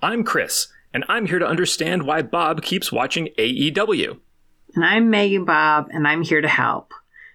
[0.00, 4.20] I'm Kris, and I'm here to understand why Bob keeps watching AEW.
[4.76, 6.92] And I'm Megan Bob, and I'm here to help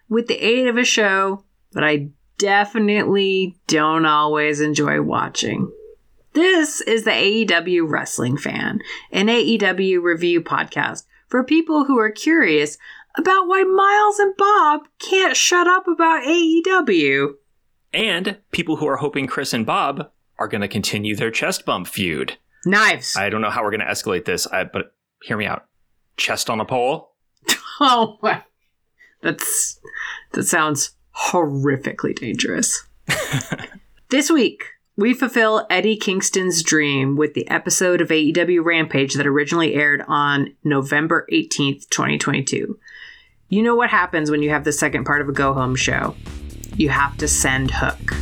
[0.08, 2.08] with the aid of a show that I
[2.38, 5.74] definitely don't always enjoy watching.
[6.32, 8.80] This is the AEW Wrestling Fan,
[9.12, 12.78] an AEW review podcast for people who are curious
[13.18, 17.34] about why Miles and Bob can't shut up about AEW.
[17.94, 20.10] And people who are hoping Kris and Bob
[20.40, 22.38] are going to continue their chest bump feud.
[22.66, 23.16] Knives.
[23.16, 25.66] I don't know how we're going to escalate this, I, but hear me out.
[26.18, 27.12] Chest on a pole?
[27.80, 28.20] Oh.
[29.24, 29.80] That's
[30.34, 32.86] that sounds horrifically dangerous.
[34.10, 39.74] this week, we fulfill Eddie Kingston's dream with the episode of AEW Rampage that originally
[39.74, 42.78] aired on November 18th, 2022.
[43.50, 46.16] You know what happens when you have the second part of a go home show?
[46.76, 48.14] You have to send Hook.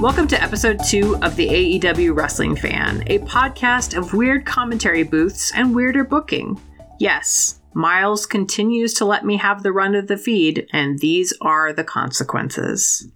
[0.00, 1.46] Welcome to episode two of the
[1.78, 6.58] AEW Wrestling Fan, a podcast of weird commentary booths and weirder booking.
[6.98, 11.74] Yes, Miles continues to let me have the run of the feed, and these are
[11.74, 13.12] the consequences.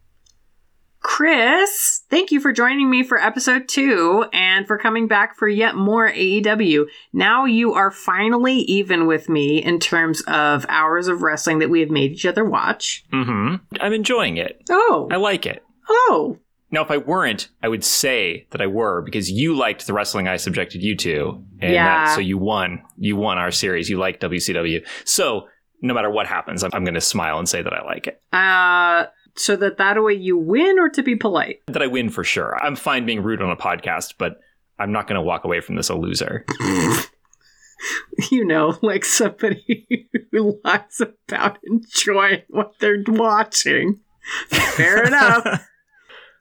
[1.00, 5.76] Kris, thank you for joining me for episode two and for coming back for yet
[5.76, 6.84] more AEW.
[7.14, 11.80] Now you are finally even with me in terms of hours of wrestling that we
[11.80, 13.06] have made each other watch.
[13.10, 13.54] Mm hmm.
[13.80, 14.62] I'm enjoying it.
[14.68, 15.62] Oh, I like it.
[15.88, 16.38] oh,
[16.74, 20.26] Now, if I weren't, I would say that I were because you liked the wrestling
[20.26, 21.44] I subjected you to.
[21.60, 21.84] And Yeah.
[21.84, 22.82] that, so you won.
[22.98, 23.88] You won our series.
[23.88, 24.84] You liked WCW.
[25.04, 25.46] So
[25.82, 28.20] no matter what happens, I'm, I'm going to smile and say that I like it.
[28.32, 31.60] uh, so that that way you win or to be polite?
[31.66, 32.56] That I win for sure.
[32.62, 34.40] I'm fine being rude on a podcast, but
[34.78, 36.44] I'm not going to walk away from this a loser.
[38.30, 44.00] you know, like somebody who lies about enjoying what they're watching.
[44.48, 45.66] Fair enough.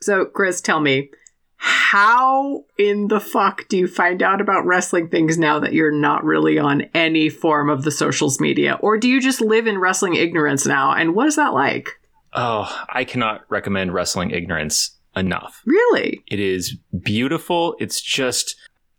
[0.04, 1.10] So, Kris, tell me,
[1.58, 6.26] how in the fuck do you find out about wrestling things now that you're not
[6.26, 8.78] really on any form of the socials media?
[8.82, 10.92] Or do you just live in wrestling ignorance now?
[10.92, 11.90] And what is that like?
[12.34, 15.62] Oh, I cannot recommend wrestling ignorance enough.
[15.66, 16.24] Really?
[16.28, 17.76] It is beautiful.
[17.80, 18.56] It's just,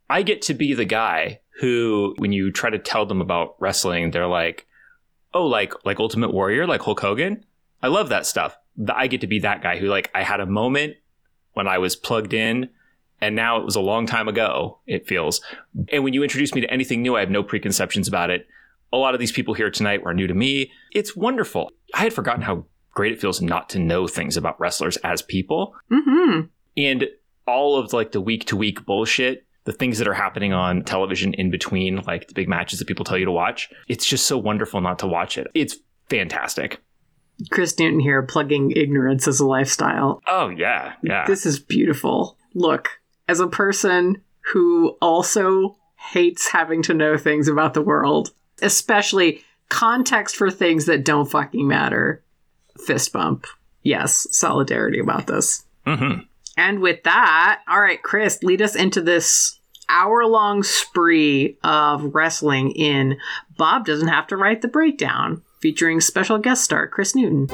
[0.08, 4.10] I get to be the guy who, when you try to tell them about wrestling,
[4.10, 4.66] they're like,
[5.34, 7.44] oh, like, like Ultimate Warrior, like Hulk Hogan.
[7.82, 8.56] I love that stuff.
[8.76, 10.94] Th- I get to be that guy who, like, I had a moment
[11.52, 12.70] when I was plugged in
[13.20, 15.40] and now it was a long time ago, it feels.
[15.92, 18.46] And when you introduce me to anything new, I have no preconceptions about it.
[18.92, 20.70] A lot of these people here tonight were new to me.
[20.92, 21.70] It's wonderful.
[21.94, 25.74] I had forgotten how great it feels not to know things about wrestlers as people
[25.92, 26.40] Mm-hmm.
[26.76, 27.08] and
[27.46, 31.34] all of like the week to week bullshit the things that are happening on television
[31.34, 34.38] in between like the big matches that people tell you to watch it's just so
[34.38, 35.76] wonderful not to watch it it's
[36.08, 36.80] fantastic
[37.50, 40.22] Kris Newton here, plugging ignorance as a lifestyle.
[40.26, 42.36] oh yeah yeah This is beautiful.
[42.54, 44.22] Look, as a person
[44.52, 48.30] who also hates having to know things about the world,
[48.62, 52.22] especially context for things that don't fucking matter,
[52.86, 53.46] fist bump.
[53.82, 55.64] Yes, solidarity about this.
[55.86, 56.20] hmm
[56.56, 59.58] And with that, all right, Kris, lead us into this
[59.88, 63.18] hour long spree of wrestling in
[63.56, 67.48] Bob Doesn't Have to Write the Breakdown, featuring special guest star Kris Newton.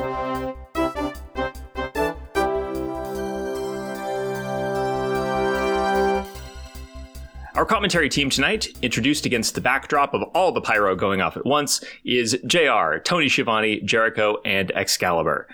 [7.55, 11.47] our commentary team tonight introduced against the backdrop of all the pyro going off at
[11.47, 15.47] once is jr tony Schiavone, jericho and excalibur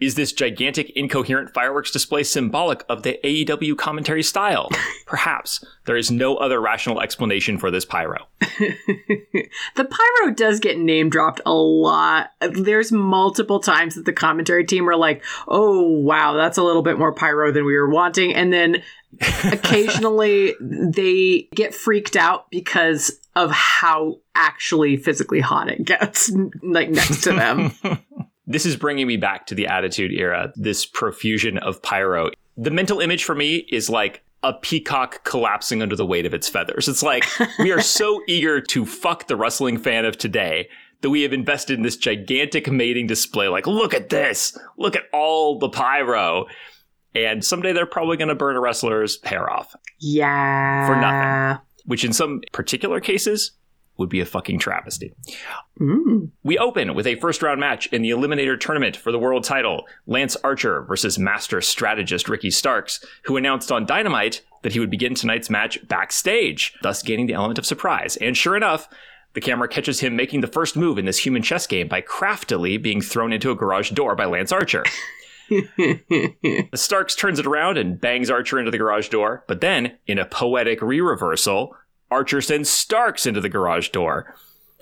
[0.00, 4.70] is this gigantic incoherent fireworks display symbolic of the AEW commentary style?
[5.06, 5.64] Perhaps.
[5.84, 8.26] There is no other rational explanation for this pyro.
[8.40, 12.30] the pyro does get name dropped a lot.
[12.40, 16.98] There's multiple times that the commentary team are like, "Oh wow, that's a little bit
[16.98, 18.82] more pyro than we were wanting," and then
[19.52, 26.30] occasionally they get freaked out because of how actually physically hot it gets,
[26.62, 27.72] like next to them.
[28.50, 32.30] This is bringing me back to the Attitude Era, this profusion of pyro.
[32.56, 36.48] The mental image for me is like a peacock collapsing under the weight of its
[36.48, 36.88] feathers.
[36.88, 37.24] It's like
[37.60, 40.68] we are so eager to fuck the wrestling fan of today
[41.02, 43.46] that we have invested in this gigantic mating display.
[43.46, 44.58] Like, look at this.
[44.76, 46.46] Look at all the pyro.
[47.14, 50.88] And someday they're probably going to burn a wrestler's hair off, Yeah.
[50.88, 51.64] For nothing.
[51.84, 53.52] which in some particular cases
[54.00, 55.14] would be a fucking travesty.
[55.80, 56.30] Mm.
[56.42, 59.86] We open with a first round match in the Eliminator tournament for the world title
[60.06, 65.14] Lance Archer versus master strategist Ricky Starks, who announced on Dynamite that he would begin
[65.14, 68.16] tonight's match backstage, thus gaining the element of surprise.
[68.16, 68.88] And sure enough,
[69.34, 72.76] the camera catches him making the first move in this human chess game by craftily
[72.76, 74.84] being thrown into a garage door by Lance Archer.
[76.74, 80.24] Starks turns it around and bangs Archer into the garage door, but then, in a
[80.24, 81.76] poetic re reversal,
[82.10, 84.34] Archer sends Starks into the garage door.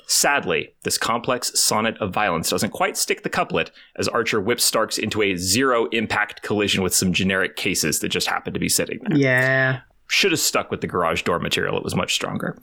[0.06, 4.96] Sadly, this complex sonnet of violence doesn't quite stick the couplet as Archer whips Starks
[4.96, 9.00] into a zero impact collision with some generic cases that just happened to be sitting
[9.02, 9.18] there.
[9.18, 9.80] Yeah.
[10.06, 12.56] Should have stuck with the garage door material, it was much stronger.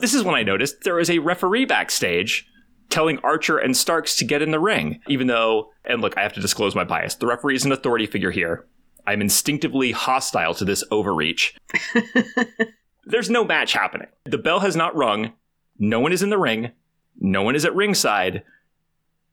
[0.00, 2.48] This is when I noticed there was a referee backstage
[2.90, 6.32] telling Archer and Starks to get in the ring, even though, and look, I have
[6.32, 7.14] to disclose my bias.
[7.14, 8.66] The referee is an authority figure here.
[9.06, 11.54] I'm instinctively hostile to this overreach.
[13.04, 14.08] There's no match happening.
[14.24, 15.32] The bell has not rung.
[15.78, 16.70] No one is in the ring.
[17.18, 18.42] No one is at ringside.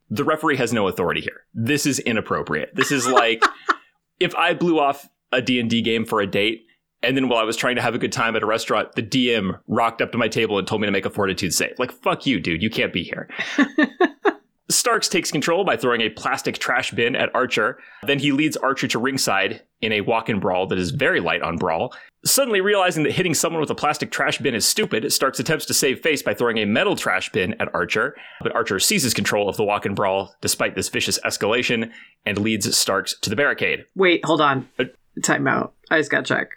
[0.10, 1.42] The referee has no authority here.
[1.54, 2.75] This is inappropriate.
[2.75, 3.44] This is like
[4.19, 6.66] if I blew off a D&D game for a date
[7.01, 9.04] and then while I was trying to have a good time at a restaurant, the
[9.04, 11.80] DM rocked up to my table and told me to make a fortitude save.
[11.80, 12.62] Like, fuck you, dude.
[12.62, 13.30] You can't be here.
[14.69, 17.80] Starks takes control by throwing a plastic trash bin at Archer.
[18.04, 21.42] Then he leads Archer to ringside in a walk in brawl that is very light
[21.42, 21.94] on brawl.
[22.26, 25.74] Suddenly realizing that hitting someone with a plastic trash bin is stupid, Starks attempts to
[25.74, 28.16] save face by throwing a metal trash bin at Archer.
[28.42, 31.92] But Archer seizes control of the walk in brawl despite this vicious escalation
[32.26, 33.86] and leads Starks to the barricade.
[33.96, 34.68] Wait, hold on.
[34.78, 34.86] Uh,
[35.24, 35.74] Time out.
[35.90, 36.50] I just gotta check.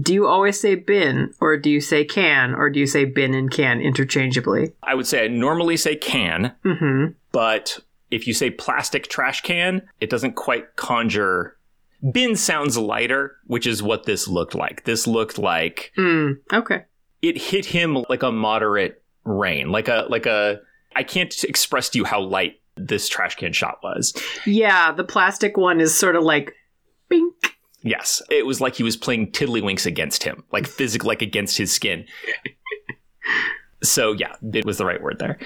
[0.00, 3.32] Do you always say bin, or do you say can, or do you say bin
[3.32, 4.72] and can interchangeably?
[4.82, 7.12] I would say I normally say can, Mm-hmm.
[7.30, 7.78] but
[8.10, 11.53] if you say plastic trash can, it doesn't quite conjure.
[12.12, 14.84] Bin sounds lighter, which is what this looked like.
[14.84, 16.36] This looked like Mm.
[16.52, 16.82] Okay.
[17.22, 20.60] it hit him like a moderate rain, like a like a.
[20.96, 24.12] I can't express to you how light this trash can shot was.
[24.46, 26.52] Yeah, the plastic one is sort of like
[27.08, 27.34] bink.
[27.82, 31.72] Yes, it was like he was playing tiddlywinks against him, like physical, like against his
[31.72, 32.04] skin.
[33.82, 35.38] So yeah, it was the right word there.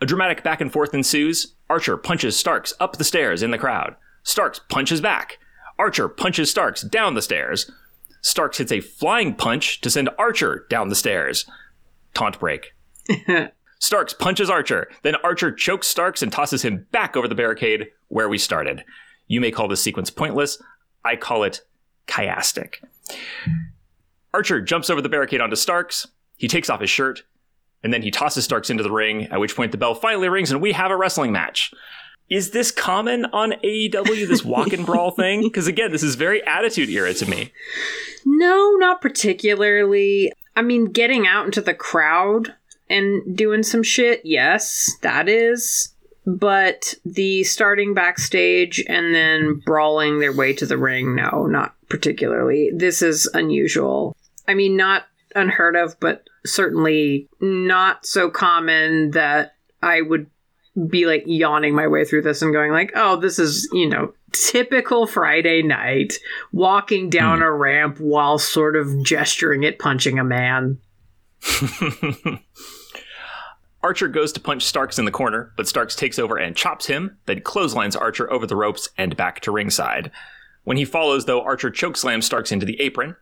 [0.00, 1.54] A dramatic back and forth ensues.
[1.70, 3.94] Archer punches Starks up the stairs in the crowd.
[4.24, 5.38] Starks punches back.
[5.78, 7.70] Archer punches Starks down the stairs.
[8.20, 11.46] Starks hits a flying punch to send Archer down the stairs.
[12.14, 12.72] Taunt break.
[13.78, 14.88] Starks punches Archer.
[15.02, 18.84] Then Archer chokes Starks and tosses him back over the barricade where we started.
[19.26, 20.62] You may call this sequence pointless.
[21.04, 21.60] I call it
[22.06, 22.76] chiastic.
[24.32, 26.06] Archer jumps over the barricade onto Starks.
[26.36, 27.22] He takes off his shirt,
[27.82, 30.50] and then he tosses Starks into the ring, at which point the bell finally rings
[30.50, 31.70] and we have a wrestling match.
[32.30, 35.42] Is this common on AEW, this walk and brawl thing?
[35.42, 37.52] Because again, this is very attitude era to me.
[38.24, 40.32] No, not particularly.
[40.56, 42.54] I mean, getting out into the crowd
[42.88, 45.90] and doing some shit, yes, that is.
[46.26, 52.70] But the starting backstage and then brawling their way to the ring, no, not particularly.
[52.74, 54.16] This is unusual.
[54.48, 55.04] I mean, not
[55.34, 60.30] unheard of, but certainly not so common that I would
[60.88, 64.12] be like yawning my way through this and going like, "Oh, this is, you know,
[64.32, 66.14] typical Friday night
[66.52, 67.44] walking down hmm.
[67.44, 70.78] a ramp while sort of gesturing at punching a man."
[73.82, 77.18] Archer goes to punch Starks in the corner, but Starks takes over and chops him,
[77.26, 80.10] then clotheslines Archer over the ropes and back to ringside.
[80.64, 83.16] When he follows, though, Archer chokeslams Starks into the apron.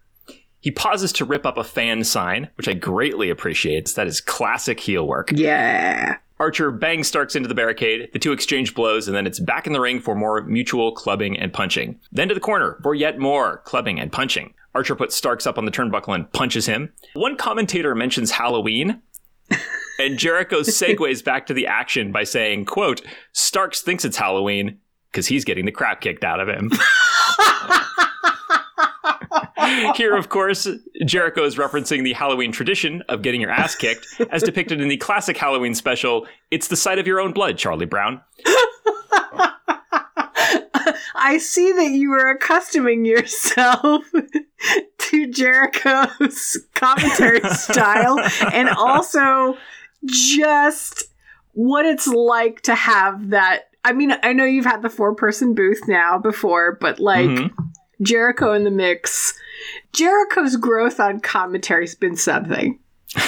[0.61, 3.93] He pauses to rip up a fan sign, which I greatly appreciate.
[3.97, 5.33] That is classic heel work.
[5.33, 6.19] Yeah.
[6.43, 9.73] Archer bangs Starks into the barricade, the two exchange blows, and then it's back in
[9.73, 12.01] the ring for more mutual clubbing and punching.
[12.11, 14.53] Then to the corner for yet more clubbing and punching.
[14.75, 16.93] Archer puts Starks up on the turnbuckle and punches him.
[17.13, 19.01] One commentator mentions Halloween,
[20.01, 24.81] and Jericho segues back to the action by saying, quote, Starks thinks it's Halloween
[25.13, 26.73] because he's getting the crap kicked out of him.
[29.97, 30.69] Here, of course,
[31.05, 34.97] Jericho is referencing the Halloween tradition of getting your ass kicked, as depicted in the
[34.97, 38.21] classic Halloween special, It's the Sight of Your Own Blood, Charlie Brown.
[41.15, 44.05] I see that you are accustoming yourself
[44.99, 48.19] to Jericho's commentary style
[48.53, 49.57] and also
[50.05, 51.05] just
[51.53, 53.69] what it's like to have that.
[53.85, 57.53] I mean, I know you've had the four person booth now before, but like Mhm.
[58.03, 59.35] Jericho in the mix,
[59.93, 62.79] Jericho's growth on commentary's been something.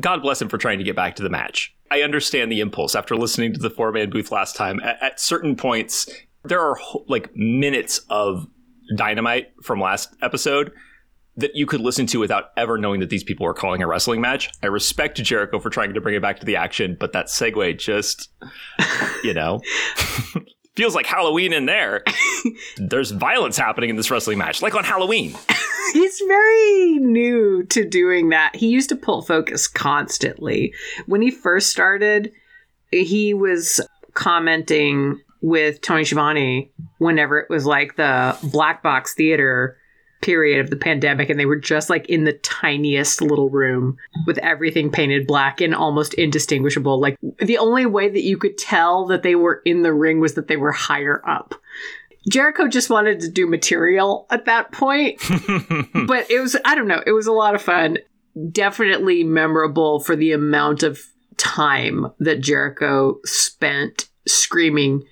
[0.00, 1.74] God bless him for trying to get back to the match.
[1.90, 4.80] I understand the impulse after listening to the four man booth last time.
[4.80, 6.08] At, at certain points,
[6.44, 6.76] there are
[7.06, 8.46] like minutes of
[8.96, 10.72] dynamite from last episode
[11.36, 14.20] that you could listen to without ever knowing that these people were calling a wrestling
[14.20, 14.50] match.
[14.62, 17.78] I respect Jericho for trying to bring it back to the action, but that segue
[17.78, 18.28] just,
[19.24, 19.60] you know.
[20.74, 22.04] feels like Halloween in there.
[22.76, 25.34] There's violence happening in this wrestling match, like on Halloween.
[25.92, 28.56] He's very new to doing that.
[28.56, 30.72] He used to pull focus constantly.
[31.06, 32.32] When he first started,
[32.90, 33.80] he was
[34.14, 39.76] commenting with Tony Schiavone whenever it was like the black box theater
[40.22, 44.38] period of the pandemic and they were just like in the tiniest little room with
[44.38, 49.22] everything painted black and almost indistinguishable like the only way that you could tell that
[49.22, 51.54] they were in the ring was that they were higher up
[52.30, 55.20] Jericho just wanted to do material at that point
[56.06, 57.98] but it was I don't know it was a lot of fun
[58.50, 61.00] definitely memorable for the amount of
[61.36, 65.02] time that Jericho spent screaming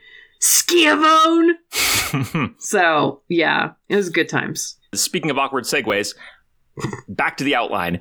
[0.40, 1.55] Schiavone.
[2.59, 4.76] so yeah, it was good times.
[4.94, 6.14] Speaking of awkward segues,
[7.09, 8.00] back to the outline.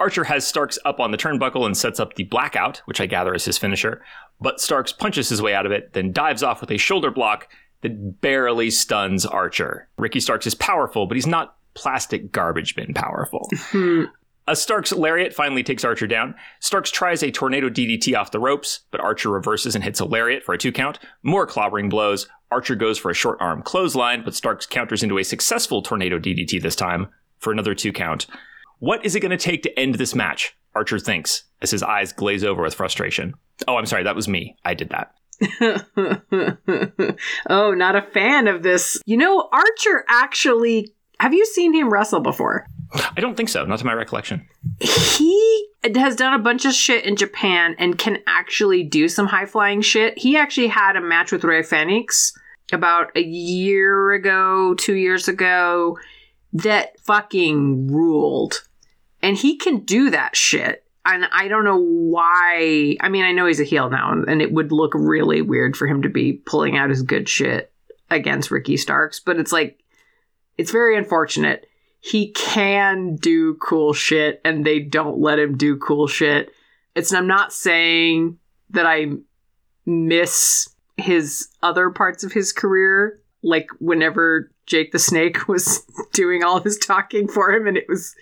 [0.00, 3.34] Archer has Starks up on the turnbuckle and sets up the blackout, which I gather
[3.34, 4.02] is his finisher.
[4.40, 7.48] But Starks punches his way out of it, then dives off with a shoulder block
[7.80, 9.88] that barely stuns Archer.
[9.98, 13.48] Ricky Starks is powerful, but he's not plastic garbage bin powerful.
[14.48, 16.34] A Starks lariat finally takes Archer down.
[16.60, 20.42] Starks tries a tornado DDT off the ropes, but Archer reverses and hits a lariat
[20.42, 20.98] for a two count.
[21.22, 22.26] More clobbering blows.
[22.50, 26.62] Archer goes for a short arm clothesline, but Starks counters into a successful tornado DDT
[26.62, 28.26] this time for another two count.
[28.78, 30.56] What is it going to take to end this match?
[30.74, 33.34] Archer thinks as his eyes glaze over with frustration.
[33.66, 34.56] Oh, I'm sorry, that was me.
[34.64, 35.14] I did that.
[37.50, 39.00] oh, not a fan of this.
[39.04, 40.94] You know, Archer actually.
[41.20, 42.68] Have you seen him wrestle before?
[42.92, 44.48] I don't think so, not to my recollection.
[44.80, 49.46] He has done a bunch of shit in Japan and can actually do some high
[49.46, 50.18] flying shit.
[50.18, 52.32] He actually had a match with Rey Fenix
[52.72, 55.98] about a year ago, two years ago,
[56.52, 58.62] that fucking ruled.
[59.22, 60.84] And he can do that shit.
[61.04, 62.96] And I don't know why.
[63.00, 65.86] I mean, I know he's a heel now, and it would look really weird for
[65.86, 67.72] him to be pulling out his good shit
[68.10, 69.82] against Ricky Starks, but it's like,
[70.56, 71.68] it's very unfortunate
[72.08, 76.50] he can do cool shit and they don't let him do cool shit.
[76.94, 78.38] It's I'm not saying
[78.70, 79.12] that I
[79.84, 86.60] miss his other parts of his career, like whenever Jake the Snake was doing all
[86.60, 88.14] his talking for him and it was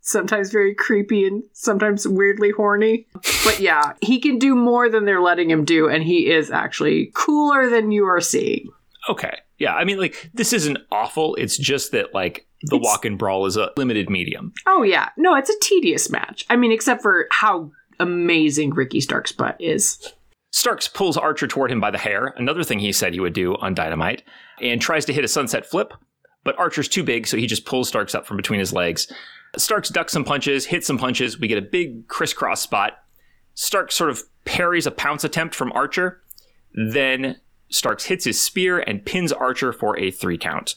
[0.00, 3.06] sometimes very creepy and sometimes weirdly horny.
[3.44, 7.10] But yeah, he can do more than they're letting him do and he is actually
[7.14, 8.70] cooler than you are seeing.
[9.08, 9.38] Okay.
[9.58, 11.34] Yeah, I mean like this isn't awful.
[11.36, 14.52] It's just that like the It's- walk and brawl is a limited medium.
[14.66, 16.44] Oh yeah, no, it's a tedious match.
[16.50, 20.12] I mean, except for how amazing Ricky Stark's butt is.
[20.52, 23.56] Starks pulls Archer toward him by the hair, another thing he said he would do
[23.56, 24.22] on Dynamite,
[24.60, 25.92] and tries to hit a sunset flip,
[26.44, 29.10] but Archer's too big, so he just pulls Starks up from between his legs.
[29.56, 32.92] Starks ducks some punches, hits some punches, we get a big crisscross spot.
[33.54, 36.22] Starks sort of parries a pounce attempt from Archer,
[36.72, 37.40] then
[37.70, 40.74] Starks hits his spear and pins Archer for a three count.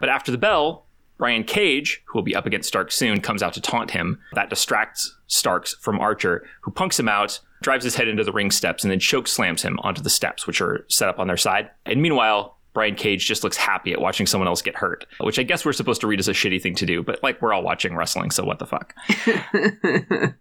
[0.00, 0.83] But after the bell,
[1.24, 4.20] Brian Cage, who will be up against Stark soon, comes out to taunt him.
[4.34, 8.50] That distracts Starks from Archer, who punks him out, drives his head into the ring
[8.50, 11.38] steps, and then choke slams him onto the steps, which are set up on their
[11.38, 11.70] side.
[11.86, 15.44] And meanwhile, Brian Cage just looks happy at watching someone else get hurt, which I
[15.44, 17.62] guess we're supposed to read as a shitty thing to do, but like we're all
[17.62, 18.94] watching wrestling, so what the fuck?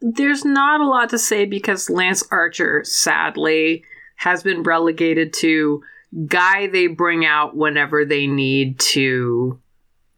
[0.00, 3.84] There's not a lot to say because Lance Archer, sadly,
[4.16, 5.82] has been relegated to
[6.28, 9.60] guy they bring out whenever they need to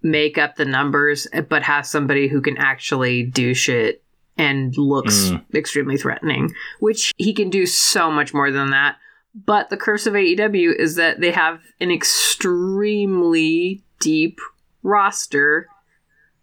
[0.03, 4.03] make up the numbers, but have somebody who can actually do shit
[4.37, 5.45] and looks Mm.
[5.55, 8.97] extremely threatening, which he can do so much more than that.
[9.35, 14.41] But the curse of AEW is that they have an extremely deep
[14.83, 15.69] roster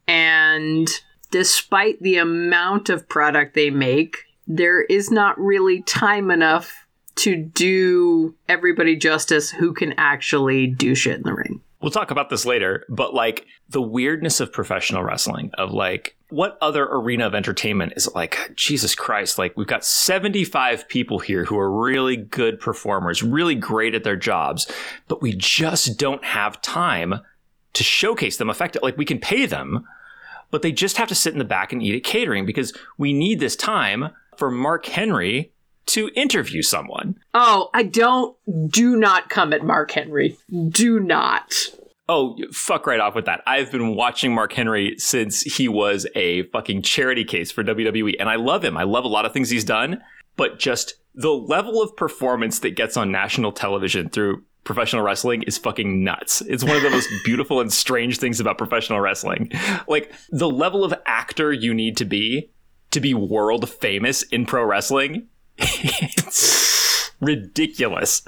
[0.07, 0.87] and
[1.29, 6.73] despite the amount of product they make, there is not really time enough
[7.15, 11.61] to do everybody justice who can actually do shit in the ring.
[11.81, 16.57] We'll talk about this later, but like the weirdness of professional wrestling, of like what
[16.61, 21.57] other arena of entertainment is like, Jesus Christ, like we've got 75 people here who
[21.57, 24.69] are really good performers, really great at their jobs,
[25.07, 27.21] but we just don't have time
[27.73, 28.91] to showcase them effectively.
[28.91, 29.85] Like we can pay them,
[30.51, 33.13] but they just have to sit in the back and eat at catering because we
[33.13, 35.53] need this time for Mark Henry
[35.89, 37.19] to interview someone.
[37.33, 38.35] Oh, I don't.
[38.69, 40.37] Do not come at Mark Henry.
[40.69, 41.53] Do not.
[42.07, 43.41] Oh, fuck right off with that.
[43.45, 48.29] I've been watching Mark Henry since he was a fucking charity case for WWE, and
[48.29, 48.77] I love him.
[48.77, 50.01] I love a lot of things he's done,
[50.35, 55.57] but just the level of performance that gets on national television through professional wrestling is
[55.57, 56.41] fucking nuts.
[56.41, 59.51] It's one of the most beautiful and strange things about professional wrestling.
[59.87, 62.51] Like the level of actor you need to be
[62.91, 65.27] to be world famous in pro wrestling.
[65.59, 68.21] It's ridiculous.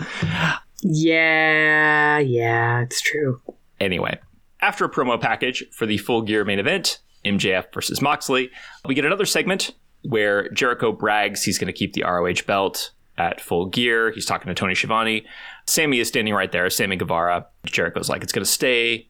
[0.83, 3.41] Yeah, yeah, it's true.
[3.79, 4.19] Anyway,
[4.61, 8.49] after a promo package for the full gear main event, MJF versus Moxley,
[8.85, 9.71] we get another segment
[10.03, 14.11] where Jericho brags he's going to keep the ROH belt at full gear.
[14.11, 15.25] He's talking to Tony Schiavone.
[15.67, 17.45] Sammy is standing right there, Sammy Guevara.
[17.65, 19.07] Jericho's like, it's going to stay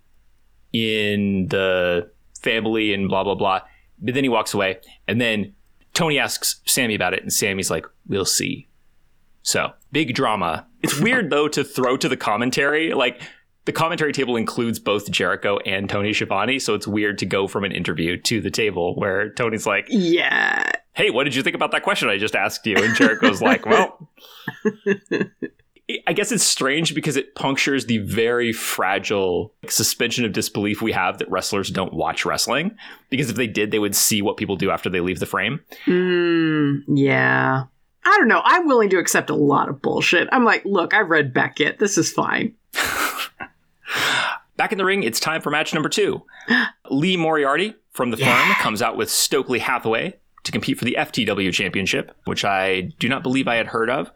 [0.74, 2.10] in the
[2.42, 3.62] family and blah, blah, blah.
[4.02, 4.80] But then he walks away.
[5.08, 5.54] And then
[5.94, 7.22] Tony asks Sammy about it.
[7.22, 8.68] And Sammy's like, we'll see.
[9.42, 10.68] So big drama.
[10.84, 12.94] It's weird, though, to throw to the commentary.
[12.94, 13.22] Like,
[13.66, 17.64] the commentary table includes both Jericho and Tony Schiavone, so it's weird to go from
[17.64, 20.72] an interview to the table where Tony's like, Yeah.
[20.94, 23.66] "Hey, what did you think about that question I just asked you?" And Jericho's like,
[23.66, 24.10] "Well,
[26.08, 31.18] I guess it's strange because it punctures the very fragile suspension of disbelief we have
[31.20, 32.78] that wrestlers don't watch wrestling.
[33.10, 35.60] Because if they did, they would see what people do after they leave the frame.
[35.86, 37.64] Mm, yeah.
[38.04, 38.42] I don't know.
[38.44, 40.28] I'm willing to accept a lot of bullshit.
[40.32, 41.80] I'm like, look, I've read Beckett.
[41.80, 42.56] This is fine.
[44.58, 46.24] Back in the ring, it's time for match number two.
[46.90, 48.46] Lee Moriarty from the Yeah.
[48.46, 53.10] firm comes out with Stokely Hathaway to compete for the FTW championship, which I do
[53.10, 54.12] not believe I had heard of,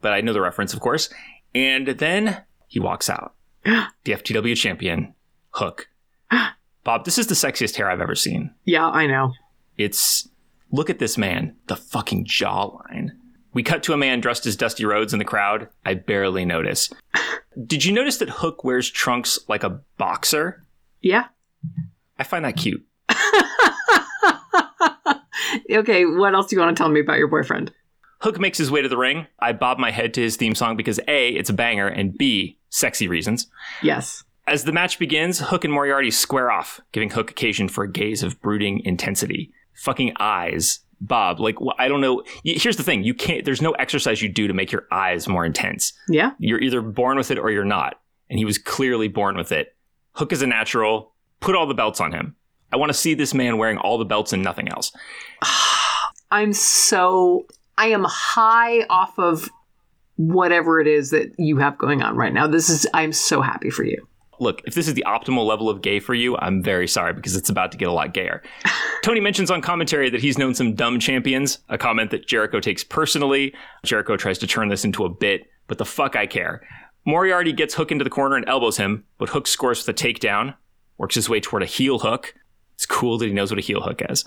[0.00, 1.08] but I know the reference, of course.
[1.54, 3.34] And then he walks out.
[3.64, 5.14] the FTW champion,
[5.52, 5.88] Hook.
[6.84, 8.54] Bob, this is the sexiest hair I've ever seen.
[8.64, 9.32] Yeah, I know.
[9.76, 10.28] It's
[10.70, 13.10] look at this man, the fucking jawline.
[13.52, 15.68] We cut to a man dressed as Dusty Rhodes in the crowd.
[15.84, 16.90] I barely notice.
[17.66, 20.64] Did you notice that Hook wears trunks like a boxer?
[21.00, 21.26] Yeah.
[22.18, 22.84] I find that cute.
[25.70, 27.72] okay, what else do you want to tell me about your boyfriend?
[28.20, 29.26] Hook makes his way to the ring.
[29.38, 32.58] I bob my head to his theme song because A, it's a banger, and B,
[32.68, 33.46] sexy reasons.
[33.82, 34.24] Yes.
[34.46, 38.22] As the match begins, Hook and Moriarty square off, giving Hook occasion for a gaze
[38.22, 39.52] of brooding intensity.
[39.72, 40.80] Fucking eyes.
[41.00, 42.22] Bob, like, I don't know.
[42.44, 45.44] Here's the thing you can't, there's no exercise you do to make your eyes more
[45.44, 45.92] intense.
[46.08, 46.32] Yeah.
[46.38, 48.00] You're either born with it or you're not.
[48.28, 49.74] And he was clearly born with it.
[50.12, 51.14] Hook is a natural.
[51.40, 52.36] Put all the belts on him.
[52.72, 54.92] I want to see this man wearing all the belts and nothing else.
[56.30, 59.48] I'm so I am high off of
[60.16, 62.46] whatever it is that you have going on right now.
[62.46, 64.06] This is I'm so happy for you.
[64.40, 67.36] Look, if this is the optimal level of gay for you, I'm very sorry because
[67.36, 68.42] it's about to get a lot gayer.
[69.04, 72.82] Tony mentions on commentary that he's known some dumb champions, a comment that Jericho takes
[72.82, 73.54] personally.
[73.84, 76.66] Jericho tries to turn this into a bit, but the fuck I care.
[77.04, 80.54] Moriarty gets Hook into the corner and elbows him, but Hook scores with a takedown,
[80.96, 82.34] works his way toward a heel hook.
[82.74, 84.24] It's cool that he knows what a heel hook is.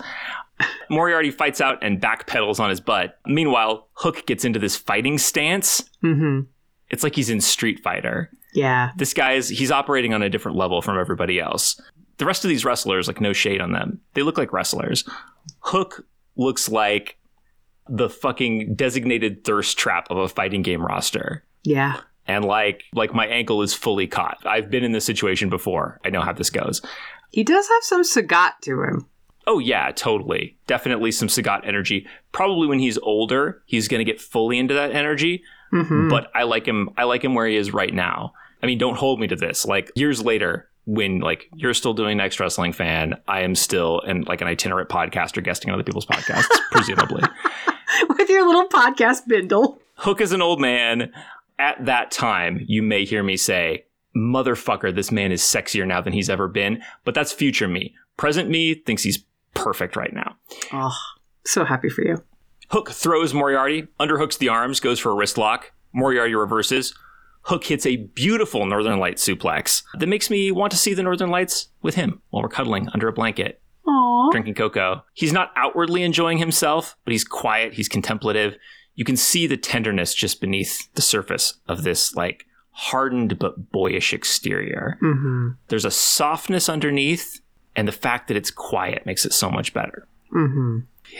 [0.88, 3.18] Moriarty fights out and backpedals on his butt.
[3.26, 5.82] Meanwhile, Hook gets into this fighting stance.
[6.04, 6.42] Mm-hmm.
[6.88, 8.92] It's like he's in Street Fighter Yeah.
[8.96, 11.80] this guy is he's operating on a different level from everybody else.
[12.18, 15.04] The rest of these wrestlers, like no shade on them, they look like wrestlers.
[15.60, 17.18] Hook looks like
[17.88, 21.44] the fucking designated thirst trap of a fighting game roster.
[21.64, 22.00] Yeah.
[22.26, 24.38] And like like my ankle is fully caught.
[24.46, 26.00] I've been in this situation before.
[26.04, 26.80] I know how this goes.
[27.32, 29.06] He does have some Sagat to him.
[29.46, 30.56] Oh yeah, totally.
[30.66, 32.06] Definitely some Sagat energy.
[32.32, 35.42] Probably when he's older, he's going to get fully into that energy.
[35.72, 36.08] Mm-hmm.
[36.08, 36.90] but I like him.
[36.96, 38.32] I like him where he is right now.
[38.64, 39.66] I mean, don't hold me to this.
[39.66, 44.26] Like years later, when like you're still doing Next Wrestling Fan, I am still and
[44.26, 47.22] like an itinerant podcaster guesting on other people's podcasts, presumably.
[48.08, 49.82] With your little podcast bindle.
[49.96, 51.12] Hook is an old man.
[51.58, 53.84] At that time, you may hear me say,
[54.16, 57.94] "Motherfucker, this man is sexier now than he's ever been." But that's future me.
[58.16, 60.36] Present me thinks he's perfect right now.
[60.72, 60.96] Oh,
[61.44, 62.24] so happy for you.
[62.70, 65.70] Hook throws Moriarty, underhooks the arms, goes for a wrist lock.
[65.92, 66.94] Moriarty reverses.
[67.44, 71.30] Hook hits a beautiful Northern Light suplex that makes me want to see the Northern
[71.30, 74.30] Lights with him while we're cuddling under a blanket, Aww.
[74.32, 75.04] drinking cocoa.
[75.12, 78.56] He's not outwardly enjoying himself, but he's quiet, he's contemplative.
[78.94, 84.14] You can see the tenderness just beneath the surface of this, like, hardened but boyish
[84.14, 84.98] exterior.
[85.02, 85.48] Mm-hmm.
[85.68, 87.40] There's a softness underneath,
[87.76, 90.08] and the fact that it's quiet makes it so much better.
[90.34, 90.78] Mm-hmm.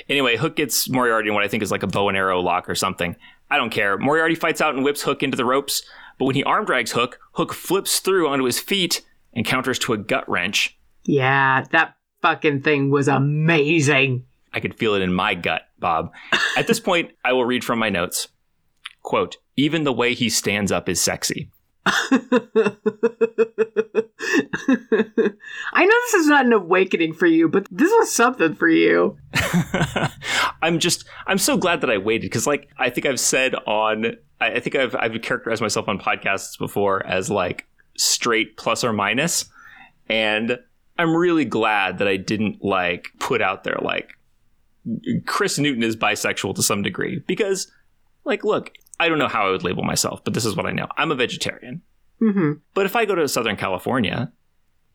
[0.08, 2.68] Anyway, Hook gets Moriarty in what I think is like a bow and arrow lock
[2.68, 3.14] or something.
[3.50, 3.98] I don't care.
[3.98, 5.82] Moriarty fights out and whips Hook into the ropes,
[6.18, 9.92] but when he arm drags Hook, Hook flips through onto his feet and counters to
[9.92, 10.78] a gut wrench.
[11.04, 14.24] Yeah, that fucking thing was amazing.
[14.52, 16.12] I could feel it in my gut, Bob.
[16.56, 18.28] At this point, I will read from my notes.
[19.02, 21.50] Quote, even the way he stands up is sexy.
[25.72, 29.18] I know this is not an awakening for you, but this was something for you.
[30.62, 34.16] I'm just I'm so glad that I waited because like I think I've said on
[34.40, 37.66] I think I've I've characterized myself on podcasts before as like
[37.96, 39.44] straight plus or minus
[40.08, 40.58] and
[40.98, 44.14] I'm really glad that I didn't like put out there like
[45.26, 47.70] Kris Newton is bisexual to some degree because
[48.24, 48.72] like look
[49.04, 50.86] I don't know how I would label myself, but this is what I know.
[50.96, 51.82] I'm a vegetarian.
[52.18, 54.32] hmm But if I go to Southern California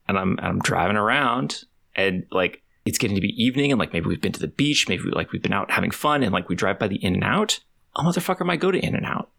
[0.07, 1.63] and I'm and I'm driving around
[1.95, 4.87] and like it's getting to be evening and like maybe we've been to the beach,
[4.89, 7.13] maybe we, like we've been out having fun and like we drive by the In
[7.13, 7.59] and Out,
[7.95, 9.29] a motherfucker might go to In and Out.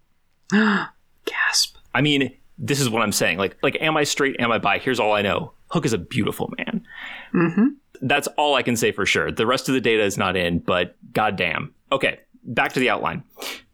[1.24, 1.76] Gasp.
[1.94, 3.38] I mean, this is what I'm saying.
[3.38, 4.36] Like like am I straight?
[4.38, 4.78] Am I bi?
[4.78, 5.52] Here's all I know.
[5.68, 6.84] Hook is a beautiful man.
[7.32, 7.66] hmm
[8.02, 9.32] That's all I can say for sure.
[9.32, 11.74] The rest of the data is not in, but goddamn.
[11.90, 13.24] Okay, back to the outline.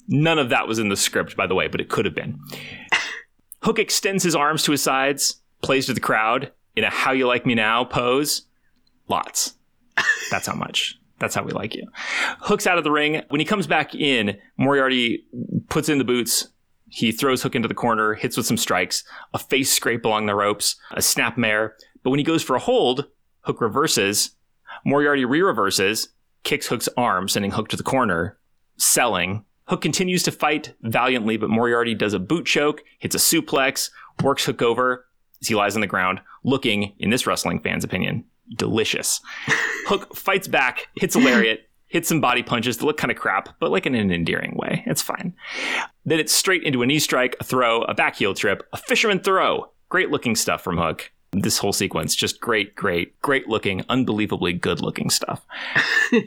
[0.08, 2.40] None of that was in the script, by the way, but it could have been.
[3.62, 7.26] Hook extends his arms to his sides, plays to the crowd in a "How you
[7.26, 8.42] like me now" pose.
[9.08, 9.54] Lots.
[10.30, 10.98] That's how much.
[11.18, 11.88] That's how we like you.
[12.40, 13.22] Hook's out of the ring.
[13.28, 15.24] When he comes back in, Moriarty
[15.68, 16.48] puts in the boots.
[16.88, 20.34] He throws Hook into the corner, hits with some strikes, a face scrape along the
[20.34, 21.74] ropes, a snap mare.
[22.02, 23.06] But when he goes for a hold,
[23.40, 24.36] Hook reverses.
[24.84, 26.10] Moriarty re reverses,
[26.44, 28.38] kicks Hook's arm, sending Hook to the corner,
[28.76, 29.45] selling.
[29.68, 33.90] Hook continues to fight valiantly, but Moriarty does a boot choke, hits a suplex,
[34.22, 35.07] works Hook over
[35.40, 38.24] as he lies on the ground, looking, in this wrestling fan's opinion,
[38.57, 39.20] delicious.
[39.87, 43.59] Hook fights back, hits a lariat, hits some body punches that look kind of crap,
[43.59, 44.83] but like in an endearing way.
[44.87, 45.35] It's fine.
[46.05, 49.20] Then it's straight into a knee strike, a throw, a back heel trip, a fisherman
[49.20, 49.72] throw.
[49.88, 51.11] Great looking stuff from Hook.
[51.32, 55.44] This whole sequence, just great, great, great looking, unbelievably good looking stuff.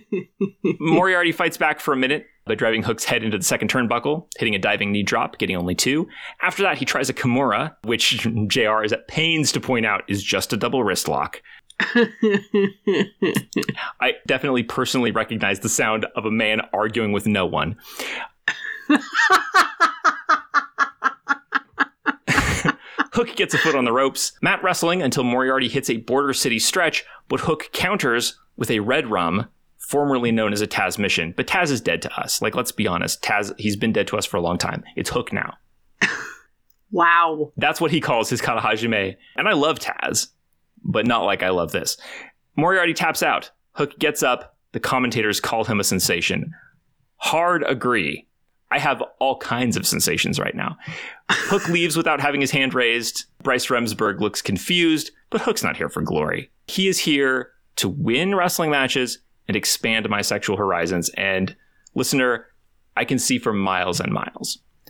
[0.79, 4.55] Moriarty fights back for a minute by driving Hook's head into the second turnbuckle, hitting
[4.55, 6.07] a diving knee drop, getting only two.
[6.41, 10.23] After that, he tries a Kimura, which JR is at pains to point out is
[10.23, 11.41] just a double wrist lock.
[14.01, 17.77] I definitely personally recognize the sound of a man arguing with no one.
[23.13, 24.33] Hook gets a foot on the ropes.
[24.41, 29.47] Mat wrestling until Moriarty hits a Border City stretch, but Hook counters with a Redrum,
[29.77, 31.35] formerly known as a Tazmission.
[31.35, 32.41] But Taz is dead to us.
[32.41, 33.23] Like, let's be honest.
[33.23, 34.83] Taz, he's been dead to us for a long time.
[34.95, 35.55] It's Hook now.
[36.91, 37.51] wow.
[37.57, 39.15] That's what he calls his kata hajime.
[39.35, 40.27] And I love Taz,
[40.83, 41.97] but not like I love this.
[42.55, 43.51] Moriarty taps out.
[43.73, 44.57] Hook gets up.
[44.73, 46.53] The commentators call him a sensation.
[47.17, 48.27] Hard agree.
[48.71, 50.77] I have all kinds of sensations right now.
[51.29, 53.25] Hook leaves without having his hand raised.
[53.41, 56.51] Bryce Remsburg looks confused, but Hook's not here for glory.
[56.67, 61.09] He is here to win wrestling matches and expand my sexual horizons.
[61.09, 61.55] And
[61.95, 62.45] listener,
[62.95, 64.59] I can see for miles and miles.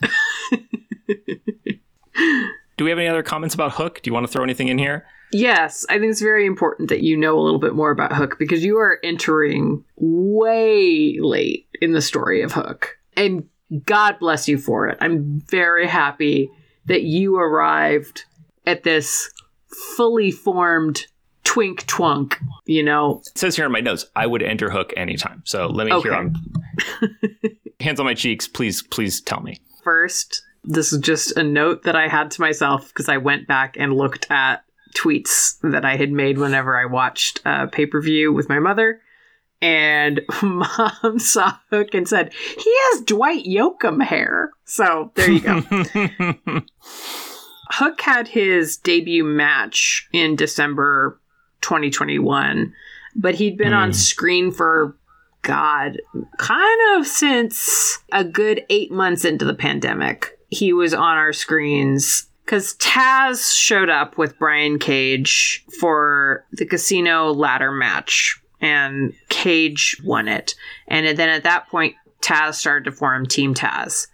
[2.76, 4.00] Do we have any other comments about Hook?
[4.02, 5.06] Do you want to throw anything in here?
[5.32, 8.36] Yes, I think it's very important that you know a little bit more about Hook
[8.38, 12.98] because you are entering way late in the story of Hook.
[13.16, 13.48] And
[13.84, 14.98] God bless you for it.
[15.00, 16.50] I'm very happy
[16.86, 18.24] that you arrived
[18.66, 19.30] at this
[19.96, 21.06] fully formed
[21.44, 22.34] twink twunk,
[22.66, 23.22] you know.
[23.26, 25.42] It says here in my notes, I would enter Hook anytime.
[25.44, 26.18] So let me hear Okay.
[26.18, 26.34] on
[27.80, 28.46] hands on my cheeks.
[28.48, 29.60] Please, please tell me.
[29.82, 33.76] First, this is just a note that I had to myself because I went back
[33.78, 34.64] and looked at
[34.96, 39.00] tweets that I had made whenever I watched uh, pay per view with my mother.
[39.62, 44.50] And mom saw Hook and said, he has Dwight Yoakam hair.
[44.64, 45.60] So there you go.
[47.72, 51.20] Hook had his debut match in December
[51.60, 52.72] 2021,
[53.14, 53.94] but he'd been on Mm.
[53.94, 54.96] screen for,
[55.42, 55.98] God,
[56.38, 60.38] kind of since a good eight months into the pandemic.
[60.48, 67.32] He was on our screens because Taz showed up with Brian Cage for the casino
[67.32, 70.54] ladder match, and Cage won it.
[70.88, 74.06] And then at that point, Taz started to form Team Taz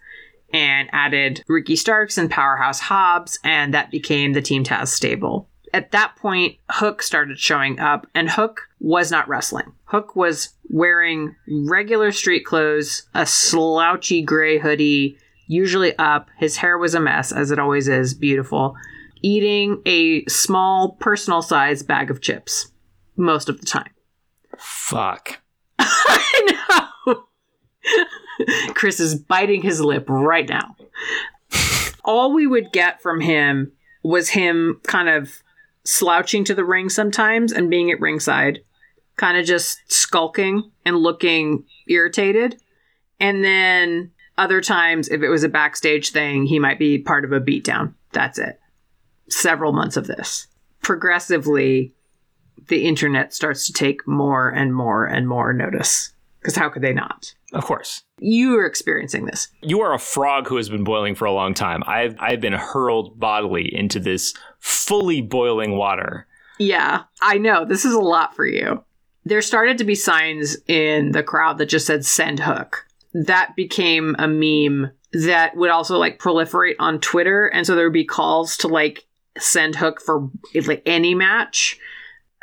[0.53, 5.49] and added Ricky Starks and Powerhouse Hobbs, and that became the Team Taz stable.
[5.73, 9.73] At that point, Hook started showing up, and Hook was not wrestling.
[9.85, 16.29] Hook was wearing regular street clothes, a slouchy gray hoodie, usually up.
[16.37, 18.75] His hair was a mess, as it always is, beautiful.
[19.21, 22.71] Eating a small personal size bag of chips
[23.17, 23.89] most of the time.
[24.57, 25.41] Fuck.
[25.79, 27.23] I know.
[28.73, 30.75] Kris is biting his lip right now.
[32.03, 33.71] All we would get from him
[34.03, 35.41] was him kind of
[35.83, 38.59] slouching to the ring sometimes and being at ringside,
[39.15, 42.61] kind of just skulking and looking irritated.
[43.19, 47.31] And then other times, if it was a backstage thing, he might be part of
[47.31, 47.93] a beatdown.
[48.11, 48.59] That's it.
[49.29, 50.47] Several months of this.
[50.81, 51.93] Progressively,
[52.67, 56.13] the internet starts to take more and more and more notice.
[56.39, 57.33] Because how could they not?
[57.53, 58.03] Of course.
[58.19, 59.49] You are experiencing this.
[59.61, 61.83] You are a frog who has been boiling for a long time.
[61.85, 66.27] I've I've been hurled bodily into this fully boiling water.
[66.59, 67.65] Yeah, I know.
[67.65, 68.83] This is a lot for you.
[69.25, 72.85] There started to be signs in the crowd that just said send hook.
[73.13, 77.47] That became a meme that would also like proliferate on Twitter.
[77.47, 79.05] And so there would be calls to like
[79.37, 80.29] send Hook for
[80.65, 81.79] like any match.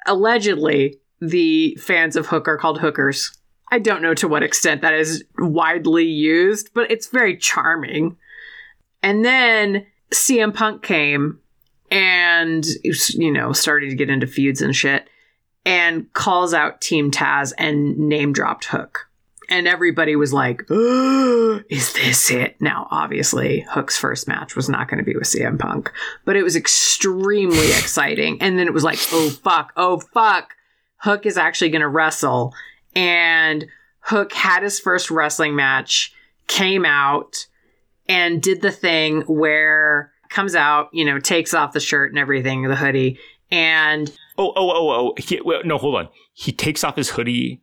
[0.06, 3.36] Allegedly, the fans of Hook are called hookers.
[3.70, 8.16] I don't know to what extent that is widely used, but it's very charming.
[9.02, 11.40] And then CM Punk came
[11.90, 12.64] and,
[13.14, 15.08] you know, started to get into feuds and shit
[15.64, 19.08] and calls out Team Taz and name dropped Hook.
[19.48, 22.56] And everybody was like, is this it?
[22.60, 25.92] Now, obviously, Hook's first match was not going to be with CM Punk,
[26.24, 28.40] but it was extremely exciting.
[28.40, 30.54] And then it was like, oh, fuck, oh, fuck.
[30.98, 32.54] Hook is actually going to wrestle.
[32.94, 33.66] And
[34.00, 36.12] Hook had his first wrestling match,
[36.46, 37.46] came out,
[38.08, 42.62] and did the thing where comes out, you know, takes off the shirt and everything,
[42.62, 43.18] the hoodie,
[43.50, 46.08] and oh, oh, oh, oh, he, well, no, hold on.
[46.32, 47.62] He takes off his hoodie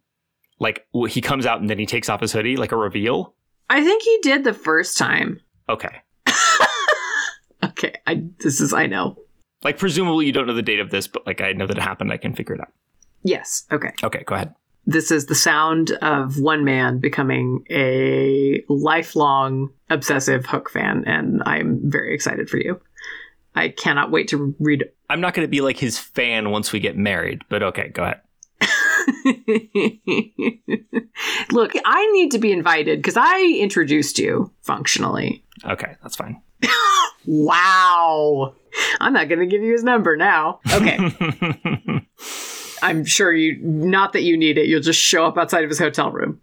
[0.62, 3.34] like he comes out and then he takes off his hoodie like a reveal?
[3.70, 5.42] I think he did the first time.
[5.68, 6.02] Okay.
[7.64, 9.18] okay, I this is I know.
[9.64, 11.84] Like presumably you don't know the date of this, but like I know that it
[11.84, 12.14] happened.
[12.14, 12.72] I can figure it out.
[13.24, 13.66] Yes.
[13.72, 13.92] Okay.
[14.04, 14.24] Okay.
[14.26, 14.54] Go ahead.
[14.86, 21.80] This is the sound of one man becoming a lifelong obsessive Hook fan, and I'm
[21.84, 22.82] very excited for you.
[23.54, 24.86] I cannot wait to read.
[25.10, 28.04] I'm not going to be like his fan once we get married, but okay, go
[28.04, 28.22] ahead.
[31.52, 35.44] Look, I need to be invited because I introduced you functionally.
[35.66, 36.42] Okay, that's fine.
[37.26, 38.56] wow.
[39.00, 40.60] I'm not going to give you his number now.
[40.74, 40.98] Okay.
[42.82, 45.80] I'm sure you, not that you need it, you'll just show up outside of his
[45.80, 46.42] hotel room.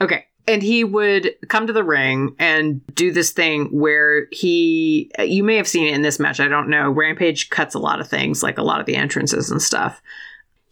[0.00, 0.26] okay.
[0.48, 5.56] And he would come to the ring and do this thing where he, you may
[5.56, 6.40] have seen it in this match.
[6.40, 6.90] I don't know.
[6.90, 10.02] Rampage cuts a lot of things, like a lot of the entrances and stuff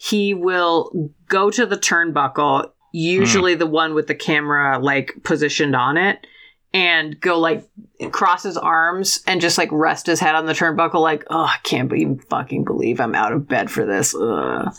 [0.02, 3.58] he will go to the turnbuckle, usually mm.
[3.58, 6.26] the one with the camera like positioned on it,
[6.72, 7.68] and go like
[8.10, 11.58] cross his arms and just like rest his head on the turnbuckle, like, oh, I
[11.64, 14.14] can't even fucking believe I'm out of bed for this.
[14.14, 14.72] Ugh.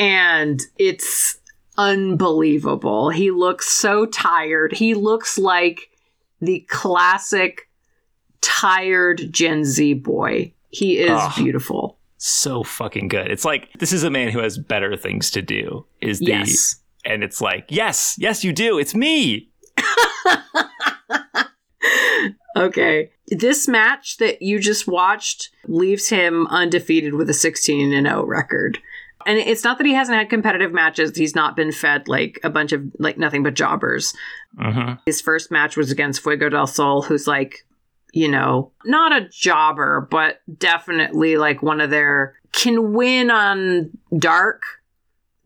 [0.00, 1.38] And it's
[1.78, 3.10] unbelievable.
[3.10, 4.72] He looks so tired.
[4.72, 5.90] He looks like
[6.40, 7.68] the classic
[8.40, 10.54] tired Gen Z boy.
[10.70, 11.32] He is oh.
[11.36, 13.30] beautiful so fucking good.
[13.30, 15.86] It's like this is a man who has better things to do.
[16.00, 16.76] Is the yes.
[17.04, 18.78] and it's like yes, yes, you do.
[18.78, 19.50] It's me.
[22.56, 23.10] okay.
[23.28, 28.78] This match that you just watched leaves him undefeated with a 16 and 0 record.
[29.26, 31.16] And it's not that he hasn't had competitive matches.
[31.16, 34.14] He's not been fed like a bunch of like nothing but jobbers.
[34.58, 34.96] Uh-huh.
[35.06, 37.66] His first match was against Fuego del Sol, who's like
[38.12, 44.62] you know, not a jobber, but definitely like one of their can win on dark,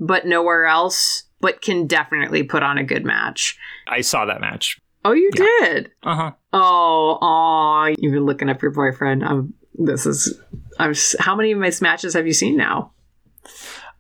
[0.01, 3.59] but nowhere else, but can definitely put on a good match.
[3.87, 4.81] I saw that match.
[5.05, 5.45] Oh, you yeah.
[5.61, 5.91] did?
[6.03, 6.31] Uh huh.
[6.53, 9.25] Oh, aw, you've been looking up your boyfriend.
[9.25, 9.55] I'm.
[9.75, 10.41] This is.
[10.79, 10.95] I'm.
[11.19, 12.93] How many of his matches have you seen now?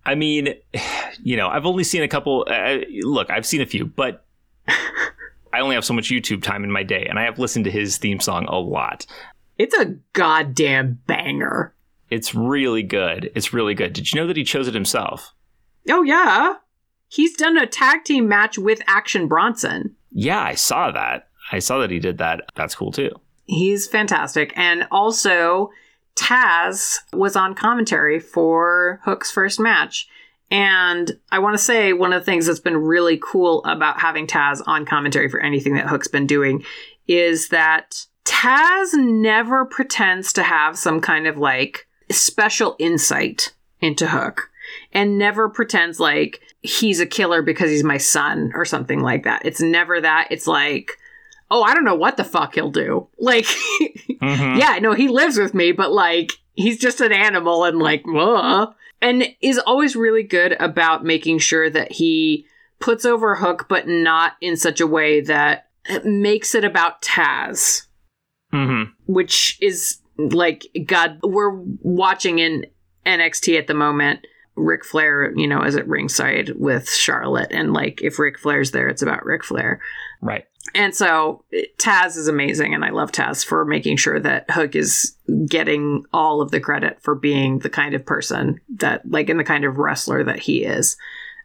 [0.06, 0.54] I mean,
[1.22, 2.46] you know, I've only seen a couple.
[2.48, 4.24] Uh, look, I've seen a few, but
[5.54, 7.70] I only have so much YouTube time in my day, and I have listened to
[7.70, 9.06] his theme song a lot.
[9.56, 11.72] It's a goddamn banger.
[12.10, 13.30] It's really good.
[13.36, 13.92] It's really good.
[13.92, 15.32] Did you know that he chose it himself?
[15.88, 16.54] Oh, yeah.
[17.08, 19.94] He's done a tag team match with Action Bronson.
[20.10, 21.28] Yeah, I saw that.
[21.52, 22.40] I saw that he did that.
[22.56, 23.10] That's cool too.
[23.46, 24.52] He's fantastic.
[24.56, 25.70] And also,
[26.16, 30.08] Taz was on commentary for Hook's first match.
[30.50, 34.26] And I want to say one of the things that's been really cool about having
[34.26, 36.64] Taz on commentary for anything that Hook's been doing
[37.08, 44.50] is that Taz never pretends to have some kind of like special insight into Hook
[44.92, 49.42] and never pretends like he's a killer because he's my son or something like that.
[49.44, 50.28] It's never that.
[50.30, 50.92] It's like,
[51.50, 53.08] oh, I don't know what the fuck he'll do.
[53.18, 54.58] Like, mm-hmm.
[54.58, 58.66] yeah, no, he lives with me, but like, he's just an animal and like, uh
[59.04, 62.46] and is always really good about making sure that he
[62.80, 65.68] puts over a hook, but not in such a way that
[66.04, 67.82] makes it about Taz.
[68.52, 68.92] Mm-hmm.
[69.06, 72.64] Which is like, God, we're watching in
[73.04, 74.26] NXT at the moment.
[74.56, 78.88] Ric Flair, you know, is at ringside with Charlotte, and like if Ric Flair's there,
[78.88, 79.80] it's about Ric Flair.
[80.22, 80.46] Right.
[80.74, 81.44] And so
[81.78, 86.40] Taz is amazing, and I love Taz for making sure that Hook is getting all
[86.40, 89.78] of the credit for being the kind of person that, like, and the kind of
[89.78, 90.96] wrestler that he is.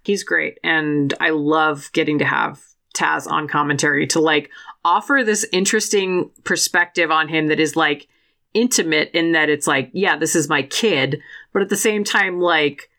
[0.04, 2.60] He's great, and I love getting to have
[2.96, 4.50] Taz on commentary to like
[4.84, 8.08] offer this interesting perspective on him that is like
[8.54, 11.22] intimate in that it's like, yeah, this is my kid,
[11.54, 12.90] but at the same time, like,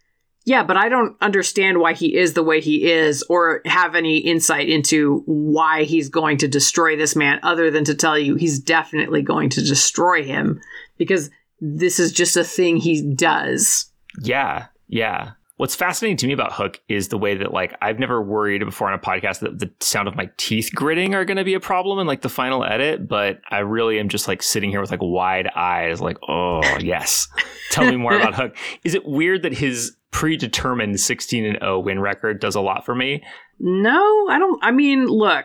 [0.44, 4.18] Yeah, but I don't understand why he is the way he is or have any
[4.18, 8.58] insight into why he's going to destroy this man other than to tell you he's
[8.58, 10.60] definitely going to destroy him
[10.96, 13.90] because this is just a thing he does.
[14.22, 15.32] Yeah, yeah.
[15.60, 18.88] What's fascinating to me about Hook is the way that like I've never worried before
[18.88, 21.60] on a podcast that the sound of my teeth gritting are going to be a
[21.60, 24.90] problem in like the final edit, but I really am just like sitting here with
[24.90, 27.28] like wide eyes, like oh yes,
[27.72, 28.56] tell me more about Hook.
[28.84, 32.94] Is it weird that his predetermined 16 and 0 win record does a lot for
[32.94, 33.22] me?
[33.58, 34.64] No, I don't.
[34.64, 35.44] I mean, look,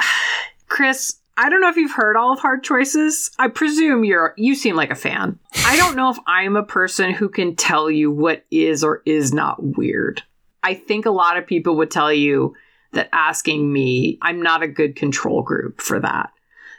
[0.68, 1.19] Kris.
[1.40, 3.30] I don't know if you've heard all of Hard Choices.
[3.38, 5.38] I presume you're you seem like a fan.
[5.64, 9.32] I don't know if I'm a person who can tell you what is or is
[9.32, 10.22] not weird.
[10.62, 12.54] I think a lot of people would tell you
[12.92, 16.30] that asking me, I'm not a good control group for that.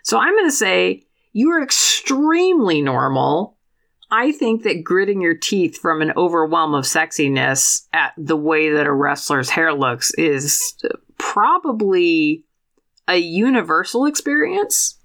[0.03, 3.57] So I'm going to say you're extremely normal.
[4.11, 8.85] I think that gritting your teeth from an overwhelm of sexiness at the way that
[8.85, 10.75] a wrestler's hair looks is
[11.17, 12.45] probably
[13.11, 14.97] a universal experience.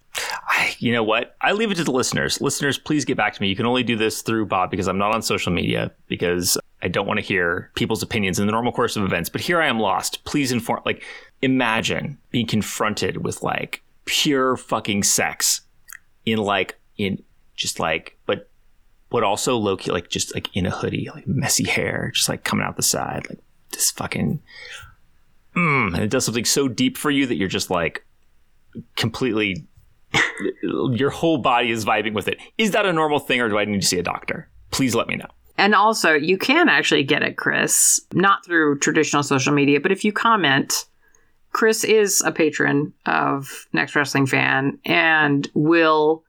[0.48, 1.36] I, you know what?
[1.40, 2.40] I leave it to the listeners.
[2.40, 3.48] Listeners, please get back to me.
[3.48, 6.88] You can only do this through Bob because I'm not on social media because I
[6.88, 9.28] don't want to hear people's opinions in the normal course of events.
[9.28, 10.24] But here I am lost.
[10.24, 10.80] Please inform.
[10.86, 11.04] Like,
[11.42, 15.62] imagine being confronted with like pure fucking sex
[16.24, 17.22] in like in
[17.54, 18.48] just like, but
[19.10, 22.44] but also low key like just like in a hoodie, like messy hair, just like
[22.44, 23.40] coming out the side, like
[23.72, 24.40] this fucking.
[25.56, 28.04] Mm, and it does something so deep for you that you're just like
[28.96, 29.66] completely
[30.62, 32.38] your whole body is vibing with it.
[32.58, 34.48] Is that a normal thing or do I need to see a doctor?
[34.70, 35.28] Please let me know.
[35.58, 40.04] And also, you can actually get it, Kris, not through traditional social media, but if
[40.04, 40.84] you comment,
[41.52, 46.22] Kris is a patron of Next Wrestling Fan and will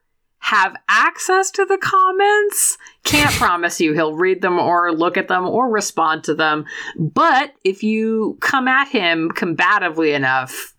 [0.47, 2.77] have access to the comments.
[3.03, 6.65] Can't promise you he'll read them or look at them or respond to them.
[6.97, 10.73] But if you come at him combatively enough,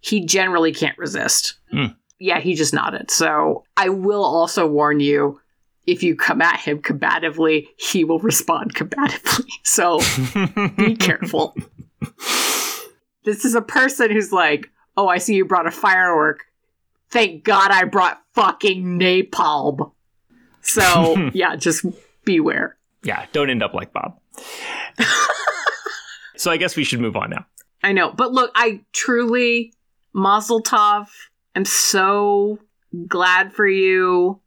[0.00, 1.54] he generally can't resist.
[1.72, 1.96] Mm.
[2.18, 3.10] Yeah, he just nodded.
[3.10, 5.40] So I will also warn you
[5.86, 9.46] if you come at him combatively, he will respond combatively.
[9.64, 9.98] So
[10.76, 11.56] be careful.
[13.24, 16.44] This is a person who's like, oh, I see you brought a firework.
[17.10, 19.92] Thank God I brought fucking napalm.
[20.62, 21.84] So, yeah, just
[22.24, 22.76] beware.
[23.02, 24.18] Yeah, don't end up like Bob.
[26.36, 27.46] so I guess we should move on now.
[27.82, 28.10] I know.
[28.10, 29.74] But look, I truly,
[30.12, 31.08] Mazel Tov,
[31.54, 32.58] I'm so
[33.06, 34.40] glad for you.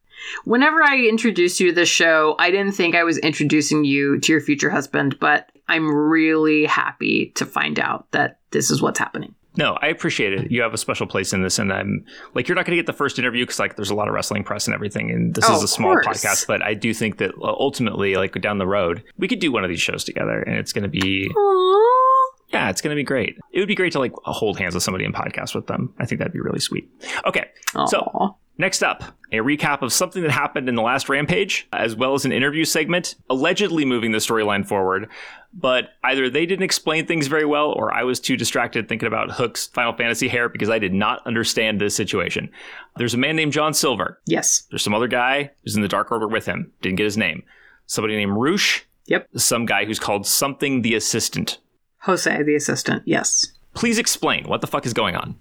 [0.44, 4.32] Whenever I introduced you to this show, I didn't think I was introducing you to
[4.32, 9.36] your future husband, but I'm really happy to find out that this is what's happening.
[9.58, 10.52] No, I appreciate it.
[10.52, 12.86] You have a special place in this, and I'm like, you're not going to get
[12.86, 15.46] the first interview because like there's a lot of wrestling press and everything, and this
[15.48, 16.24] Oh, is a small course.
[16.24, 16.46] podcast.
[16.48, 19.64] But I do think that uh, ultimately, like down the road, we could do one
[19.64, 22.26] of these shows together, and it's going to be Aww.
[22.54, 23.38] yeah, it's going to be great.
[23.52, 25.94] It would be great to like hold hands with somebody and podcast with them.
[26.00, 26.90] I think that'd be really sweet.
[27.26, 27.46] Okay,
[27.88, 28.30] So- Aw.
[28.60, 32.26] Next up, a recap of something that happened in the last Rampage, as well as
[32.26, 35.08] an interview segment, allegedly moving the storyline forward.
[35.54, 39.32] But either they didn't explain things very well, or I was too distracted thinking about
[39.32, 42.50] Hook's Final Fantasy hair because I did not understand this situation.
[42.98, 44.20] There's a man named John Silver.
[44.26, 44.64] yes.
[44.72, 46.72] There's some other guy who's in the Dark Order with him.
[46.82, 47.44] Didn't get his name.
[47.86, 48.82] Somebody named Roosh.
[49.06, 49.28] Yep.
[49.36, 51.60] Some guy who's called something the assistant.
[52.00, 53.04] Jose, the assistant.
[53.06, 53.54] Yes.
[53.74, 55.36] Please explain what the fuck is going on.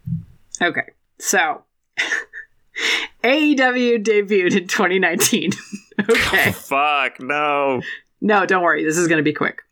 [0.60, 0.90] Okay.
[1.18, 1.64] So,
[3.24, 5.52] AEW debuted in 2019.
[6.10, 6.52] okay.
[6.52, 7.82] Fuck, no.
[8.20, 8.84] No, don't worry.
[8.84, 9.62] This is going to be quick.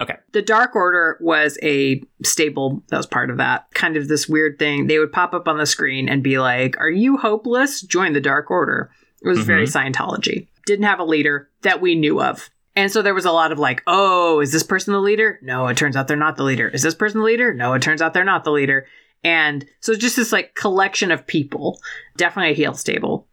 [0.00, 0.14] Okay.
[0.32, 3.66] The Dark Order was a stable that was part of that.
[3.74, 4.86] Kind of this weird thing.
[4.86, 7.80] They would pop up on the screen and be like, Are you hopeless?
[7.80, 8.90] Join the Dark Order.
[9.22, 9.76] It was very mm-hmm.
[9.76, 10.46] Scientology.
[10.66, 12.50] Didn't have a leader that we knew of.
[12.76, 15.40] And so there was a lot of like, oh, is this person the leader?
[15.42, 16.68] No, it turns out they're not the leader.
[16.68, 17.52] Is this person the leader?
[17.52, 18.86] No, it turns out they're not the leader.
[19.24, 21.80] And so just this like collection of people.
[22.16, 23.26] Definitely a heel stable.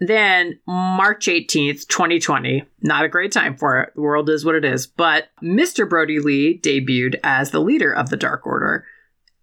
[0.00, 3.94] Then March 18th, 2020, not a great time for it.
[3.94, 4.86] The world is what it is.
[4.86, 5.88] But Mr.
[5.88, 8.84] Brodie Lee debuted as the leader of the Dark Order.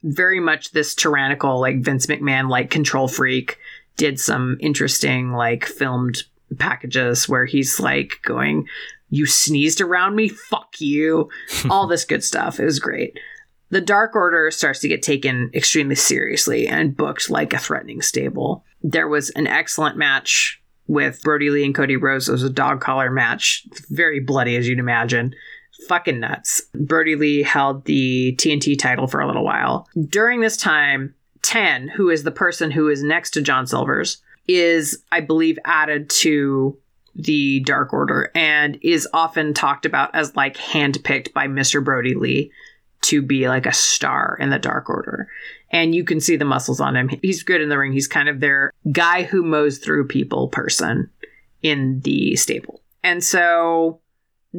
[0.03, 3.57] Very much this tyrannical, like Vince McMahon like control freak.
[3.97, 6.23] Did some interesting, like filmed
[6.57, 8.67] packages where he's like going,
[9.09, 10.27] You sneezed around me?
[10.27, 11.29] Fuck you.
[11.69, 12.59] All this good stuff.
[12.59, 13.17] It was great.
[13.71, 18.63] The Dark Order starts to get taken extremely seriously and booked like a threatening stable.
[18.83, 22.27] There was an excellent match with Brodie Lee and Cody Rhodes.
[22.27, 25.33] It was a dog collar match, very bloody as you'd imagine.
[25.87, 26.61] Fucking nuts.
[26.75, 29.87] Brodie Lee held the TNT title for a little while.
[30.09, 35.03] During this time, Ten, who is the person who is next to John Silver's, is,
[35.11, 36.77] I believe, added to
[37.15, 41.83] the Dark Order and is often talked about as like handpicked by Mr.
[41.83, 42.51] Brodie Lee
[43.01, 45.27] to be like a star in the Dark Order.
[45.71, 47.09] And you can see the muscles on him.
[47.21, 47.93] He's good in the ring.
[47.93, 51.09] He's kind of their guy who mows through people person
[51.61, 52.81] in the stable.
[53.03, 54.01] And so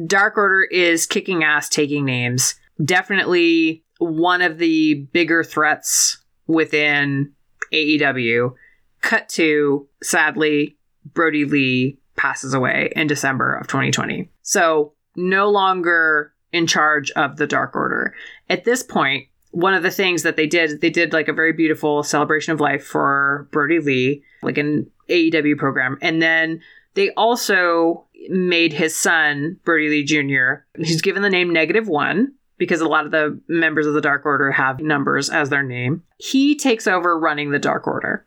[0.07, 2.55] Dark Order is kicking ass, taking names.
[2.83, 6.17] Definitely one of the bigger threats
[6.47, 7.31] within
[7.71, 8.53] AEW.
[9.01, 10.77] Cut to, sadly,
[11.13, 14.29] Brodie Lee passes away in December of 2020.
[14.41, 18.13] So, no longer in charge of the Dark Order.
[18.49, 21.51] At this point, one of the things that they did, they did like a very
[21.51, 25.97] beautiful celebration of life for Brodie Lee, like an AEW program.
[26.01, 26.61] And then
[26.93, 32.81] they also made his son, Brodie Lee Jr., he's given the name Negative One because
[32.81, 36.03] a lot of the members of the Dark Order have numbers as their name.
[36.17, 38.25] He takes over running the Dark Order.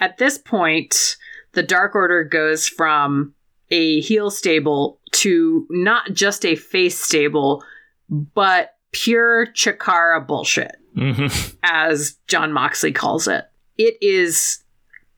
[0.00, 1.16] At this point,
[1.52, 3.34] the Dark Order goes from
[3.70, 7.64] a heel stable to not just a face stable,
[8.08, 11.54] but pure Chikara bullshit, Mm-hmm.
[11.62, 13.44] as Jon Moxley calls it.
[13.78, 14.64] It is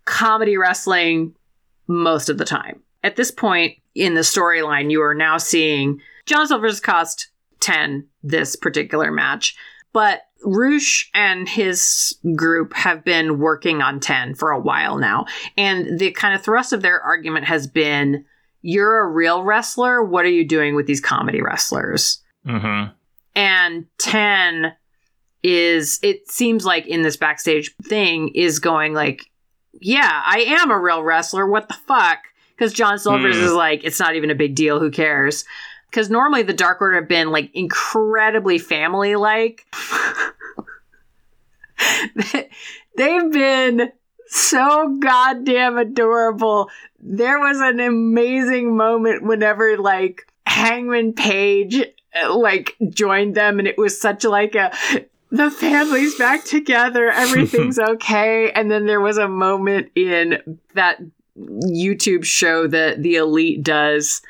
[0.05, 1.35] comedy wrestling
[1.87, 2.83] most of the time.
[3.03, 7.31] At this point in the storyline, you are now seeing John Silver's cost
[7.61, 9.57] 10 this particular match,
[9.95, 15.25] but Roosh and his group have been working on 10 for a while now.
[15.57, 18.25] And the kind of thrust of their argument has been
[18.63, 20.03] you're a real wrestler.
[20.03, 22.21] What are you doing with these comedy wrestlers?
[22.47, 22.91] Mm-hmm.
[23.37, 24.73] and 10
[25.45, 29.27] is it seems like in this backstage thing is going like
[29.81, 32.19] yeah i am a real wrestler what the fuck
[32.57, 33.45] because john silvers Hmm.
[33.45, 35.45] is like it's not even a big deal who cares
[35.89, 39.65] because normally the dark order have been like incredibly family like
[42.97, 43.93] they've been
[44.33, 46.71] so goddamn adorable.
[47.01, 51.83] There was an amazing moment whenever like hangman page
[52.21, 54.73] uh, like joined them and it was such like a
[55.31, 58.51] the family's back together everything's okay.
[58.53, 60.39] And then there was a moment in
[60.75, 60.99] that
[61.39, 64.21] youtube show that the elite does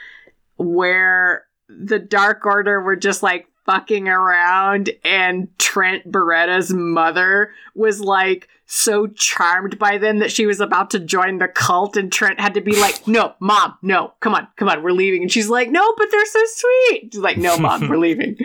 [0.56, 8.48] where the dark order were just like fucking around and trent beretta's mother was like
[8.72, 12.54] so charmed by them that she was about to join the cult and trent had
[12.54, 15.20] to be like no mom no come on come on we're leaving.
[15.20, 17.10] And she's like no but they're so sweet.
[17.12, 18.38] She's like no mom we're leaving.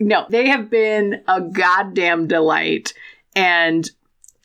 [0.00, 2.94] No they have been a goddamn delight.
[3.36, 3.88] And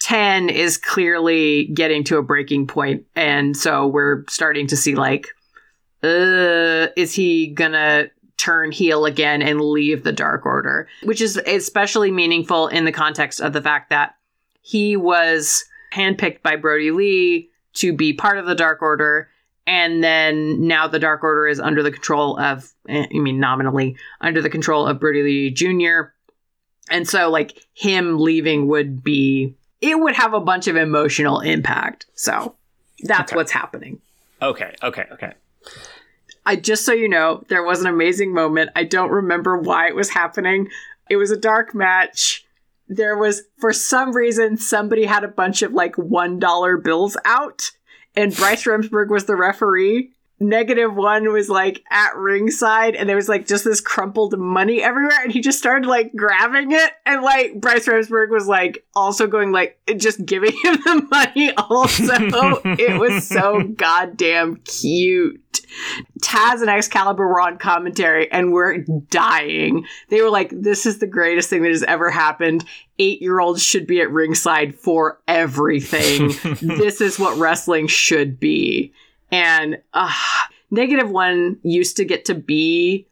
[0.02, 3.06] 10 is clearly getting to a breaking point.
[3.16, 5.30] And so we're starting to see like
[6.04, 10.90] uh is he gonna turn heel again and leave the dark order?
[11.04, 14.16] Which is especially meaningful in the context of the fact that
[14.64, 19.30] he was handpicked by brodie lee to be part of the dark order
[19.68, 23.96] and then now the dark order is under the control of eh, i mean nominally
[24.22, 26.12] under the control of brodie lee jr
[26.90, 32.08] and so like him leaving would be it would have a bunch of emotional impact
[32.16, 32.56] so
[33.04, 33.36] that's Okay.
[33.38, 34.00] what's happening
[34.42, 35.32] Okay, okay, okay.
[36.46, 38.72] I just so you know, there was an amazing moment.
[38.76, 40.68] I don't remember why it was happening.
[41.10, 42.43] It was a dark match.
[42.88, 47.72] There was for some reason somebody had a bunch of like $1 bills out
[48.16, 50.12] and Bryce Remsburg was the referee.
[50.44, 55.24] Negative one was like at ringside, and there was like just this crumpled money everywhere,
[55.24, 59.52] and he just started like grabbing it, and like Bryce Remsburg was like also going
[59.54, 61.54] like just giving him the money.
[61.56, 62.14] Also,
[62.78, 65.40] it was so goddamn cute.
[66.22, 68.80] Taz and Excalibur were on commentary and were
[69.10, 69.86] dying.
[70.10, 72.66] They were like, "This is the greatest thing that has ever happened.
[73.00, 76.34] Eight-year-olds should be at ringside for everything.
[76.62, 78.94] this is what wrestling should be."
[79.34, 80.14] And uh,
[80.70, 83.08] Negative One used to get to be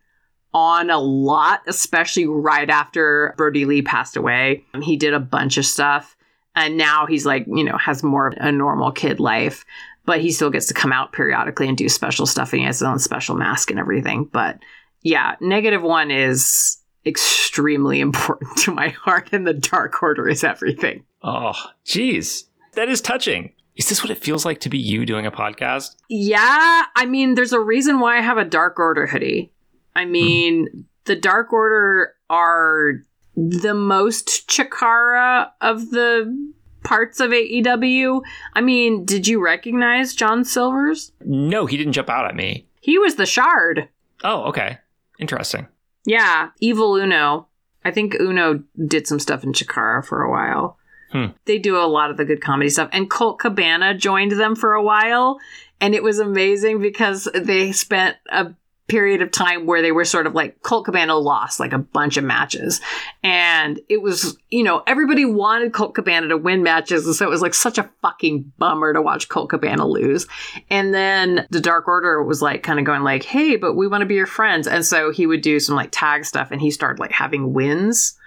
[0.54, 4.64] on a lot, especially right after Brodie Lee passed away.
[4.84, 6.16] He did a bunch of stuff.
[6.56, 9.66] And now he's like, you know, has more of a normal kid life,
[10.06, 12.54] but he still gets to come out periodically and do special stuff.
[12.54, 14.26] And he has his own special mask and everything.
[14.26, 14.60] But
[15.02, 21.04] yeah, Negative One is extremely important to my heart, and the Dark Order is everything.
[21.24, 21.54] Oh,
[21.84, 22.46] geez.
[22.74, 23.54] That is touching.
[23.76, 25.96] Is this what it feels like to be you doing a podcast?
[26.10, 29.52] Yeah, I mean, there's a reason why I have a Dark Order hoodie.
[29.96, 30.12] I hmm.
[30.12, 33.04] mean, the Dark Order are
[33.36, 36.52] the most Chikara of the
[36.84, 38.22] parts of AEW.
[38.54, 41.12] I mean, did you recognize John Silvers?
[41.24, 42.68] No, he didn't jump out at me.
[42.82, 43.88] He was the Shard.
[44.24, 44.80] Oh, okay.
[45.20, 45.68] Interesting.
[46.06, 47.48] Yeah, Evil Uno.
[47.86, 50.78] I think Uno did some stuff in Chikara for a while.
[51.12, 51.28] Hmm.
[51.46, 52.90] They do a lot of the good comedy stuff.
[52.92, 55.40] And Colt Cabana joined them for a while.
[55.80, 58.54] And it was amazing because they spent a
[58.92, 62.18] period of time where they were sort of like Colt Cabana lost like a bunch
[62.18, 62.82] of matches.
[63.24, 67.06] And it was, you know, everybody wanted Colt Cabana to win matches.
[67.06, 70.28] And so it was like such a fucking bummer to watch Colt Cabana lose.
[70.70, 74.02] And then the Dark Order was like kind of going like, hey, but we want
[74.02, 74.68] to be your friends.
[74.68, 78.18] And so he would do some like tag stuff and he started like having wins.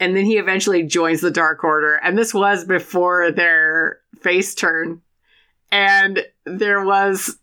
[0.00, 1.96] And then he eventually joins the Dark Order.
[1.96, 5.02] And this was before their face turn.
[5.70, 7.38] And there was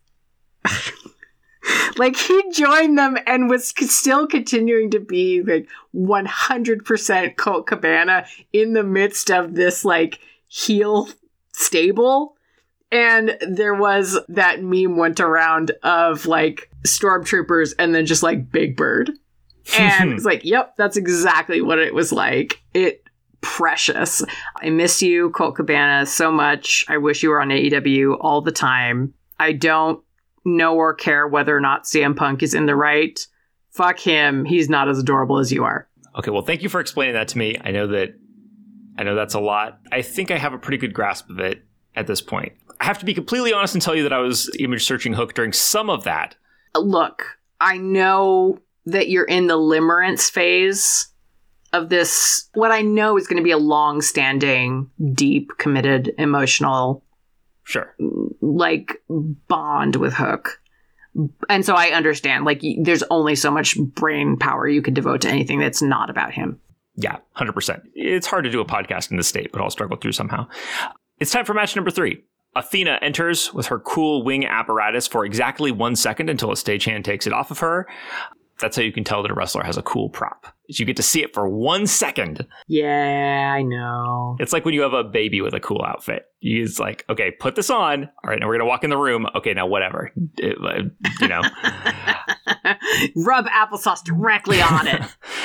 [1.96, 8.72] like he joined them and was still continuing to be like 100% Colt Cabana in
[8.72, 11.08] the midst of this like heel
[11.52, 12.36] stable.
[12.90, 18.76] And there was that meme went around of like stormtroopers and then just like Big
[18.76, 19.12] Bird.
[19.78, 22.60] And it's like, yep, that's exactly what it was like.
[22.74, 23.04] It
[23.40, 24.22] precious.
[24.56, 26.84] I miss you, Colt Cabana, so much.
[26.88, 29.14] I wish you were on AEW all the time.
[29.38, 30.02] I don't
[30.44, 33.18] know or care whether or not CM Punk is in the right.
[33.70, 34.44] Fuck him.
[34.44, 35.88] He's not as adorable as you are.
[36.16, 37.56] Okay, well, thank you for explaining that to me.
[37.62, 38.14] I know that
[38.98, 39.80] I know that's a lot.
[39.90, 41.64] I think I have a pretty good grasp of it
[41.96, 42.52] at this point.
[42.80, 45.34] I have to be completely honest and tell you that I was image searching Hook
[45.34, 46.36] during some of that.
[46.76, 51.08] Look, I know that you're in the limerence phase
[51.72, 52.48] of this.
[52.54, 57.04] What I know is going to be a long standing, deep, committed, emotional
[57.64, 57.94] Sure.
[58.40, 60.60] like bond with Hook.
[61.48, 65.28] And so I understand, like, there's only so much brain power you could devote to
[65.28, 66.58] anything that's not about him.
[66.96, 67.82] Yeah, 100%.
[67.94, 70.46] It's hard to do a podcast in this state, but I'll struggle through somehow.
[71.18, 72.24] It's time for match number three.
[72.56, 77.26] Athena enters with her cool wing apparatus for exactly one second until a stagehand takes
[77.26, 77.86] it off of her.
[78.60, 80.46] That's how you can tell that a wrestler has a cool prop.
[80.68, 82.46] You get to see it for one second.
[82.68, 84.36] Yeah, I know.
[84.40, 86.26] It's like when you have a baby with a cool outfit.
[86.40, 88.04] You just like, okay, put this on.
[88.04, 89.26] All right, now we're gonna walk in the room.
[89.34, 90.12] Okay, now whatever.
[90.38, 90.88] It, uh,
[91.20, 91.42] you know.
[93.16, 95.02] Rub applesauce directly on it.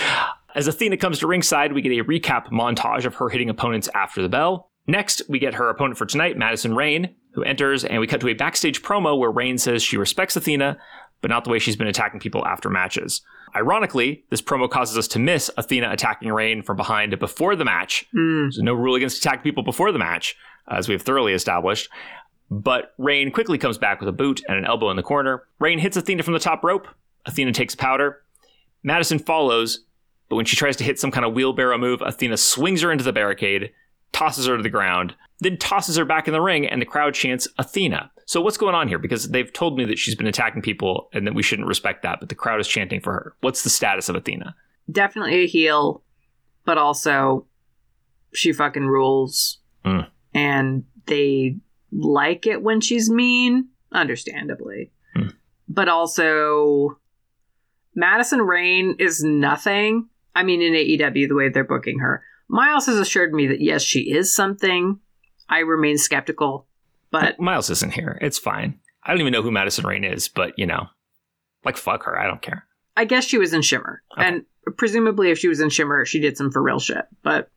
[0.55, 4.21] As Athena comes to ringside, we get a recap montage of her hitting opponents after
[4.21, 4.71] the bell.
[4.87, 8.29] Next, we get her opponent for tonight, Madison Rayne, who enters, and we cut to
[8.29, 10.77] a backstage promo where Rayne says she respects Athena,
[11.21, 13.21] but not the way she's been attacking people after matches.
[13.55, 18.05] Ironically, this promo causes us to miss Athena attacking Rayne from behind before the match.
[18.11, 18.43] Hmm.
[18.43, 20.35] There's no rule against attacking people before the match,
[20.69, 21.89] as we have thoroughly established.
[22.49, 25.43] But Rayne quickly comes back with a boot and an elbow in the corner.
[25.59, 26.87] Rayne hits Athena from the top rope.
[27.25, 28.21] Athena takes powder.
[28.83, 29.83] Madison follows,
[30.29, 33.03] but when she tries to hit some kind of wheelbarrow move, Athena swings her into
[33.03, 33.71] the barricade,
[34.17, 37.13] tosses her to the ground, then tosses her back in the ring, and the crowd
[37.13, 38.11] chants Athena.
[38.25, 38.97] So what's going on here?
[38.97, 42.19] Because they've told me that she's been attacking people and that we shouldn't respect that,
[42.19, 43.35] but the crowd is chanting for her.
[43.41, 44.55] What's the status of Athena?
[44.91, 46.01] Definitely a heel,
[46.65, 47.45] but also
[48.33, 49.59] she fucking rules.
[49.85, 50.07] Mm.
[50.33, 51.57] And they
[51.91, 54.91] like it when she's mean, understandably.
[55.15, 55.29] Hmm.
[55.69, 56.99] But also,
[57.95, 60.09] Madison Rayne is nothing.
[60.35, 62.23] I mean, in AEW, the way they're booking her.
[62.49, 64.99] Miles has assured me that yes, she is something.
[65.49, 66.67] I remain skeptical,
[67.11, 68.17] but Miles isn't here.
[68.21, 68.79] It's fine.
[69.03, 70.87] I don't even know who Madison Rayne is, but you know,
[71.63, 72.19] like fuck her.
[72.19, 72.65] I don't care.
[72.95, 74.01] I guess she was in Shimmer.
[74.17, 74.27] Okay.
[74.27, 74.45] And
[74.77, 77.05] presumably, if she was in Shimmer, she did some for real shit.
[77.23, 77.49] But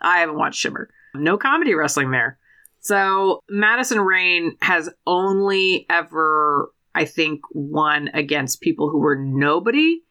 [0.00, 0.90] I haven't watched Shimmer.
[1.14, 2.38] No comedy wrestling there.
[2.80, 10.02] So Madison Rayne has only ever, I think, won against people who were nobody.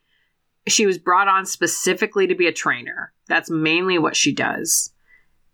[0.68, 3.11] She was brought on specifically to be a trainer.
[3.28, 4.91] That's mainly what she does.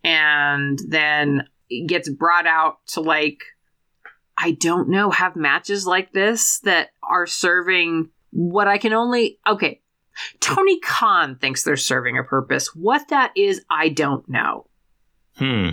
[0.04, 1.48] And then
[1.88, 3.44] gets brought out to like,
[4.38, 9.82] I don't know, have matches like this that are serving what I can only okay.
[10.40, 12.76] Tony Khan thinks they're serving a purpose.
[12.76, 14.68] What that is, I don't know.
[15.36, 15.70] Hmm.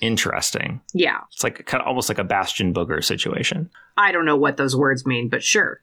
[0.00, 0.80] Interesting.
[0.94, 3.70] Yeah, It's like kind of almost like a Bastion Booger situation.
[3.98, 5.82] I don't know what those words mean, but sure.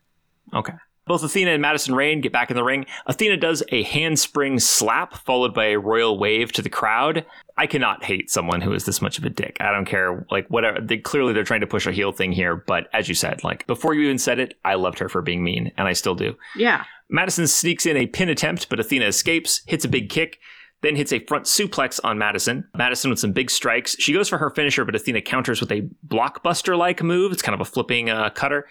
[0.53, 0.73] Okay.
[1.07, 2.85] Both Athena and Madison Rayne get back in the ring.
[3.05, 7.25] Athena does a handspring slap followed by a royal wave to the crowd.
[7.57, 9.57] I cannot hate someone who is this much of a dick.
[9.59, 10.79] I don't care, like whatever.
[10.79, 13.65] They, clearly, they're trying to push a heel thing here, but as you said, like
[13.67, 16.35] before you even said it, I loved her for being mean, and I still do.
[16.55, 16.83] Yeah.
[17.09, 20.39] Madison sneaks in a pin attempt, but Athena escapes, hits a big kick,
[20.81, 22.67] then hits a front suplex on Madison.
[22.75, 23.95] Madison with some big strikes.
[23.99, 27.31] She goes for her finisher, but Athena counters with a blockbuster like move.
[27.31, 28.67] It's kind of a flipping uh, cutter.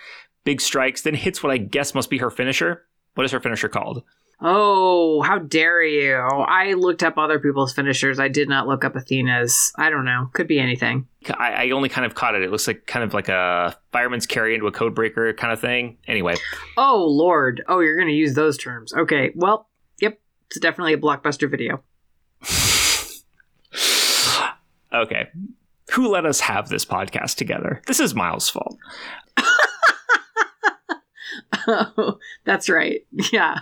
[0.47, 2.87] Big strikes, then hits what I guess must be her finisher.
[3.17, 4.05] What is her finisher called?
[4.41, 6.15] Oh, how dare you?
[6.15, 8.21] I looked up other people's finishers.
[8.21, 9.73] I did not look up Athena's.
[9.77, 10.31] I don't know.
[10.35, 11.09] Could be anything.
[11.37, 12.43] I, I only kind of caught it.
[12.43, 15.61] It looks like kind of like a fireman's carry into a code breaker kind of
[15.61, 15.99] thing.
[16.07, 16.37] Anyway,
[16.77, 17.65] Oh, Lord.
[17.67, 18.95] Oh, you're going to use those terms.
[18.95, 19.33] Okay.
[19.35, 19.69] Well,
[20.01, 20.21] yep.
[20.49, 21.83] It's definitely a blockbuster video.
[24.95, 25.29] okay.
[25.93, 27.81] Who let us have this podcast together?
[27.87, 28.77] This is Miles' fault.
[31.67, 33.07] Oh, that's right.
[33.33, 33.61] Yeah.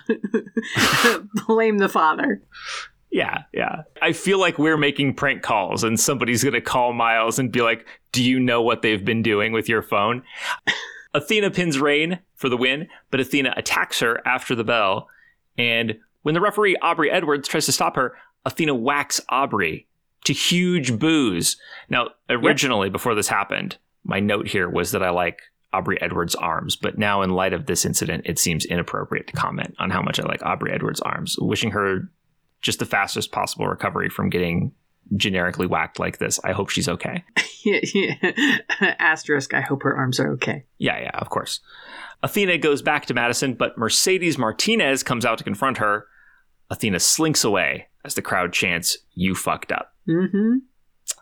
[1.47, 2.43] Blame the father.
[3.11, 3.83] Yeah, yeah.
[4.03, 7.63] I feel like we're making prank calls and somebody's going to call Miles and be
[7.63, 10.23] like, Do you know what they've been doing with your phone?
[11.15, 15.09] Athena pins Rayne for the win, but Athena attacks her after the bell.
[15.57, 19.87] And when the referee, Aubrey Edwards, tries to stop her, Athena whacks Aubrey
[20.25, 21.57] to huge boos.
[21.89, 22.93] Now, originally, yep.
[22.93, 25.41] before this happened, my note here was that I like
[25.75, 29.75] Aubrey Edwards' arms, but now in light of this incident, it seems inappropriate to comment
[29.79, 31.37] on how much I like Aubrey Edwards' arms.
[31.39, 32.11] Wishing her
[32.63, 34.73] just the fastest possible recovery from getting
[35.17, 36.41] generically whacked like this.
[36.45, 37.25] I hope she's okay.
[37.65, 38.59] yeah, yeah.
[38.99, 40.65] Asterisk, I hope her arms are okay.
[40.79, 41.61] Yeah, yeah, of course.
[42.23, 46.07] Athena goes back to Madison, but Mercedes Martinez comes out to confront her.
[46.71, 49.93] Athena slinks away as the crowd chants, You fucked up.
[50.09, 50.59] Mm-hmm.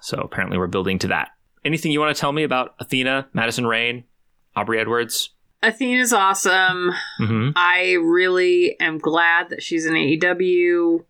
[0.01, 1.31] So apparently we're building to that.
[1.65, 4.05] Anything you want to tell me about Athena, Madison Rayne,
[4.55, 5.31] Aubrey Edwards?
[5.63, 6.93] Athena's awesome.
[7.21, 7.51] Mm-hmm.
[7.55, 11.05] I really am glad that she's in AEW.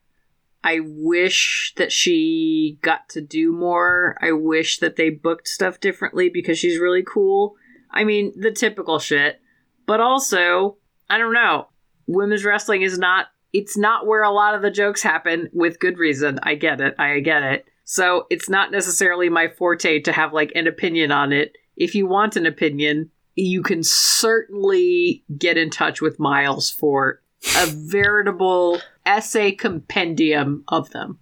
[0.64, 4.16] I wish that she got to do more.
[4.20, 7.56] I wish that they booked stuff differently because she's really cool.
[7.90, 9.40] I mean, the typical shit.
[9.86, 10.76] But also,
[11.10, 11.68] I don't know.
[12.06, 15.98] Women's wrestling is not it's not where a lot of the jokes happen with good
[15.98, 16.40] reason.
[16.42, 16.94] I get it.
[16.98, 17.66] I get it.
[17.84, 21.56] So, it's not necessarily my forte to have like an opinion on it.
[21.76, 27.22] If you want an opinion, you can certainly get in touch with Miles for
[27.58, 31.18] a veritable essay compendium of them.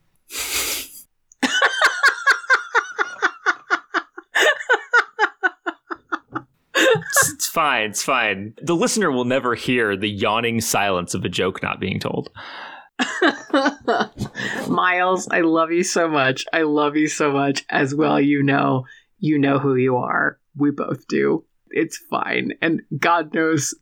[6.74, 7.90] it's, it's fine.
[7.90, 8.54] It's fine.
[8.62, 12.30] The listener will never hear the yawning silence of a joke not being told.
[14.68, 16.44] Miles, I love you so much.
[16.52, 17.64] I love you so much.
[17.70, 18.84] As well, you know,
[19.18, 20.38] you know who you are.
[20.56, 21.44] We both do.
[21.70, 22.52] It's fine.
[22.60, 23.74] And God knows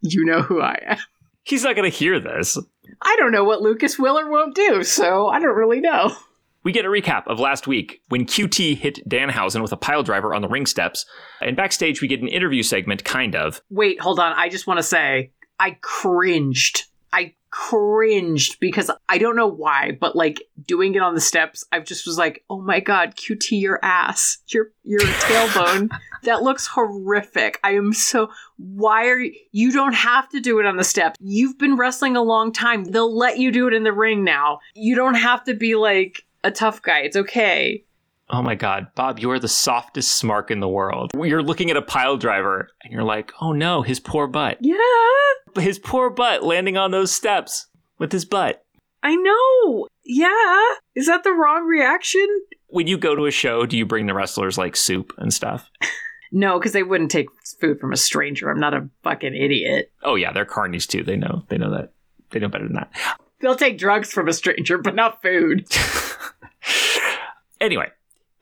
[0.00, 0.98] you know who I am.
[1.42, 2.58] He's not going to hear this.
[3.02, 6.16] I don't know what Lucas will or won't do, so I don't really know.
[6.64, 10.34] We get a recap of last week when QT hit Danhausen with a pile driver
[10.34, 11.06] on the ring steps.
[11.40, 13.60] And backstage, we get an interview segment, kind of.
[13.70, 14.32] Wait, hold on.
[14.32, 15.30] I just want to say,
[15.60, 16.82] I cringed.
[17.16, 21.80] I cringed because I don't know why, but like doing it on the steps, I
[21.80, 24.36] just was like, "Oh my god, QT your ass.
[24.48, 25.88] Your your tailbone.
[26.24, 30.66] that looks horrific." I am so why are you you don't have to do it
[30.66, 31.18] on the steps.
[31.22, 32.84] You've been wrestling a long time.
[32.84, 34.58] They'll let you do it in the ring now.
[34.74, 37.00] You don't have to be like a tough guy.
[37.00, 37.82] It's okay.
[38.28, 41.12] Oh my God, Bob, you are the softest smark in the world.
[41.14, 44.58] You're looking at a pile driver and you're like, oh no, his poor butt.
[44.60, 44.76] Yeah.
[45.54, 47.66] His poor butt landing on those steps
[47.98, 48.64] with his butt.
[49.02, 49.86] I know.
[50.04, 50.64] Yeah.
[50.96, 52.26] Is that the wrong reaction?
[52.66, 55.70] When you go to a show, do you bring the wrestlers like soup and stuff?
[56.32, 57.28] no, because they wouldn't take
[57.60, 58.50] food from a stranger.
[58.50, 59.92] I'm not a fucking idiot.
[60.02, 61.04] Oh yeah, they're carnies too.
[61.04, 61.44] They know.
[61.48, 61.92] They know that.
[62.30, 62.92] They know better than that.
[63.40, 65.68] They'll take drugs from a stranger, but not food.
[67.60, 67.90] anyway,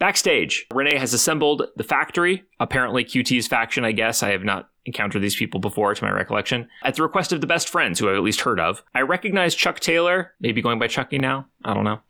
[0.05, 4.23] Backstage, Renee has assembled the factory, apparently QT's faction, I guess.
[4.23, 7.47] I have not encountered these people before, to my recollection, at the request of the
[7.47, 8.83] best friends who I've at least heard of.
[8.95, 11.47] I recognize Chuck Taylor, maybe going by Chucky now.
[11.65, 12.01] I don't know.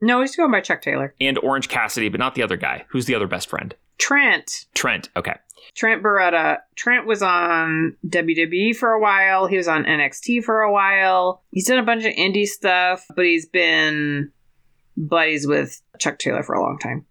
[0.00, 1.14] No, he's going by Chuck Taylor.
[1.20, 2.86] And Orange Cassidy, but not the other guy.
[2.88, 3.72] Who's the other best friend?
[3.98, 4.66] Trent.
[4.74, 5.36] Trent, okay.
[5.76, 6.58] Trent Beretta.
[6.74, 9.46] Trent was on WWE for a while.
[9.46, 11.44] He was on NXT for a while.
[11.52, 14.32] He's done a bunch of indie stuff, but he's been
[14.96, 17.06] buddies with Chuck Taylor for a long time.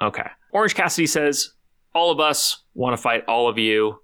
[0.00, 0.28] Okay.
[0.52, 1.52] Orange Cassidy says,
[1.94, 4.00] All of us want to fight all of you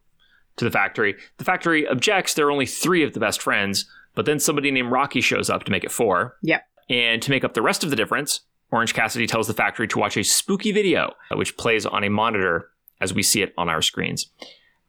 [0.57, 1.17] to the factory.
[1.39, 2.35] The factory objects.
[2.35, 5.65] There are only three of the best friends, but then somebody named Rocky shows up
[5.65, 6.37] to make it four.
[6.43, 6.63] Yep.
[6.91, 8.41] And to make up the rest of the difference,
[8.71, 12.71] Orange Cassidy tells the factory to watch a spooky video, which plays on a monitor
[13.01, 14.31] as we see it on our screens.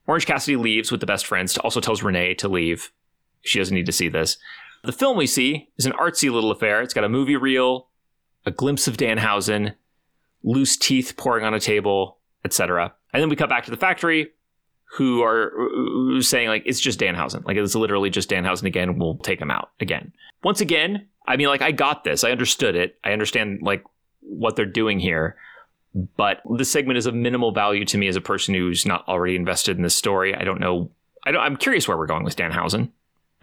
[0.08, 2.91] Orange Cassidy leaves with the best friends, to also tells Renee to leave.
[3.41, 4.38] She doesn't need to see this.
[4.84, 6.82] The film we see is an artsy little affair.
[6.82, 7.89] It's got a movie reel,
[8.45, 9.74] a glimpse of Danhausen,
[10.46, 12.93] loose teeth pouring on a table, etc.
[13.12, 14.32] And then we cut back to the factory,
[14.96, 15.52] who are
[16.22, 18.98] saying like it's just Danhausen, like it's literally just Danhausen again.
[18.98, 20.14] We'll take him out again.
[20.43, 23.84] Once again, I mean, like I got this, I understood it, I understand like
[24.22, 25.36] what they're doing here.
[26.18, 29.36] But this segment is of minimal value to me as a person who's not already
[29.36, 30.36] invested in this story.
[30.36, 30.91] I don't know.
[31.26, 32.91] I don't, I'm curious where we're going with Danhausen.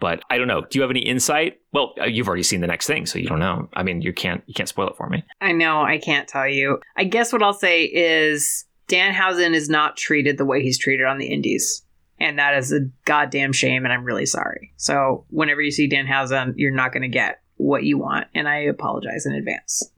[0.03, 0.65] But I don't know.
[0.69, 1.61] Do you have any insight?
[1.71, 3.69] Well, uh, you've already seen the next thing, so you don't know.
[3.71, 5.23] I mean, you can't you can't spoil it for me.
[5.39, 6.81] I know I can't tell you.
[6.97, 11.19] I guess what I'll say is Danhausen is not treated the way he's treated on
[11.19, 11.83] the indies.
[12.19, 14.73] And that is a goddamn shame, and I'm really sorry.
[14.75, 18.57] So whenever you see Danhausen, you're not going to get what you want, and I
[18.57, 19.89] apologize in advance.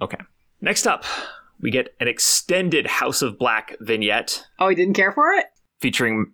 [0.00, 0.18] Okay.
[0.60, 1.04] Next up,
[1.60, 4.44] we get an extended House of Black vignette.
[4.58, 5.46] Oh, he didn't care for it?
[5.78, 6.32] Featuring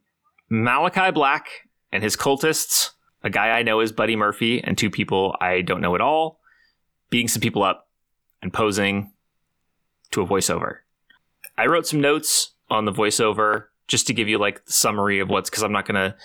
[0.49, 1.47] Malachi Black
[1.93, 2.93] and his cultists,
[3.23, 6.41] a guy I know is Buddy Murphy, and two people I don't know at all,
[7.11, 7.89] beating some people up
[8.43, 9.13] and posing
[10.13, 10.79] to a voiceover.
[11.57, 15.29] I wrote some notes on the voiceover just to give you like the summary of
[15.29, 16.17] what's because I'm not gonna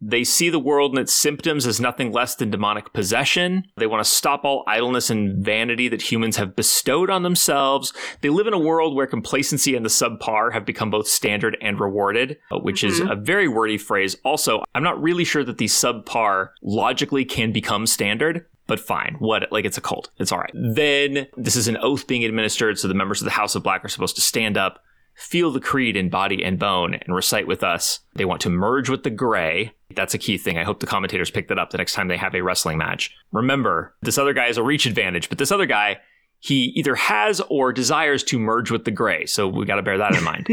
[0.00, 3.64] they see the world and its symptoms as nothing less than demonic possession.
[3.76, 7.92] They want to stop all idleness and vanity that humans have bestowed on themselves.
[8.22, 11.78] They live in a world where complacency and the subpar have become both standard and
[11.78, 13.10] rewarded, uh, which is mm-hmm.
[13.10, 14.16] a very wordy phrase.
[14.24, 18.46] Also, I'm not really sure that the subpar logically can become standard.
[18.66, 19.50] But fine, what?
[19.50, 20.10] Like it's a cult.
[20.18, 20.52] It's all right.
[20.54, 23.84] Then this is an oath being administered, so the members of the House of Black
[23.84, 24.78] are supposed to stand up,
[25.16, 27.98] feel the creed in body and bone, and recite with us.
[28.14, 29.72] They want to merge with the gray.
[29.94, 30.58] That's a key thing.
[30.58, 33.14] I hope the commentators pick that up the next time they have a wrestling match.
[33.32, 35.98] Remember, this other guy has a reach advantage, but this other guy,
[36.38, 39.26] he either has or desires to merge with the gray.
[39.26, 40.48] So we got to bear that in mind.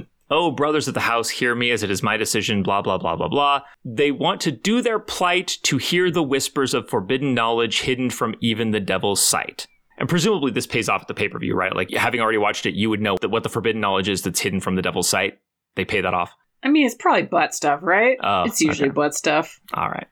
[0.30, 3.16] oh, brothers of the house, hear me as it is my decision, blah, blah, blah,
[3.16, 3.62] blah, blah.
[3.84, 8.34] They want to do their plight to hear the whispers of forbidden knowledge hidden from
[8.40, 9.66] even the devil's sight.
[9.98, 11.74] And presumably this pays off at the pay per view, right?
[11.74, 14.40] Like having already watched it, you would know that what the forbidden knowledge is that's
[14.40, 15.38] hidden from the devil's sight.
[15.76, 16.34] They pay that off.
[16.62, 18.16] I mean, it's probably butt stuff, right?
[18.22, 18.94] Oh, it's usually okay.
[18.94, 19.60] butt stuff.
[19.74, 20.06] All right.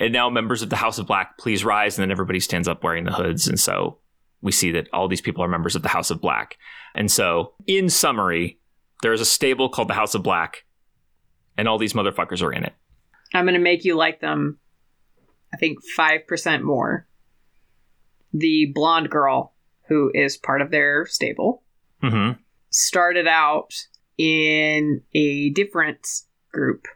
[0.00, 1.96] And now, members of the House of Black, please rise.
[1.96, 3.46] And then everybody stands up wearing the hoods.
[3.46, 3.98] And so
[4.42, 6.58] we see that all these people are members of the House of Black.
[6.94, 8.58] And so, in summary,
[9.02, 10.64] there is a stable called the House of Black,
[11.56, 12.72] and all these motherfuckers are in it.
[13.32, 14.58] I'm going to make you like them,
[15.52, 17.06] I think, 5% more.
[18.32, 19.54] The blonde girl,
[19.88, 21.62] who is part of their stable,
[22.02, 22.38] Mm-hmm.
[22.70, 23.72] started out
[24.18, 26.06] in a different
[26.52, 26.86] group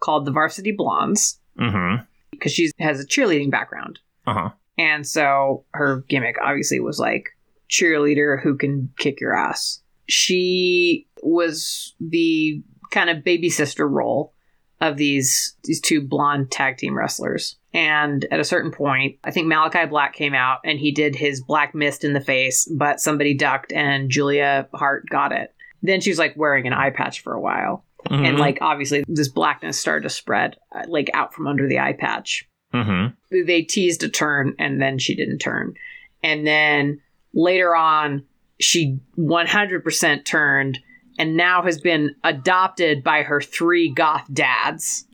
[0.00, 2.02] called the Varsity Blondes Mm-hmm.
[2.30, 3.98] because she has a cheerleading background.
[4.26, 4.50] Uh huh.
[4.78, 7.36] And so her gimmick obviously was like
[7.68, 9.82] cheerleader who can kick your ass.
[10.08, 14.32] She was the kind of baby sister role
[14.80, 17.56] of these these two blonde tag team wrestlers.
[17.74, 21.42] And at a certain point, I think Malachi Black came out and he did his
[21.42, 25.54] black mist in the face, but somebody ducked and Julia Hart got it.
[25.82, 27.84] Then she was like wearing an eye patch for a while.
[28.10, 31.92] And like obviously this blackness started to spread uh, like out from under the eye
[31.92, 33.14] patch Mm-hmm.
[33.46, 35.74] they teased a turn and then she didn't turn.
[36.22, 37.00] And then
[37.34, 38.24] later on,
[38.60, 40.78] she 100% turned
[41.18, 45.04] and now has been adopted by her three goth dads.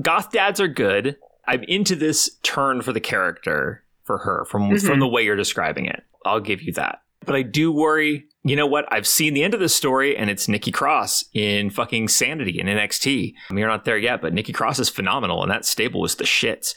[0.00, 1.16] Goth dads are good.
[1.46, 4.86] I'm into this turn for the character for her from Mhm.
[4.86, 6.02] from the way you're describing it.
[6.24, 7.00] I'll give you that.
[7.24, 8.26] But I do worry.
[8.44, 8.86] You know what?
[8.90, 12.66] I've seen the end of this story, and it's Nikki Cross in fucking Sanity in
[12.66, 13.34] NXT.
[13.48, 16.16] I mean, you're not there yet, but Nikki Cross is phenomenal, and that stable was
[16.16, 16.74] the shits.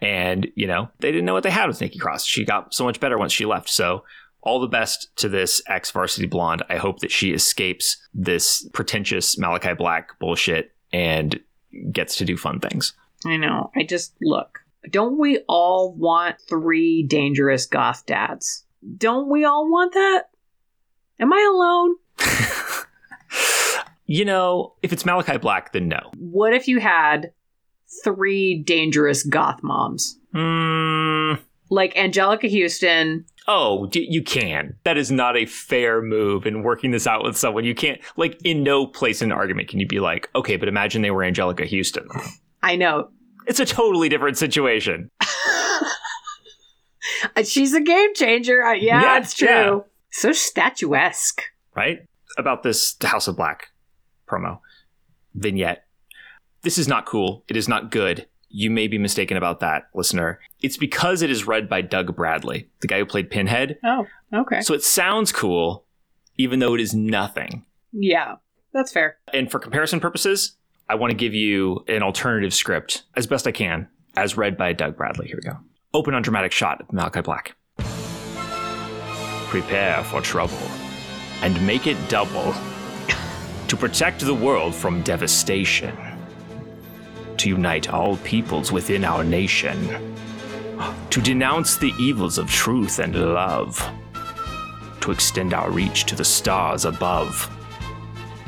[0.00, 2.24] And you know, they didn't know what they had with Nikki Cross.
[2.24, 3.68] She got so much better once she left.
[3.68, 4.04] So
[4.42, 6.62] all the best to this ex varsity blonde.
[6.68, 11.38] I hope that she escapes this pretentious Malachi Black bullshit and
[11.92, 12.94] gets to do fun things.
[13.26, 13.70] I know.
[13.76, 14.60] I just look.
[14.88, 18.64] Don't we all want three dangerous goth dads?
[18.96, 20.30] Don't we all want that?
[21.20, 21.96] Am I alone?
[24.06, 25.98] you know, if it's Malachi Black, then no.
[26.18, 27.32] What if you had
[28.04, 30.18] three dangerous goth moms?
[30.34, 31.38] Mm,
[31.70, 34.76] Like Anjelica Huston, oh, d- you can.
[34.84, 37.64] That is not a fair move in working this out with someone.
[37.64, 40.68] You can't, like, in no place in an argument can you be like, okay, but
[40.68, 42.06] imagine they were Anjelica Huston.
[42.62, 43.08] I know.
[43.46, 45.10] It's a totally different situation.
[47.44, 48.62] She's a game changer.
[48.62, 49.48] Uh, yeah, Yeah, it's true.
[49.48, 49.78] yeah.
[50.18, 51.42] So statuesque.
[51.76, 52.00] right?
[52.36, 53.68] About this House of Black
[54.28, 54.58] promo
[55.34, 55.84] vignette.
[56.62, 57.44] This is not cool.
[57.48, 58.26] It is not good.
[58.48, 60.40] You may be mistaken about that, listener.
[60.60, 63.78] It's because it is read by Doug Bradley, the guy who played Pinhead.
[63.84, 64.60] Oh, okay.
[64.60, 65.84] So it sounds cool,
[66.36, 67.64] even though it is nothing.
[67.92, 68.36] Yeah,
[68.72, 69.18] that's fair.
[69.32, 70.56] And for comparison purposes,
[70.88, 74.72] I want to give you an alternative script as best I can, as read by
[74.72, 75.28] Doug Bradley.
[75.28, 75.58] Here we go.
[75.94, 77.54] Open on dramatic shot of Malachi Black.
[79.48, 80.70] Prepare for trouble
[81.42, 82.54] and make it double
[83.68, 85.96] to protect the world from devastation,
[87.36, 90.14] to unite all peoples within our nation,
[91.10, 93.78] to denounce the evils of truth and love,
[95.00, 97.50] to extend our reach to the stars above.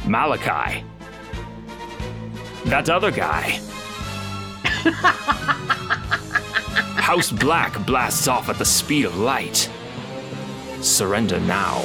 [0.07, 0.85] Malachi.
[2.67, 3.61] That other guy.
[7.01, 9.71] House Black blasts off at the speed of light.
[10.83, 11.79] Surrender now,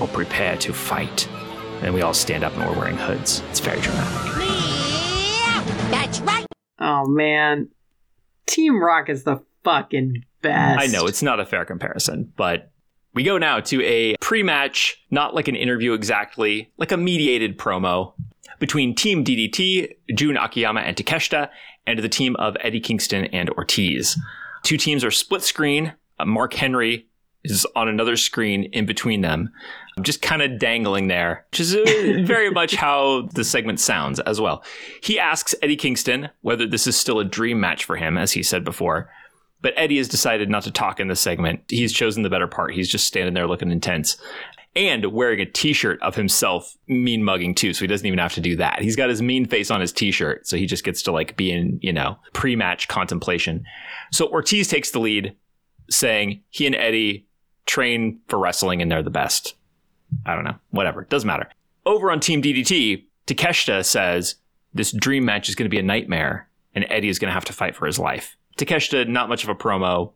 [0.00, 1.28] or prepare to fight.
[1.82, 3.42] And we all stand up and we're wearing hoods.
[3.50, 4.32] It's very dramatic.
[5.90, 6.46] That's right.
[6.80, 7.68] Oh man,
[8.46, 10.80] Team Rock is the fucking best.
[10.80, 12.70] I know it's not a fair comparison, but
[13.14, 17.58] we go now to a pre match, not like an interview exactly, like a mediated
[17.58, 18.12] promo
[18.58, 21.48] between Team DDT, Jun Akiyama and Takeshita,
[21.86, 24.16] and the team of Eddie Kingston and Ortiz.
[24.62, 25.94] Two teams are split screen.
[26.20, 27.07] Uh, Mark Henry
[27.44, 29.50] is on another screen in between them,
[30.02, 34.40] just kind of dangling there, which is uh, very much how the segment sounds as
[34.40, 34.62] well.
[35.02, 38.42] He asks Eddie Kingston whether this is still a dream match for him, as he
[38.42, 39.10] said before.
[39.60, 41.62] But Eddie has decided not to talk in this segment.
[41.68, 42.74] He's chosen the better part.
[42.74, 44.16] He's just standing there looking intense
[44.76, 48.40] and wearing a t-shirt of himself mean mugging too so he doesn't even have to
[48.40, 51.12] do that he's got his mean face on his t-shirt so he just gets to
[51.12, 53.64] like be in you know pre-match contemplation
[54.12, 55.34] so ortiz takes the lead
[55.90, 57.26] saying he and eddie
[57.68, 59.54] train for wrestling and they're the best.
[60.26, 60.56] I don't know.
[60.70, 61.04] Whatever.
[61.04, 61.48] Doesn't matter.
[61.86, 64.36] Over on team ddt takeshita says
[64.74, 67.44] this dream match is going to be a nightmare and eddie is going to have
[67.44, 68.36] to fight for his life.
[68.56, 70.12] Takeshita not much of a promo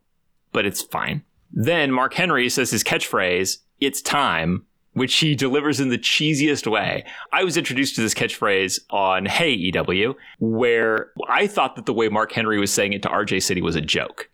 [0.52, 1.22] but it's fine.
[1.52, 7.04] Then mark henry says his catchphrase it's time, which he delivers in the cheesiest way.
[7.32, 12.08] I was introduced to this catchphrase on Hey EW, where I thought that the way
[12.08, 14.28] Mark Henry was saying it to RJ City was a joke.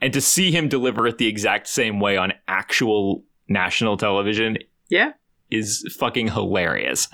[0.00, 5.12] And to see him deliver it the exact same way on actual national television Yeah.
[5.50, 7.08] is fucking hilarious.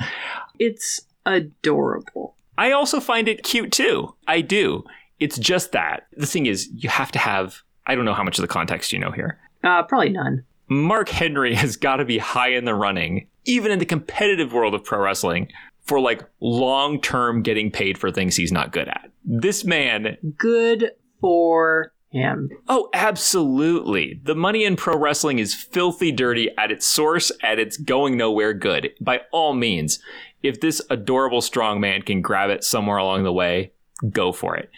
[0.58, 2.36] It's adorable.
[2.58, 4.14] I also find it cute too.
[4.26, 4.84] I do.
[5.20, 6.06] It's just that.
[6.16, 8.92] The thing is, you have to have, I don't know how much of the context
[8.92, 9.38] you know here.
[9.62, 10.44] Uh, probably none.
[10.68, 14.74] Mark Henry has got to be high in the running, even in the competitive world
[14.74, 15.48] of pro wrestling,
[15.84, 19.10] for like long term getting paid for things he's not good at.
[19.24, 22.50] This man, Good for him.
[22.68, 24.20] oh, absolutely.
[24.22, 28.52] The money in pro wrestling is filthy dirty at its source, and it's going nowhere
[28.52, 28.90] good.
[29.00, 29.98] By all means,
[30.42, 33.72] if this adorable strong man can grab it somewhere along the way,
[34.10, 34.70] go for it.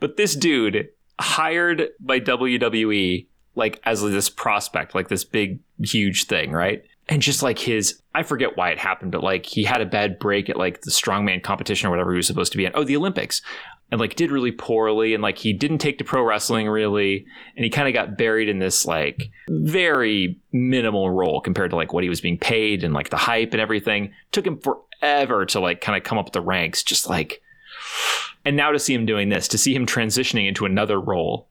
[0.00, 0.88] But this dude,
[1.20, 6.84] hired by WWE, like as this prospect, like this big, huge thing, right?
[7.08, 10.18] And just like his, I forget why it happened, but like he had a bad
[10.18, 12.72] break at like the strongman competition or whatever he was supposed to be in.
[12.74, 13.42] Oh, the Olympics.
[13.90, 15.14] And like did really poorly.
[15.14, 17.26] And like he didn't take to pro wrestling really.
[17.56, 21.92] And he kind of got buried in this like very minimal role compared to like
[21.92, 24.12] what he was being paid and like the hype and everything.
[24.32, 26.82] Took him forever to like kind of come up the ranks.
[26.82, 27.42] Just like,
[28.44, 31.48] and now to see him doing this, to see him transitioning into another role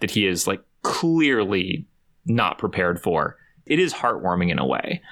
[0.00, 1.86] that he is like clearly
[2.26, 3.36] not prepared for.
[3.66, 5.02] It is heartwarming in a way.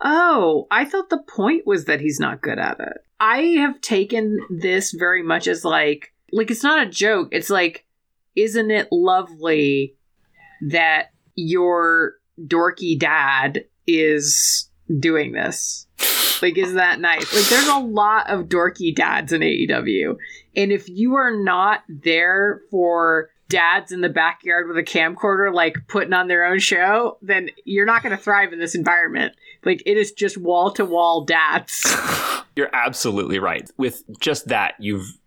[0.00, 2.98] Oh, I thought the point was that he's not good at it.
[3.18, 7.28] I have taken this very much as like like it's not a joke.
[7.32, 7.84] It's like
[8.34, 9.96] isn't it lovely
[10.68, 14.68] that your dorky dad is
[15.00, 15.86] doing this?
[16.42, 17.34] Like is that nice?
[17.34, 20.16] Like there's a lot of dorky dads in AEW.
[20.54, 25.76] And if you are not there for dads in the backyard with a camcorder like
[25.88, 29.34] putting on their own show, then you're not going to thrive in this environment.
[29.66, 31.84] Like it is just wall to wall dads.
[32.56, 33.68] You're absolutely right.
[33.76, 35.18] With just that, you've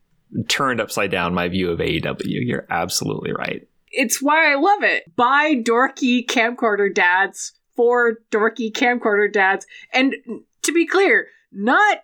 [0.48, 2.24] turned upside down my view of AEW.
[2.24, 3.68] You're absolutely right.
[3.92, 5.16] It's why I love it.
[5.16, 9.68] Buy dorky camcorder dads for dorky camcorder dads.
[9.94, 10.16] And
[10.64, 12.00] to be clear, not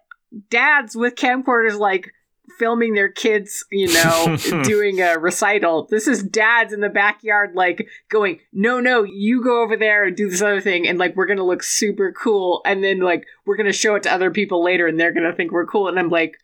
[0.50, 2.12] dads with camcorders like
[2.58, 5.88] filming their kids, you know, doing a recital.
[5.90, 10.16] This is dads in the backyard, like going, no, no, you go over there and
[10.16, 13.58] do this other thing, and like we're gonna look super cool, and then like we're
[13.58, 15.88] gonna show it to other people later, and they're gonna think we're cool.
[15.88, 16.38] And I'm like,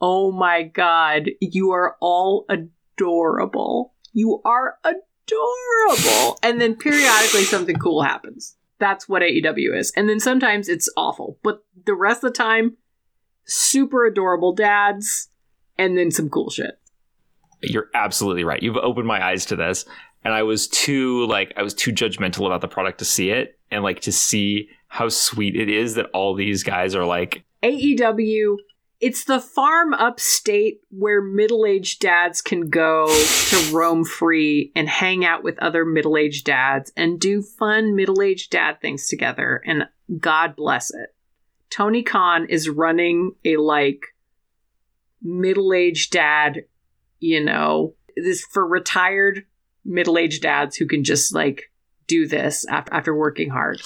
[0.00, 3.94] oh my god, you are all adorable.
[4.12, 6.38] You are adorable.
[6.42, 8.56] and then periodically something cool happens.
[8.78, 9.92] That's what AEW is.
[9.96, 12.76] And then sometimes it's awful, but the rest of the time,
[13.44, 15.28] super adorable dads
[15.78, 16.78] and then some cool shit.
[17.62, 18.62] You're absolutely right.
[18.62, 19.84] You've opened my eyes to this.
[20.24, 23.58] And I was too like I was too judgmental about the product to see it
[23.70, 28.56] and like to see how sweet it is that all these guys are like AEW,
[29.00, 35.24] it's the farm upstate where middle aged dads can go to roam free and hang
[35.24, 39.60] out with other middle aged dads and do fun middle aged dad things together.
[39.66, 39.88] And
[40.20, 41.14] God bless it.
[41.68, 44.11] Tony Khan is running a like
[45.22, 46.64] middle aged dad,
[47.20, 49.44] you know, this for retired
[49.84, 51.70] middle aged dads who can just like
[52.06, 53.80] do this after, after working hard.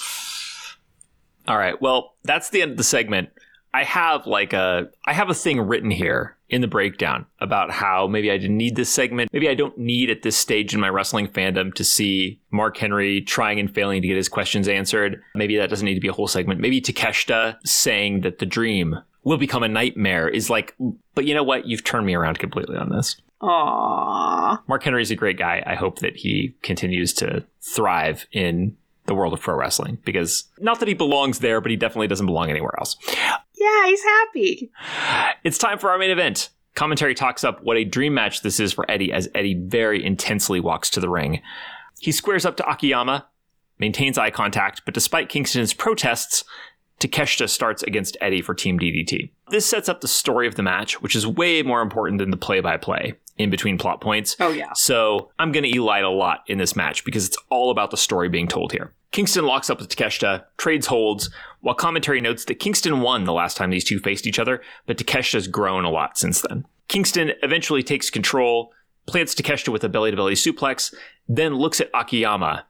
[1.47, 1.81] All right.
[1.81, 3.29] Well, that's the end of the segment.
[3.73, 8.07] I have like a I have a thing written here in the breakdown about how
[8.07, 9.29] maybe I didn't need this segment.
[9.33, 13.21] Maybe I don't need at this stage in my wrestling fandom to see Mark Henry
[13.21, 15.21] trying and failing to get his questions answered.
[15.35, 16.61] Maybe that doesn't need to be a whole segment.
[16.61, 18.95] Maybe Takeshita saying that the dream
[19.27, 20.73] will become a nightmare is like
[21.13, 21.67] but you know what?
[21.67, 23.17] You've turned me around completely on this.
[23.41, 24.59] Aww.
[24.67, 25.61] Mark Henry's a great guy.
[25.65, 30.79] I hope that he continues to thrive in the world of pro wrestling because not
[30.79, 32.95] that he belongs there, but he definitely doesn't belong anywhere else.
[33.53, 34.71] Yeah, he's happy.
[35.43, 36.49] It's time for our main event.
[36.75, 40.61] Commentary talks up what a dream match this is for Eddie as Eddie very intensely
[40.61, 41.41] walks to the ring.
[41.99, 43.27] He squares up to Akiyama,
[43.77, 46.45] maintains eye contact, but despite Kingston's protests,
[46.99, 49.29] Takeshita starts against Eddie for Team DDT.
[49.49, 52.37] This sets up the story of the match, which is way more important than the
[52.37, 54.35] play by play in between plot points.
[54.39, 54.73] Oh, yeah.
[54.73, 57.97] So I'm going to elide a lot in this match because it's all about the
[57.97, 58.93] story being told here.
[59.11, 61.29] Kingston locks up with Takeshita, trades holds,
[61.61, 64.97] while commentary notes that Kingston won the last time these two faced each other, but
[64.97, 66.65] Takeshita's grown a lot since then.
[66.87, 68.73] Kingston eventually takes control,
[69.05, 70.93] plants Takeshita with a belly to belly suplex,
[71.27, 72.65] then looks at Akiyama.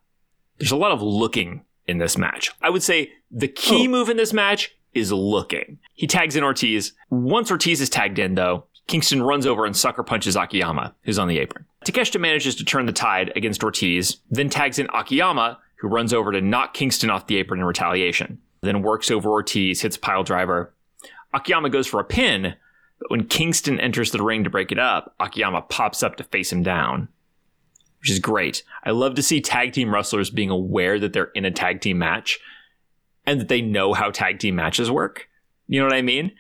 [0.58, 2.52] There's a lot of looking in this match.
[2.62, 3.92] I would say the key Oh.
[3.92, 5.80] move in this match is looking.
[5.94, 6.94] He tags in Ortiz.
[7.10, 11.28] Once Ortiz is tagged in, though, Kingston runs over and sucker punches Akiyama, who's on
[11.28, 11.66] the apron.
[11.86, 16.32] Takeshita manages to turn the tide against Ortiz, then tags in Akiyama, who runs over
[16.32, 18.40] to knock Kingston off the apron in retaliation.
[18.62, 20.74] Then works over Ortiz, hits a pile driver.
[21.34, 22.56] Akiyama goes for a pin,
[23.00, 26.52] but when Kingston enters the ring to break it up, Akiyama pops up to face
[26.52, 27.10] him down,
[28.00, 28.64] which is great.
[28.84, 32.00] I love to see tag team wrestlers being aware that they're in a tag team
[32.00, 32.40] match
[33.28, 35.28] and that they know how tag team matches work.
[35.68, 36.32] You know what I mean?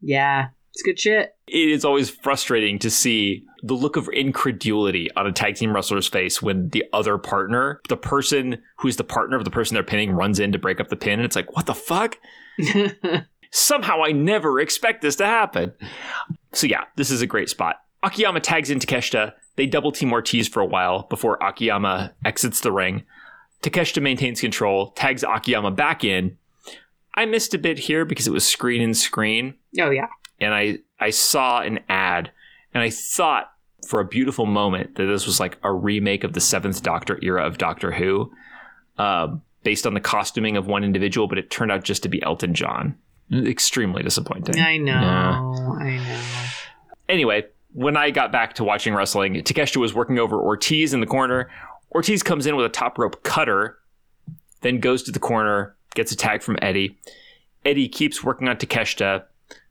[0.00, 1.36] Yeah, it's good shit.
[1.46, 6.08] It is always frustrating to see the look of incredulity on a tag team wrestler's
[6.08, 10.10] face when the other partner, the person who's the partner of the person they're pinning,
[10.10, 11.14] runs in to break up the pin.
[11.14, 12.18] And it's like, what the fuck?
[13.52, 15.72] Somehow I never expect this to happen.
[16.52, 17.76] So yeah, this is a great spot.
[18.02, 19.32] Akiyama tags in Takeshita.
[19.56, 23.04] They double team Ortiz for a while before Akiyama exits the ring.
[23.64, 26.36] Takeshita maintains control, tags Akiyama back in.
[27.14, 30.08] I missed a bit here because it was screen and screen, oh, yeah.
[30.40, 32.30] and I I saw an ad,
[32.74, 33.50] and I thought
[33.88, 37.46] for a beautiful moment that this was like a remake of the Seventh Doctor era
[37.46, 38.32] of Doctor Who,
[38.98, 39.28] uh,
[39.62, 42.52] based on the costuming of one individual, but it turned out just to be Elton
[42.54, 42.96] John.
[43.32, 44.60] Extremely disappointing.
[44.60, 44.92] I know.
[44.92, 45.84] Yeah.
[45.84, 46.22] I know.
[47.08, 51.06] Anyway, when I got back to watching wrestling, Takeshita was working over Ortiz in the
[51.06, 51.50] corner.
[51.94, 53.78] Ortiz comes in with a top rope cutter,
[54.62, 56.98] then goes to the corner, gets a tag from Eddie.
[57.64, 59.24] Eddie keeps working on Takeshita,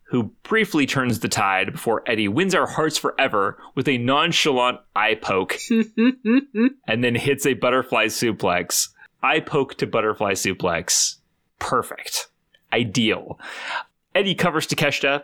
[0.04, 5.16] who briefly turns the tide before Eddie wins our hearts forever with a nonchalant eye
[5.16, 8.90] poke and then hits a butterfly suplex.
[9.22, 11.16] Eye poke to butterfly suplex.
[11.60, 12.28] Perfect.
[12.72, 13.40] Ideal.
[14.14, 15.24] Eddie covers Takeshita,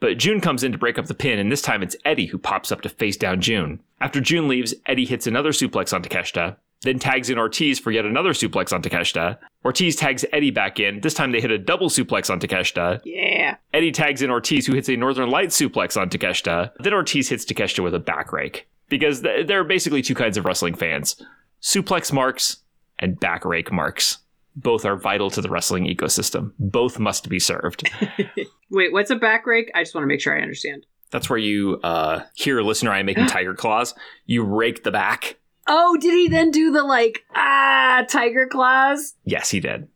[0.00, 2.38] but Jun comes in to break up the pin, and this time it's Eddie who
[2.38, 3.80] pops up to face down Jun.
[4.00, 8.04] After Jun leaves, Eddie hits another suplex on Takeshita, then tags in Ortiz for yet
[8.04, 9.38] another suplex on Takeshita.
[9.64, 11.00] Ortiz tags Eddie back in.
[11.00, 13.00] This time they hit a double suplex on Takeshita.
[13.04, 13.56] yeah.
[13.72, 16.72] Eddie tags in Ortiz, who hits a Northern Light suplex on Takeshita.
[16.80, 18.68] Then Ortiz hits Takeshita with a back rake.
[18.90, 21.16] Because th- there are basically two kinds of wrestling fans
[21.62, 22.58] suplex marks
[22.98, 24.18] and back rake marks.
[24.56, 26.52] Both are vital to the wrestling ecosystem.
[26.58, 27.90] Both must be served.
[28.70, 29.70] Wait, what's a back rake?
[29.74, 30.86] I just want to make sure I understand.
[31.10, 33.94] That's where you uh, hear a listener I am making tiger claws.
[34.26, 35.36] You rake the back.
[35.66, 39.14] Oh, did he then do the like, ah, tiger claws?
[39.24, 39.88] Yes, he did.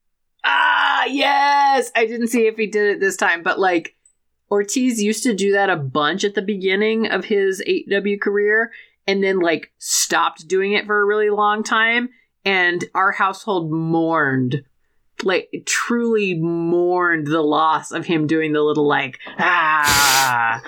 [0.44, 1.90] Ah, yes.
[1.94, 3.94] I didn't see if he did it this time, but like
[4.50, 8.72] Ortiz used to do that a bunch at the beginning of his AEW career
[9.06, 12.10] and then like stopped doing it for a really long time.
[12.48, 14.62] And our household mourned,
[15.22, 20.62] like truly mourned the loss of him doing the little like, ah,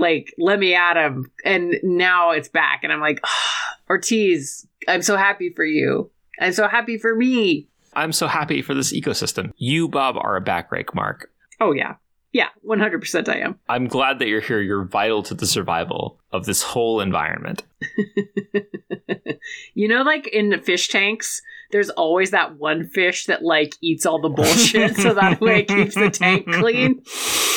[0.00, 1.30] like let me at him.
[1.44, 2.80] And now it's back.
[2.82, 6.10] And I'm like, ah, Ortiz, I'm so happy for you.
[6.40, 7.68] I'm so happy for me.
[7.94, 9.52] I'm so happy for this ecosystem.
[9.56, 11.30] You, Bob, are a back rake, Mark.
[11.60, 11.94] Oh yeah.
[12.32, 13.58] Yeah, 100% I am.
[13.68, 14.60] I'm glad that you're here.
[14.60, 17.62] You're vital to the survival of this whole environment.
[19.74, 24.20] you know like in fish tanks, there's always that one fish that like eats all
[24.20, 27.02] the bullshit so that way it keeps the tank clean.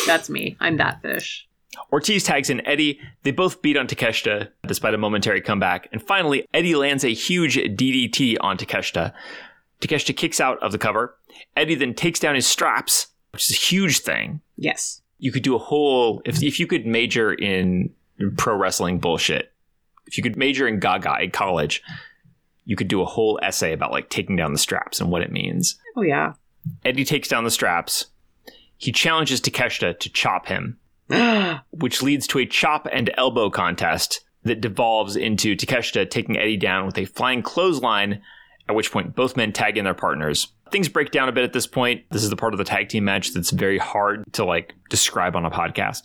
[0.06, 0.58] That's me.
[0.60, 1.48] I'm that fish.
[1.92, 3.00] Ortiz tags in Eddie.
[3.24, 5.88] They both beat on Takeshita despite a momentary comeback.
[5.92, 9.14] And finally, Eddie lands a huge DDT on Takeshita.
[9.82, 11.18] Takeshita kicks out of the cover.
[11.56, 14.42] Eddie then takes down his straps, which is a huge thing.
[14.58, 15.01] Yes.
[15.18, 17.93] You could do a whole if if you could major in
[18.38, 19.51] pro wrestling bullshit.
[20.08, 21.82] If you could major in Gaga in college,
[22.66, 25.32] you could do a whole essay about like taking down the straps and what it
[25.32, 25.80] means.
[25.95, 26.34] Oh yeah.
[26.84, 28.08] Eddie takes down the straps.
[28.78, 30.80] He challenges Takeshita to chop him,
[31.72, 36.86] which leads to a chop and elbow contest that devolves into Takeshita taking Eddie down
[36.86, 38.22] with a flying clothesline,
[38.68, 40.49] at which point both men tag in their partners.
[40.72, 42.03] Things break down a bit at this point.
[42.11, 45.36] This is the part of the tag team match that's very hard to like describe
[45.36, 46.03] on a podcast.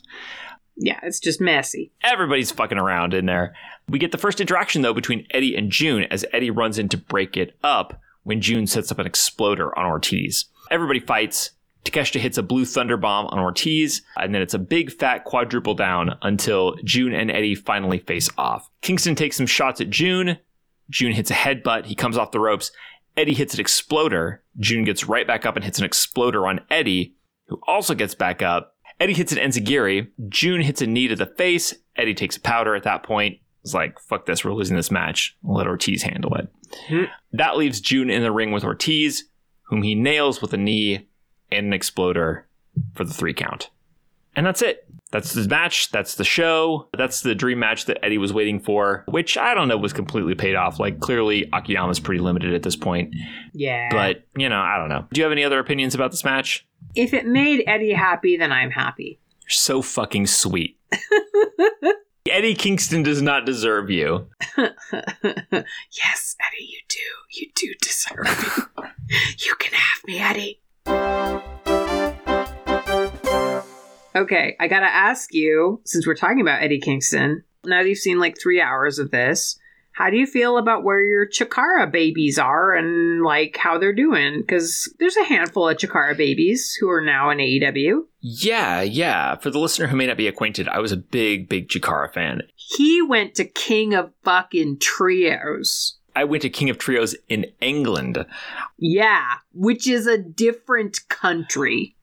[0.76, 1.92] yeah, it's just messy.
[2.02, 3.54] Everybody's fucking around in there.
[3.88, 6.96] We get the first interaction though between Eddie and Jun as Eddie runs in to
[6.96, 10.44] break it up when Jun sets up an exploder on Ortiz.
[10.70, 11.50] Everybody fights.
[11.84, 15.74] Takeshita hits a blue thunder bomb on Ortiz, and then it's a big fat quadruple
[15.74, 18.68] down until Jun and Eddie finally face off.
[18.82, 20.36] Kingston takes some shots at Jun.
[20.90, 21.86] Jun hits a headbutt.
[21.86, 22.70] He comes off the ropes.
[23.20, 24.42] Eddie hits an exploder.
[24.58, 27.16] Jun gets right back up and hits an exploder on Eddie,
[27.48, 28.74] who also gets back up.
[28.98, 30.08] Eddie hits an enziguri.
[30.30, 31.74] Jun hits a knee to the face.
[31.96, 33.38] Eddie takes a powder at that point.
[33.62, 35.36] It's like, fuck this, we're losing this match.
[35.42, 36.48] We'll let Ortiz handle it.
[36.88, 37.04] Hmm.
[37.32, 39.24] That leaves Jun in the ring with Ortiz,
[39.64, 41.06] whom he nails with a knee
[41.52, 42.46] and an exploder
[42.94, 43.68] for the three count.
[44.34, 44.86] And that's it.
[45.10, 45.90] That's the match.
[45.90, 46.88] That's the show.
[46.96, 50.34] That's the dream match that Eddie was waiting for, which I don't know was completely
[50.34, 50.78] paid off.
[50.78, 53.14] Like, clearly, Akiyama's pretty limited at this point.
[53.52, 53.88] Yeah.
[53.90, 55.06] But, you know, I don't know.
[55.12, 56.66] Do you have any other opinions about this match?
[56.94, 59.20] if it made Eddie happy, then I'm happy.
[59.42, 60.78] You're so fucking sweet.
[62.30, 64.28] Eddie Kingston does not deserve you.
[64.56, 66.98] yes, Eddie, you do.
[67.30, 68.86] You do deserve me.
[69.38, 71.49] you can have me, Eddie.
[74.14, 78.18] Okay, I gotta ask you, since we're talking about Eddie Kingston, now that you've seen
[78.18, 79.58] like three hours of this,
[79.92, 84.40] how do you feel about where your Chikara babies are and like how they're doing?
[84.40, 88.04] Because there's a handful of Chikara babies who are now in AEW.
[88.20, 89.36] Yeah, yeah.
[89.36, 92.42] For the listener who may not be acquainted, I was a big, big Chikara fan.
[92.56, 95.98] He went to King of Fucking Trios.
[96.16, 98.24] I went to King of Trios in England.
[98.78, 101.94] Yeah, which is a different country.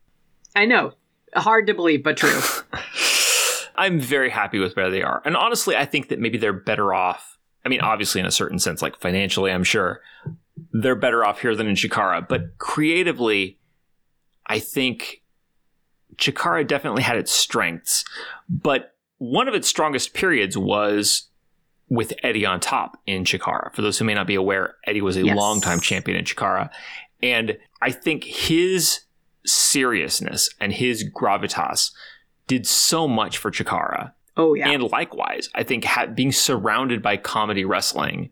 [0.56, 0.94] I know.
[1.36, 2.40] Hard to believe, but true.
[3.76, 5.22] I'm very happy with where they are.
[5.24, 7.38] And honestly, I think that maybe they're better off.
[7.66, 10.02] I mean, obviously, in a certain sense, like financially, I'm sure
[10.74, 12.28] they're better off here than in Chikara.
[12.28, 13.60] But creatively,
[14.48, 15.22] I think
[16.16, 18.04] Chikara definitely had its strengths.
[18.50, 21.28] But one of its strongest periods was
[21.90, 23.74] with Eddie on top in Chikara.
[23.76, 25.38] For those who may not be aware, Eddie was a Yes.
[25.38, 26.70] longtime champion in Chikara.
[27.22, 29.02] And I think his
[29.48, 31.92] seriousness and his gravitas
[32.48, 34.14] did so much for Chikara.
[34.36, 34.70] Oh, yeah.
[34.70, 38.30] And likewise, I think ha- being surrounded by comedy wrestling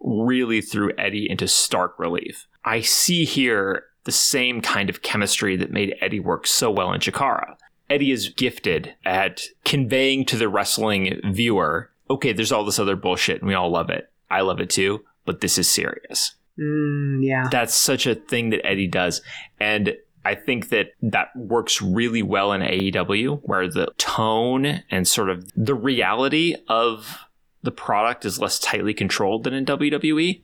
[0.00, 2.46] really threw Eddie into stark relief.
[2.64, 7.00] I see here the same kind of chemistry that made Eddie work so well in
[7.00, 7.56] Chikara.
[7.90, 13.40] Eddie is gifted at conveying to the wrestling viewer, okay, there's all this other bullshit
[13.40, 14.10] and we all love it.
[14.30, 17.48] I love it too, but this is serious Mm, yeah.
[17.50, 19.22] that's such a thing that Eddie does.
[19.60, 25.30] And I think that that works really well in AEW, where the tone and sort
[25.30, 27.18] of the reality of
[27.62, 30.42] the product is less tightly controlled than in WWE.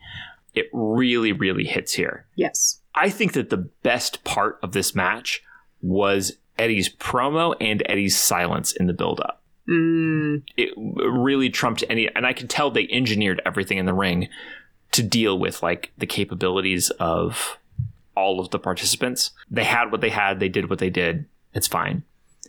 [0.55, 2.27] It really, really hits here.
[2.37, 2.81] Yes.
[2.95, 5.43] I think that the best part of this match
[5.83, 12.27] was Eddie's promo and Eddie's silence in the build-up Mm, it really trumped any and
[12.27, 14.29] i can tell they engineered everything in the ring
[14.93, 17.57] to deal with like the capabilities of
[18.17, 19.31] all of the participants.
[19.51, 20.41] They had what they had.
[20.41, 21.27] They did what they did.
[21.53, 22.05] It's fine.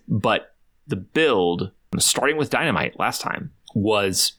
[0.07, 0.55] But
[0.87, 4.33] the build starting with dynamite last time was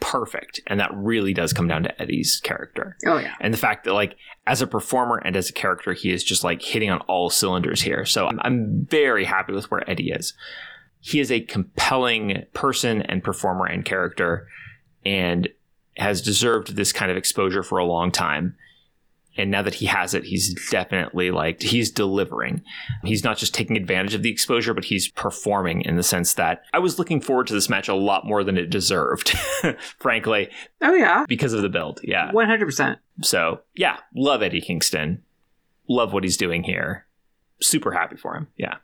[0.00, 0.60] perfect.
[0.66, 2.96] And that really does come down to eddie's character.
[3.06, 3.34] Oh, yeah.
[3.40, 4.16] and the fact that like
[4.46, 7.80] as a performer and as a character he is just like hitting on all cylinders
[7.82, 8.04] here.
[8.04, 10.34] So i'm, I'm very happy with where eddie is.
[11.00, 14.48] He is a compelling person and performer and character
[15.04, 15.48] and
[15.96, 18.56] has deserved this kind of exposure for a long time
[19.36, 22.62] and now that he has it he's definitely like he's delivering
[23.04, 26.62] he's not just taking advantage of the exposure but he's performing in the sense that
[26.72, 29.30] i was looking forward to this match a lot more than it deserved
[29.98, 30.48] frankly
[30.80, 31.24] Oh, yeah.
[31.28, 32.96] because of the build yeah 100%.
[33.22, 35.22] so yeah, love Eddie Kingston.
[35.88, 37.06] Love what he's doing here.
[37.60, 38.48] Super happy for him.
[38.56, 38.76] Yeah.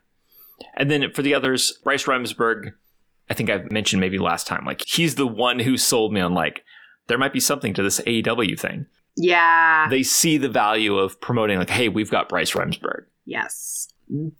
[0.75, 2.73] And then for the others, Bryce Remsburg,
[3.29, 6.33] I think I've mentioned maybe last time, like he's the one who sold me on
[6.33, 6.63] like
[7.07, 8.85] there might be something to this AEW thing.
[9.17, 9.87] Yeah.
[9.89, 13.05] They see the value of promoting like, hey, we've got Bryce Remsburg.
[13.25, 13.87] yes.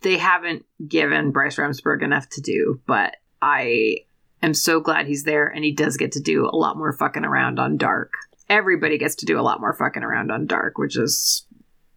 [0.01, 3.97] They haven't given Bryce Remsburg enough to do, but I
[4.41, 7.23] am so glad he's there and he does get to do a lot more fucking
[7.23, 8.13] around on Dark.
[8.49, 11.45] Everybody gets to do a lot more fucking around on Dark, which is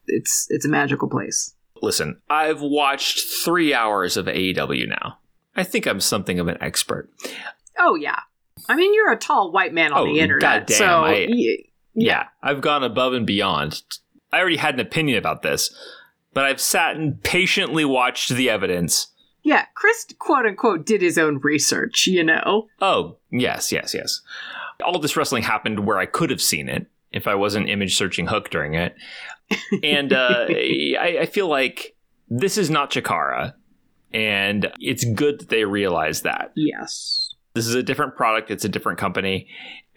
[0.07, 1.55] it's it's a magical place.
[1.81, 5.16] Listen, I've watched three hours of AEW now.
[5.57, 7.09] I think I'm something of an expert.
[7.78, 8.19] Oh yeah.
[8.69, 11.57] I mean, you're a tall white man on Oh, the internet, goddamn, so I- y-
[11.94, 13.82] Yeah, I've gone above and beyond.
[14.32, 15.74] I already had an opinion about this,
[16.32, 19.09] but I've sat and patiently watched the evidence.
[19.43, 19.66] yeah.
[19.74, 22.06] Kris, quote unquote, did his own research.
[22.06, 22.69] You know.
[22.81, 24.20] Oh, yes, yes, yes.
[24.85, 28.27] All this wrestling happened where I could have seen it if I wasn't image searching
[28.27, 28.97] Hook during it.
[29.82, 31.94] And uh, I, I feel like
[32.31, 33.52] this is not Chikara,
[34.14, 36.52] and it's good that they realize that.
[36.56, 37.22] Yes.
[37.55, 39.47] This is a different product, it's a different company,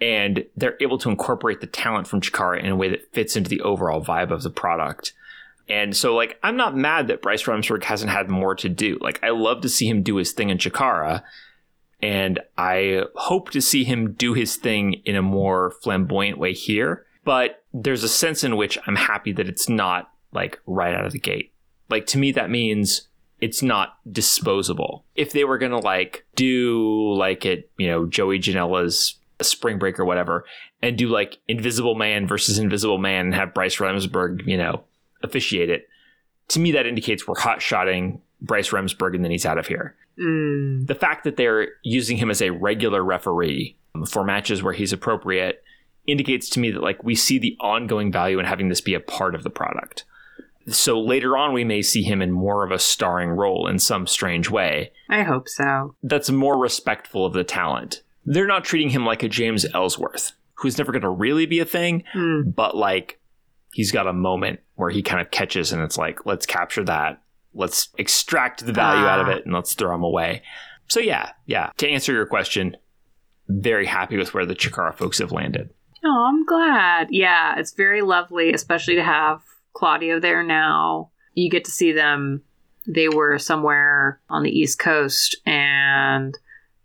[0.01, 3.49] and they're able to incorporate the talent from Chikara in a way that fits into
[3.49, 5.13] the overall vibe of the product.
[5.67, 8.97] And so, like, I'm not mad that Bryce Remsburg hasn't had more to do.
[9.01, 11.23] Like, I love to see him do his thing in Chikara,
[12.01, 17.05] and I hope to see him do his thing in a more flamboyant way here.
[17.23, 21.13] But there's a sense in which I'm happy that it's not like right out of
[21.13, 21.51] the gate.
[21.89, 23.07] Like, to me, that means
[23.45, 25.05] it's not disposable.
[25.13, 30.05] If they were gonna like do like it, you know, Joey Janela's Spring Break or
[30.05, 30.45] whatever,
[30.81, 34.83] and do like Invisible Man versus Invisible Man and have Bryce Remsburg, you know,
[35.21, 35.87] officiate it.
[36.49, 39.95] To me, that indicates we're hot shotting Bryce Remsburg and then he's out of here.
[40.19, 40.87] Mm.
[40.87, 43.77] The fact that they're using him as a regular referee
[44.07, 45.63] for matches where he's appropriate
[46.07, 48.99] indicates to me that like we see the ongoing value in having this be a
[48.99, 50.03] part of the product.
[50.67, 54.07] So later on, we may see him in more of a starring role in some
[54.07, 55.95] strange way I hope so.
[56.03, 58.01] that's more respectful of the talent.
[58.25, 61.65] They're not treating him like a James Ellsworth, who's never going to really be a
[61.65, 62.55] thing, Mm.
[62.55, 63.19] but like
[63.73, 67.21] he's got a moment where he kind of catches and it's like, let's capture that.
[67.53, 69.31] Let's extract the value out of Ah.
[69.31, 70.41] it and let's throw him away.
[70.87, 71.69] So, yeah, yeah.
[71.77, 72.75] To answer your question,
[73.47, 75.69] very happy with where the Chikara folks have landed.
[76.03, 77.07] Oh, I'm glad.
[77.11, 79.41] Yeah, it's very lovely, especially to have
[79.75, 81.11] Claudio there now.
[81.33, 82.41] You get to see them.
[82.87, 86.37] They were somewhere on the East Coast, and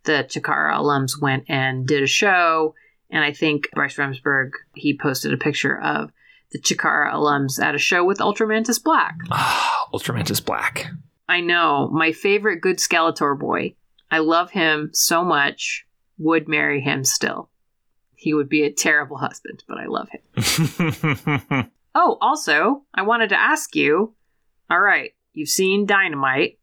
[0.04, 2.74] the Chikara alums went and did a show.
[3.10, 6.10] And I think Bryce Remsburg, he posted a picture of
[6.52, 9.16] the Chikara alums at a show with Ultramantis Black.
[9.30, 10.86] Ah, Ultramantis Black.
[11.28, 13.74] I know, my favorite good Skeletor boy.
[14.10, 15.86] I love him so much.
[16.18, 17.48] Would marry him still.
[18.14, 21.70] He would be a terrible husband, but I love him.
[21.94, 24.14] Oh, also, I wanted to ask you
[24.70, 26.58] all right, you've seen Dynamite,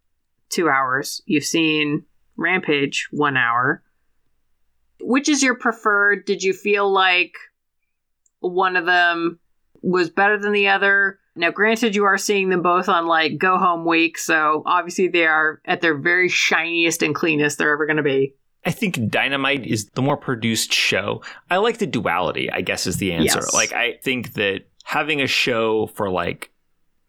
[0.49, 1.21] two hours.
[1.25, 2.05] You've seen
[2.37, 3.83] Rampage, one hour.
[5.01, 6.25] Which is your preferred?
[6.25, 7.35] Did you feel like
[8.39, 9.39] one of them
[9.81, 11.19] was better than the other?
[11.35, 15.27] Now, granted, you are seeing them both on like go home week, so obviously they
[15.27, 18.33] are at their very shiniest and cleanest they're ever going to be.
[18.65, 21.21] I think Dynamite is the more produced show.
[21.49, 23.39] I like the duality, I guess is the answer.
[23.39, 23.53] Yes.
[23.53, 26.49] Like I think that having a show for like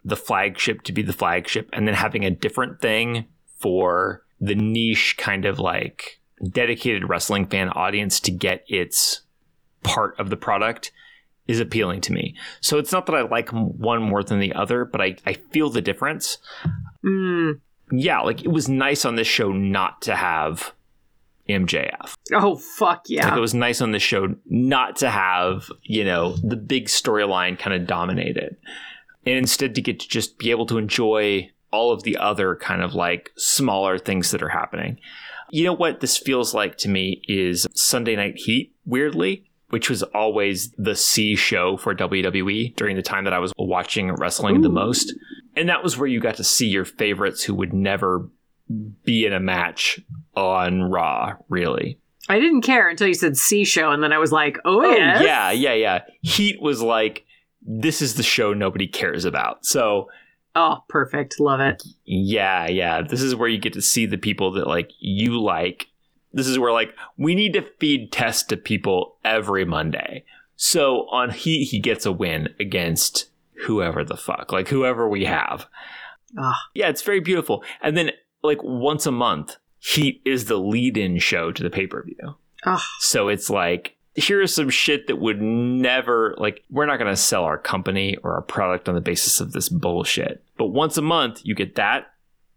[0.04, 3.24] the flagship to be the flagship and then having a different thing
[3.58, 9.20] for the niche kind of like dedicated wrestling fan audience to get its
[9.84, 10.90] part of the product
[11.46, 12.34] is appealing to me.
[12.60, 15.70] So it's not that I like one more than the other, but I, I feel
[15.70, 16.38] the difference
[17.04, 17.60] Mm.
[17.92, 20.74] yeah, like it was nice on this show not to have
[21.48, 22.14] MJF.
[22.32, 23.28] Oh, fuck yeah.
[23.28, 27.58] Like it was nice on this show not to have, you know, the big storyline
[27.58, 28.60] kind of dominate it.
[29.24, 32.82] And instead to get to just be able to enjoy all of the other kind
[32.82, 34.98] of like smaller things that are happening.
[35.50, 40.02] You know what this feels like to me is Sunday Night Heat, weirdly, which was
[40.02, 44.68] always the C show for WWE during the time that I was watching wrestling the
[44.68, 45.14] most.
[45.56, 48.28] And that was where you got to see your favorites who would never
[49.04, 50.00] be in a match
[50.34, 51.98] on Raw, really.
[52.28, 54.90] I didn't care until you said C show, and then I was like, oh, Oh,
[54.90, 55.22] yes.
[55.22, 55.98] yeah, yeah, yeah.
[56.22, 57.24] Heat was like,
[57.62, 59.64] this is the show nobody cares about.
[59.64, 60.08] So,
[60.54, 61.38] Oh, perfect.
[61.38, 61.82] Love it.
[62.04, 63.02] yeah, yeah.
[63.02, 65.86] This is where you get to see the people that like you like.
[66.32, 70.24] This is where like we need to feed test to people every Monday.
[70.56, 73.30] So on Heat, he gets a win against
[73.66, 75.66] whoever the fuck, like whoever we have.
[76.36, 76.60] Ah.
[76.74, 77.62] Yeah, it's very beautiful.
[77.80, 78.10] And then
[78.42, 82.36] like once a month, Heat is the lead-in show to the pay-per-view.
[82.66, 87.16] Oh, So it's like, here's some shit that would never, like, we're not going to
[87.16, 90.42] sell our company or our product on the basis of this bullshit.
[90.56, 92.08] But once a month, you get that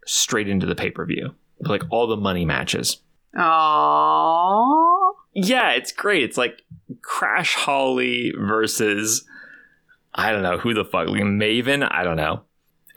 [0.07, 2.97] straight into the pay per view, like all the money matches.
[3.37, 5.15] oh.
[5.33, 6.23] Yeah, it's great.
[6.23, 6.63] It's like
[7.01, 9.25] Crash Holly versus,
[10.13, 11.87] I don't know, who the fuck, like Maven?
[11.89, 12.41] I don't know.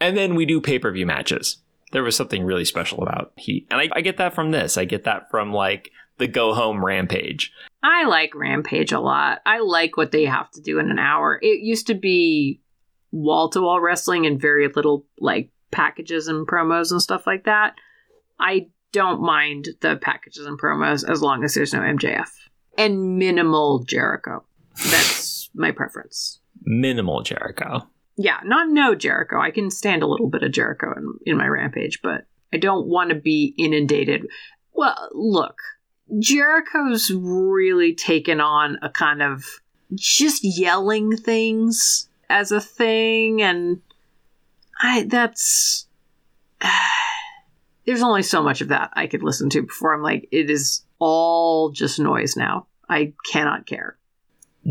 [0.00, 1.58] And then we do pay per view matches.
[1.94, 3.66] There was something really special about Heat.
[3.70, 4.76] And I, I get that from this.
[4.76, 7.52] I get that from, like, the Go Home Rampage.
[7.82, 9.40] I like Rampage a lot.
[9.46, 11.38] I like what they have to do in an hour.
[11.42, 12.60] It used to be
[13.10, 17.74] wall to wall wrestling and very little like packages and promos and stuff like that.
[18.38, 22.28] I don't mind the packages and promos as long as there's no MJF
[22.76, 24.44] and minimal Jericho.
[24.90, 26.40] That's my preference.
[26.62, 27.88] Minimal Jericho.
[28.16, 29.40] Yeah, not no Jericho.
[29.40, 32.86] I can stand a little bit of Jericho in, in my Rampage, but I don't
[32.86, 34.26] want to be inundated.
[34.72, 35.56] Well, look,
[36.18, 39.44] Jericho's really taken on a kind of
[39.94, 43.80] just yelling things as a thing, and
[44.80, 45.86] I that's
[47.86, 50.84] there's only so much of that I could listen to before I'm like, it is
[50.98, 52.66] all just noise now.
[52.88, 53.96] I cannot care.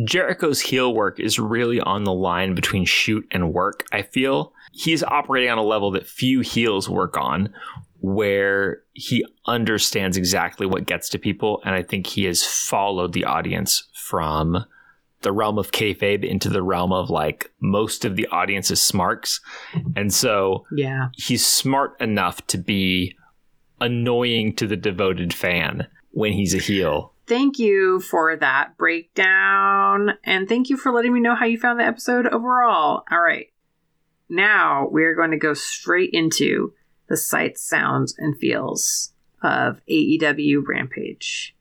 [0.05, 4.53] Jericho's heel work is really on the line between shoot and work, I feel.
[4.71, 7.53] He's operating on a level that few heels work on,
[7.99, 11.61] where he understands exactly what gets to people.
[11.63, 14.65] And I think he has followed the audience from
[15.21, 19.39] the realm of kayfabe into the realm of like most of the audience is smarks.
[19.95, 21.09] And so Yeah.
[21.15, 23.15] he's smart enough to be
[23.79, 27.12] annoying to the devoted fan when he's a heel.
[27.33, 30.19] Thank you for that breakdown.
[30.23, 33.01] And thank you for letting me know how you found the episode overall.
[33.09, 33.47] All right.
[34.29, 36.73] Now we're going to go straight into
[37.09, 41.55] the sights, sounds, and feels of AEW Rampage.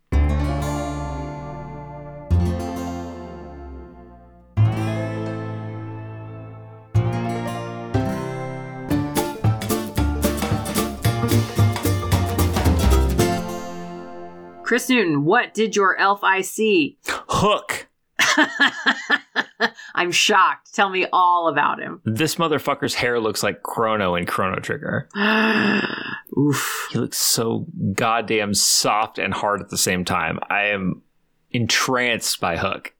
[14.73, 16.97] Kris Newton, what did your elf eye see?
[17.05, 17.91] Hook.
[19.95, 20.75] I'm shocked.
[20.75, 22.01] Tell me all about him.
[22.07, 25.11] This motherfucker's hair looks like Crono in Chrono Trigger.
[26.39, 26.89] Oof.
[26.91, 30.39] He looks so goddamn soft and hard at the same time.
[30.49, 31.03] I am
[31.51, 32.95] entranced by Hook.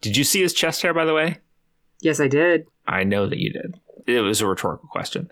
[0.00, 1.38] Did you see his chest hair, by the way?
[2.00, 2.66] Yes, I did.
[2.88, 3.76] I know that you did.
[4.08, 5.26] It was a rhetorical question.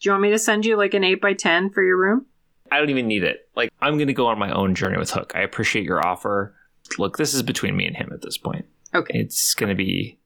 [0.00, 2.24] Do you want me to send you like an 8 by 10 for your room?
[2.70, 3.48] I don't even need it.
[3.56, 5.32] Like, I'm going to go on my own journey with Hook.
[5.34, 6.54] I appreciate your offer.
[6.98, 8.66] Look, this is between me and him at this point.
[8.94, 9.18] Okay.
[9.18, 10.18] It's going to be.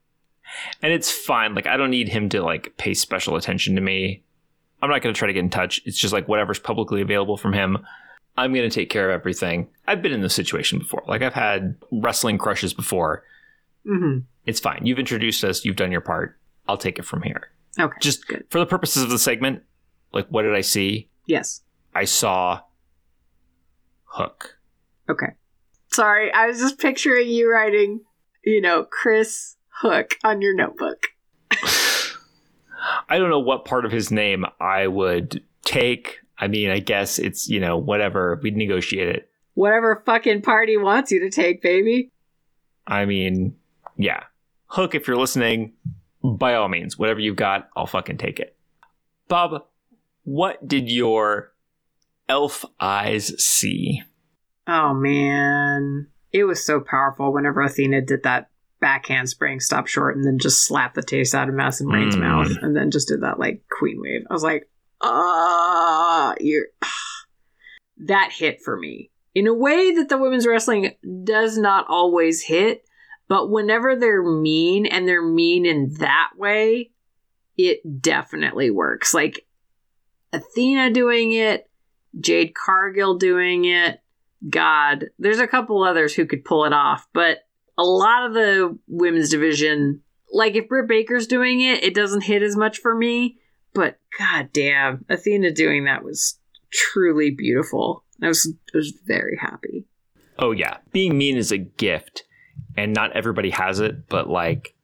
[0.82, 1.54] And it's fine.
[1.54, 4.22] Like, I don't need him to, like, pay special attention to me.
[4.82, 5.80] I'm not going to try to get in touch.
[5.86, 7.78] It's just like whatever's publicly available from him.
[8.36, 9.68] I'm going to take care of everything.
[9.86, 11.02] I've been in this situation before.
[11.06, 13.24] Like, I've had wrestling crushes before.
[13.86, 14.20] Mm-hmm.
[14.44, 14.84] It's fine.
[14.84, 15.64] You've introduced us.
[15.64, 16.38] You've done your part.
[16.68, 17.50] I'll take it from here.
[17.78, 17.96] Okay.
[18.00, 18.44] Just good.
[18.50, 19.62] for the purposes of the segment,
[20.12, 21.08] like, what did I see?
[21.26, 21.62] Yes.
[21.94, 22.60] I saw
[24.04, 24.58] Hook.
[25.08, 25.32] Okay.
[25.92, 28.00] Sorry, I was just picturing you writing,
[28.44, 31.06] you know, Kris Hook on your notebook.
[33.08, 36.20] I don't know what part of his name I would take.
[36.38, 38.40] I mean, I guess it's, you know, whatever.
[38.42, 39.30] We'd negotiate it.
[39.54, 42.10] Whatever fucking party wants you to take, baby.
[42.86, 43.56] I mean,
[43.96, 44.24] yeah.
[44.66, 45.74] Hook, if you're listening,
[46.22, 48.56] by all means, whatever you've got, I'll fucking take it.
[49.28, 49.64] Bob,
[50.24, 51.53] what did your
[52.28, 54.02] elf eyes see?
[54.66, 56.09] Oh man.
[56.32, 60.66] It was so powerful whenever Athena did that backhand spring stop short and then just
[60.66, 62.20] slap the taste out of Madison Rayne's Mm.
[62.20, 64.22] mouth and then just did that like queen wave.
[64.28, 64.68] I was like,
[65.01, 66.66] ah, you're
[68.06, 69.10] that hit for me.
[69.34, 70.94] In a way that the women's wrestling
[71.24, 72.84] does not always hit,
[73.28, 76.90] but whenever they're mean and they're mean in that way,
[77.56, 79.12] it definitely works.
[79.14, 79.46] Like
[80.32, 81.68] Athena doing it,
[82.20, 84.01] Jade Cargill doing it,
[84.49, 87.47] God, there's a couple others who could pull it off, but
[87.78, 92.43] a lot of the women's division, like if Britt Baker's doing it, it doesn't hit
[92.43, 93.39] as much for me.
[93.73, 96.39] But god damn, Athena doing that was
[96.73, 98.05] truly beautiful.
[98.23, 99.86] I was I was very happy.
[100.39, 100.78] Oh, yeah.
[100.93, 102.24] Being mean is a gift,
[102.77, 104.74] and not everybody has it, but like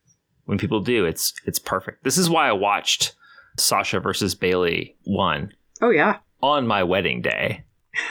[0.46, 2.02] when people do, it's it's perfect.
[2.02, 3.14] This is why I watched
[3.56, 5.52] Sasha versus Bayley 1
[5.82, 6.18] Oh yeah.
[6.42, 7.64] On my wedding day.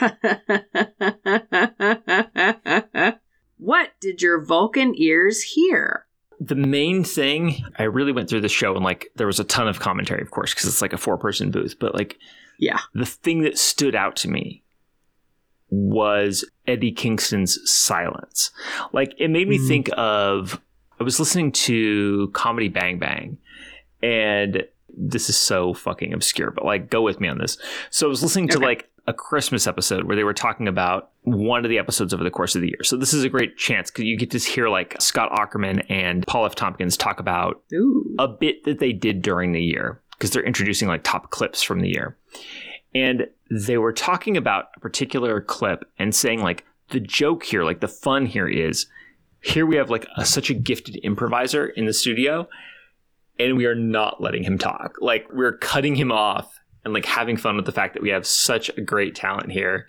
[3.58, 6.06] what did your Vulcan ears hear?
[6.42, 9.68] the main thing i really went through the show and like there was a ton
[9.68, 12.16] of commentary of course because it's like a four person booth but like
[12.58, 12.78] Yeah.
[12.94, 14.62] the thing that stood out to me
[15.68, 18.52] was eddie kingston's silence
[18.94, 19.68] like it made me Mm.
[19.68, 20.58] think of
[20.98, 23.36] i was listening to comedy bang bang
[24.02, 24.64] and
[24.96, 27.58] this is so fucking obscure but like go with me on this
[27.90, 31.64] so i was listening to like a christmas episode where they were talking about one
[31.64, 33.90] of the episodes over the course of the year so this is a great chance
[33.90, 38.14] because you get to hear like scott aukerman and paul f tompkins talk about Ooh.
[38.18, 41.80] a bit that they did during the year because they're introducing like top clips from
[41.80, 42.14] the year.
[42.94, 47.80] And they were talking about a particular clip and saying like the joke here, like
[47.80, 48.86] the fun here is
[49.40, 52.46] here we have like a, such a gifted improviser in the studio
[53.40, 54.96] and we are not letting him talk.
[55.00, 58.26] Like we're cutting him off and like having fun with the fact that we have
[58.26, 59.86] such a great talent here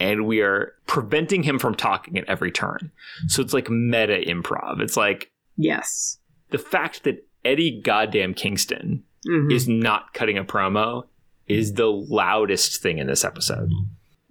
[0.00, 2.90] and we are preventing him from talking at every turn.
[3.28, 4.80] So it's like meta improv.
[4.80, 6.18] It's like Yes.
[6.50, 9.52] the fact that Eddie goddamn Kingston Mhm.
[9.52, 11.06] is not cutting a promo
[11.46, 13.70] is the loudest thing in this episode.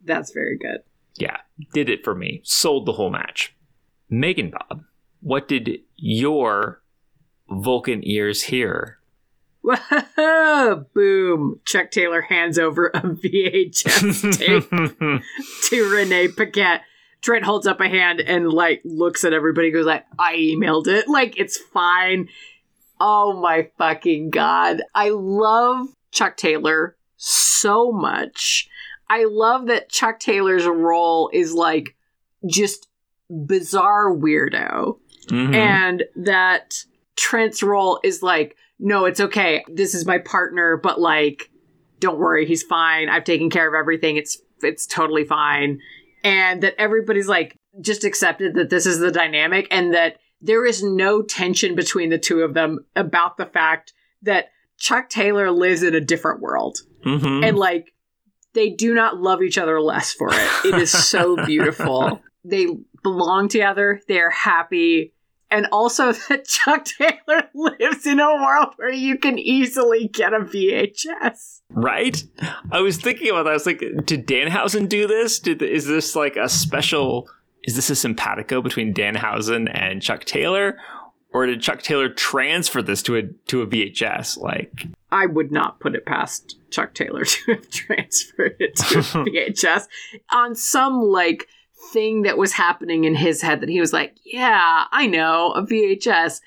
[0.03, 0.81] That's very good.
[1.15, 1.37] Yeah,
[1.73, 2.41] did it for me.
[2.43, 3.55] Sold the whole match.
[4.09, 4.83] Megan Bob,
[5.21, 6.81] what did your
[7.49, 8.97] Vulcan ears hear.
[9.61, 11.59] Whoa, boom.
[11.65, 14.69] Chuck Taylor hands over a VHS tape
[15.69, 16.83] to Renee Paquette.
[17.21, 21.07] Trent holds up a hand and like looks at everybody, goes like, I emailed it.
[21.07, 22.29] Like, it's fine.
[22.99, 24.81] Oh my fucking god.
[24.95, 28.69] I love Chuck Taylor so much.
[29.09, 31.95] I love that Chuck Taylor's role is like
[32.45, 32.87] just
[33.29, 34.99] bizarre weirdo.
[35.27, 35.53] Mhm.
[35.55, 36.85] And that
[37.17, 39.63] Trent's role is like, no, it's okay.
[39.67, 41.49] This is my partner, but like,
[41.99, 43.09] don't worry, he's fine.
[43.09, 44.17] I've taken care of everything.
[44.17, 45.79] It's it's totally fine.
[46.23, 50.83] And that everybody's like just accepted that this is the dynamic and that there is
[50.83, 55.95] no tension between the two of them about the fact that Chuck Taylor lives in
[55.95, 56.77] a different world.
[57.05, 57.47] Mhm.
[57.47, 57.93] And like
[58.53, 60.65] they do not love each other less for it.
[60.65, 62.21] It is so beautiful.
[62.43, 62.67] They
[63.03, 65.13] belong together, they're happy.
[65.49, 70.39] And also that Chuck Taylor lives in a world where you can easily get a
[70.39, 71.61] VHS.
[71.69, 72.23] Right?
[72.71, 73.51] I was thinking about that.
[73.51, 75.39] I was like, did Danhausen do this?
[75.39, 77.29] Did is this like a special?
[77.63, 80.77] Is this a simpatico between Danhausen and Chuck Taylor,
[81.33, 84.39] or did Chuck Taylor transfer this to a to a VHS?
[84.39, 89.01] Like, I would not put it past Chuck Taylor to have transferred it to a
[89.01, 89.87] VHS
[90.31, 91.47] on some like
[91.91, 95.63] thing that was happening in his head that he was like, yeah, I know, a
[95.63, 96.41] VHS.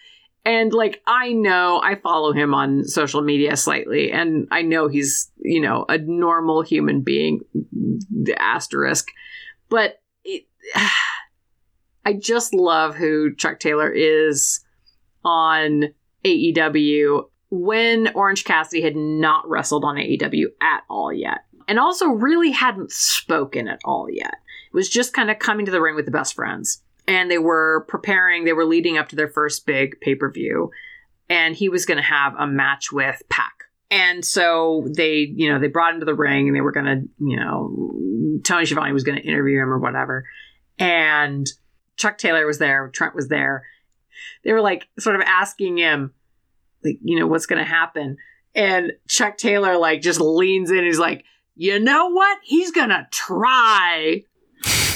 [0.44, 5.30] And like, I know I follow him on social media slightly, and I know he's,
[5.38, 9.08] you know, a normal human being, the asterisk.
[9.68, 10.44] But it,
[12.04, 14.64] I just love who Chuck Taylor is
[15.22, 15.90] on
[16.24, 21.40] AEW when Orange Cassidy had not wrestled on AEW at all yet.
[21.68, 24.36] And also really hadn't spoken at all yet.
[24.72, 26.82] Was just kind of coming to the ring with the best friends.
[27.08, 30.70] And they were preparing, they were leading up to their first big pay per view.
[31.28, 33.64] And he was going to have a match with Pac.
[33.90, 36.86] And so they, you know, they brought him to the ring and they were going
[36.86, 40.24] to, you know, Tony Schiavone was going to interview him or whatever.
[40.78, 41.48] And
[41.96, 43.66] Chuck Taylor was there, Trent was there.
[44.44, 46.14] They were like sort of asking him,
[46.84, 48.16] like, you know, what's going to happen.
[48.54, 50.84] And Chuck Taylor, like, just leans in.
[50.84, 51.24] He's like,
[51.56, 52.38] you know what?
[52.42, 54.24] He's going to try.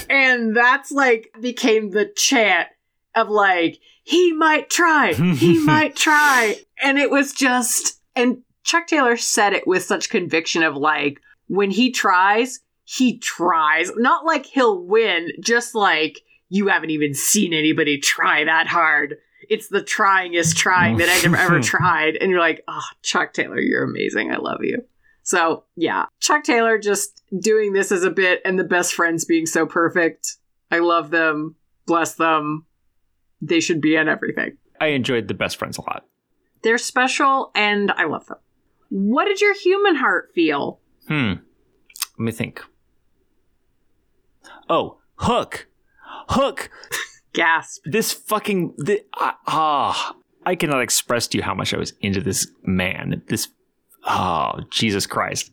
[0.08, 2.68] And that's like became the chant
[3.14, 5.14] of like, he might try.
[5.14, 6.56] He might try.
[6.82, 11.70] And it was just, and Chuck Taylor said it with such conviction of like, when
[11.70, 13.90] he tries, he tries.
[13.96, 19.16] Not like he'll win, just like you haven't even seen anybody try that hard.
[19.48, 22.16] It's the tryingest trying that I've ever tried.
[22.16, 24.30] And you're like, oh, Chuck Taylor, you're amazing.
[24.30, 24.84] I love you.
[25.24, 29.46] So, yeah, Chuck Taylor just doing this as a bit and the best friends being
[29.46, 30.36] so perfect.
[30.70, 31.56] I love them.
[31.86, 32.66] Bless them.
[33.40, 34.58] They should be in everything.
[34.80, 36.04] I enjoyed the best friends a lot.
[36.62, 38.38] They're special and I love them.
[38.90, 40.80] What did your human heart feel?
[41.08, 41.32] Hmm.
[42.18, 42.62] Let me think.
[44.68, 45.66] Oh, Hook.
[46.28, 46.70] Hook.
[47.32, 47.82] Gasp.
[47.84, 50.14] This fucking the, ah.
[50.46, 53.22] I cannot express to you how much I was into this man.
[53.28, 53.48] This
[54.06, 55.50] oh Jesus Christ.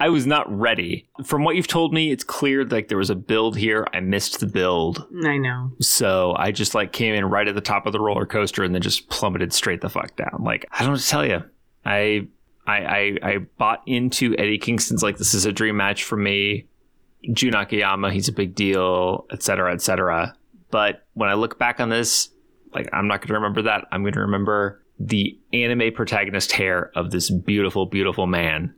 [0.00, 1.08] I was not ready.
[1.24, 3.86] From what you've told me, it's clear like there was a build here.
[3.92, 5.06] I missed the build.
[5.24, 5.72] I know.
[5.80, 8.74] So I just like came in right at the top of the roller coaster and
[8.74, 10.42] then just plummeted straight the fuck down.
[10.42, 11.42] Like I don't know what to tell you.
[11.84, 12.26] I
[12.66, 16.66] I I, I bought into Eddie Kingston's like this is a dream match for me.
[17.32, 19.80] Jun Akiyama, he's a big deal, etc., cetera, etc.
[19.80, 20.36] Cetera.
[20.70, 22.28] But when I look back on this,
[22.72, 23.86] like I'm not going to remember that.
[23.90, 28.74] I'm going to remember the anime protagonist hair of this beautiful, beautiful man.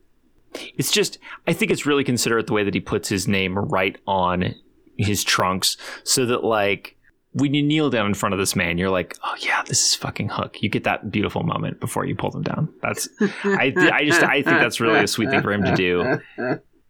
[0.76, 3.96] It's just, I think it's really considerate the way that he puts his name right
[4.06, 4.54] on
[4.96, 6.96] his trunks so that, like,
[7.32, 9.94] when you kneel down in front of this man, you're like, oh yeah, this is
[9.94, 10.62] fucking Hook.
[10.62, 12.72] You get that beautiful moment before you pull them down.
[12.82, 13.08] That's,
[13.44, 16.18] I, I just, I think that's really a sweet thing for him to do.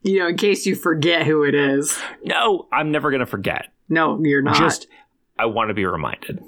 [0.03, 2.01] You know, in case you forget who it is.
[2.23, 3.67] No, I'm never going to forget.
[3.89, 4.57] No, you're not.
[4.57, 4.87] Just,
[5.37, 6.41] I want to be reminded.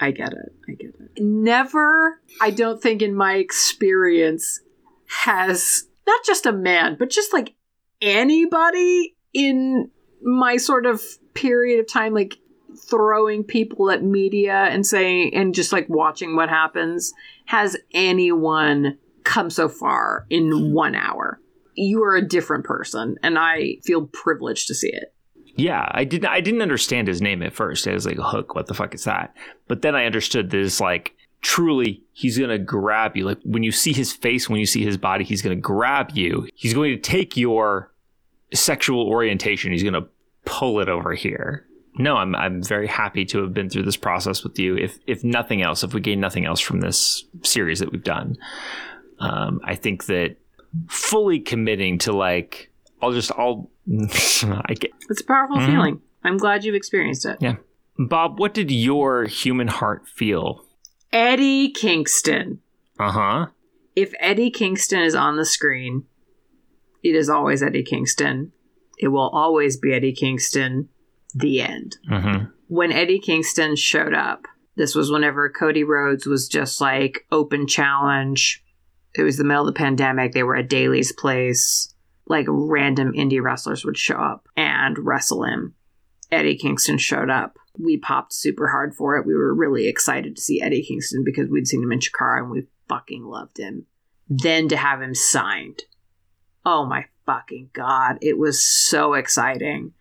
[0.00, 0.52] I get it.
[0.68, 1.22] I get it.
[1.22, 4.60] Never, I don't think in my experience,
[5.08, 7.54] has not just a man, but just like
[8.00, 9.90] anybody in
[10.22, 11.02] my sort of
[11.34, 12.38] period of time, like
[12.88, 17.12] throwing people at media and saying, and just like watching what happens,
[17.46, 21.40] has anyone come so far in one hour?
[21.74, 25.14] You are a different person, and I feel privileged to see it.
[25.58, 26.28] Yeah, I didn't.
[26.28, 27.86] I didn't understand his name at first.
[27.88, 29.34] I was like, "Hook, what the fuck is that?"
[29.66, 33.24] But then I understood that it's like truly he's gonna grab you.
[33.24, 36.48] Like when you see his face, when you see his body, he's gonna grab you.
[36.54, 37.92] He's going to take your
[38.54, 39.72] sexual orientation.
[39.72, 40.06] He's gonna
[40.44, 41.66] pull it over here.
[41.96, 44.76] No, I'm I'm very happy to have been through this process with you.
[44.76, 48.36] If if nothing else, if we gain nothing else from this series that we've done,
[49.18, 50.36] um, I think that
[50.88, 52.67] fully committing to like
[53.02, 55.66] I'll just I'll I get It's a powerful Mhm.
[55.66, 56.00] feeling.
[56.24, 57.38] I'm glad you've experienced it.
[57.40, 57.56] Yeah.
[57.98, 60.64] Bob, what did your human heart feel?
[61.12, 62.60] Eddie Kingston.
[62.98, 63.46] Uh huh.
[63.96, 66.04] If Eddie Kingston is on the screen,
[67.02, 68.52] it is always Eddie Kingston.
[68.98, 70.88] It will always be Eddie Kingston.
[71.34, 71.98] The end.
[72.10, 72.46] Mm-hmm.
[72.68, 74.46] When Eddie Kingston showed up,
[74.76, 78.62] this was whenever Cody Rhodes was just like open challenge.
[79.14, 80.32] It was the middle of the pandemic.
[80.32, 81.92] They were at Daily's place.
[82.28, 85.74] Like random indie wrestlers would show up and wrestle him.
[86.30, 87.58] Eddie Kingston showed up.
[87.78, 89.26] We popped super hard for it.
[89.26, 92.50] We were really excited to see Eddie Kingston because we'd seen him in Chikara and
[92.50, 93.86] we fucking loved him.
[94.28, 95.84] Then to have him signed.
[96.66, 98.18] Oh my fucking god.
[98.20, 99.92] It was so exciting.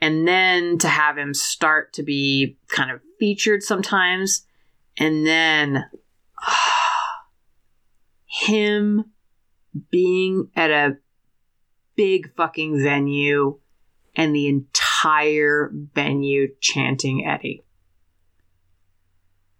[0.00, 4.44] And then to have him start to be kind of featured sometimes.
[4.96, 5.84] And then
[8.26, 9.12] him
[9.90, 10.96] being at a
[11.98, 13.58] big fucking venue
[14.14, 17.64] and the entire venue chanting Eddie.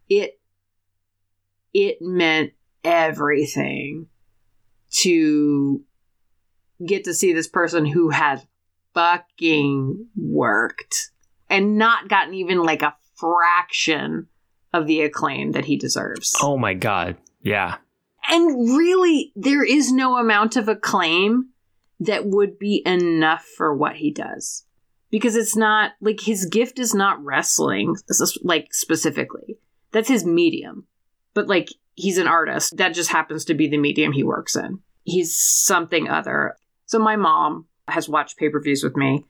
[0.09, 0.40] It
[1.74, 2.52] it meant
[2.82, 4.06] everything
[5.02, 5.82] to
[6.85, 8.47] get to see this person who had
[8.94, 11.10] fucking worked
[11.51, 14.28] and not gotten even like a fraction
[14.73, 16.36] of the acclaim that he deserves.
[16.40, 17.16] Oh my god.
[17.43, 17.77] Yeah.
[18.31, 21.51] And really, there is no amount of acclaim
[22.01, 24.65] that would be enough for what he does.
[25.11, 27.97] Because it's not like his gift is not wrestling,
[28.43, 29.59] like specifically.
[29.91, 30.87] That's his medium.
[31.35, 32.77] But like, he's an artist.
[32.77, 34.81] That just happens to be the medium he works in.
[35.05, 36.57] He's something other.
[36.87, 39.25] So my mom has watched pay per views with me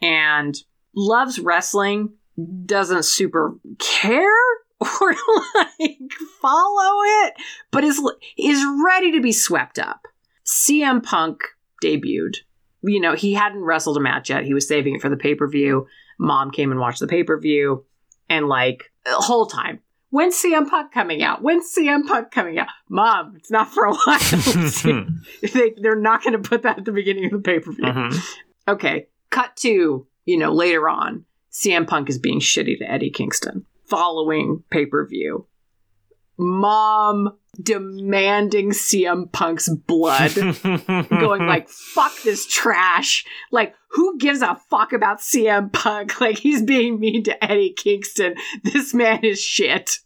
[0.00, 0.56] and
[0.94, 2.14] loves wrestling,
[2.64, 4.22] doesn't super care
[5.00, 5.14] or
[5.78, 5.98] like
[6.40, 7.34] follow it,
[7.70, 8.00] but is
[8.38, 10.06] is ready to be swept up.
[10.46, 11.42] CM Punk
[11.84, 12.36] debuted.
[12.82, 14.44] You know, he hadn't wrestled a match yet.
[14.44, 15.86] He was saving it for the pay per view.
[16.18, 17.84] Mom came and watched the pay per view,
[18.28, 19.80] and like the whole time,
[20.10, 21.42] when's CM Punk coming out?
[21.42, 22.68] When's CM Punk coming out?
[22.88, 24.18] Mom, it's not for a while.
[25.52, 27.84] they, they're not going to put that at the beginning of the pay per view.
[27.84, 28.40] Mhm.
[28.68, 33.66] Okay, cut to, you know, later on, CM Punk is being shitty to Eddie Kingston
[33.86, 35.46] following pay per view.
[36.36, 40.34] Mom demanding CM Punk's blood,
[41.10, 43.24] going like, fuck this trash.
[43.50, 46.20] Like, who gives a fuck about CM Punk?
[46.20, 48.34] Like, he's being mean to Eddie Kingston.
[48.62, 49.98] This man is shit.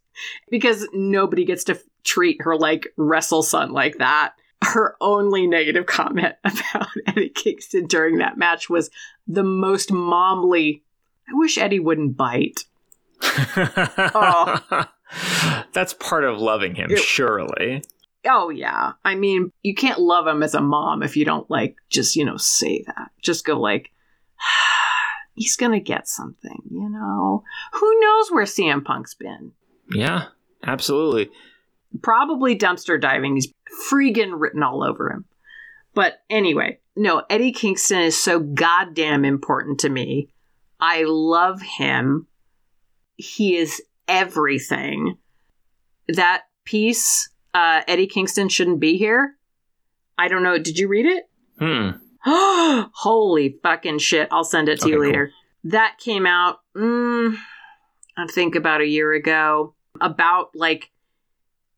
[0.50, 4.34] Because nobody gets to f- treat her like wrestle son like that.
[4.62, 8.90] Her only negative comment about Eddie Kingston during that match was
[9.28, 10.82] the most momly.
[11.28, 12.64] I wish Eddie wouldn't bite.
[13.22, 14.86] Oh.
[15.72, 17.82] That's part of loving him, It- surely.
[18.26, 18.92] Oh yeah.
[19.04, 22.24] I mean, you can't love him as a mom if you don't like just, you
[22.24, 23.10] know, say that.
[23.22, 23.90] Just go like
[25.34, 27.44] he's going to get something, you know.
[27.74, 29.52] Who knows where CM Punk's been?
[29.90, 30.26] Yeah,
[30.66, 31.30] absolutely.
[32.02, 33.36] Probably dumpster diving.
[33.36, 33.52] He's
[33.90, 35.24] freaking written all over him.
[35.94, 40.28] But anyway, no, Eddie Kingston is so goddamn important to me.
[40.80, 42.26] I love him.
[43.16, 45.18] He is everything.
[46.08, 49.34] That piece, uh, Eddie Kingston shouldn't be here.
[50.16, 50.58] I don't know.
[50.58, 51.24] Did you read it?
[51.58, 51.90] Hmm.
[52.94, 54.28] Holy fucking shit.
[54.32, 55.06] I'll send it to Okay, you cool.
[55.06, 55.30] later.
[55.64, 57.36] That came out, mm,
[58.16, 60.90] I think about a year ago, about like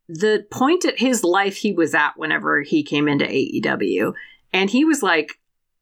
[0.09, 4.13] the point at his life he was at whenever he came into AEW.
[4.53, 5.39] And he was like,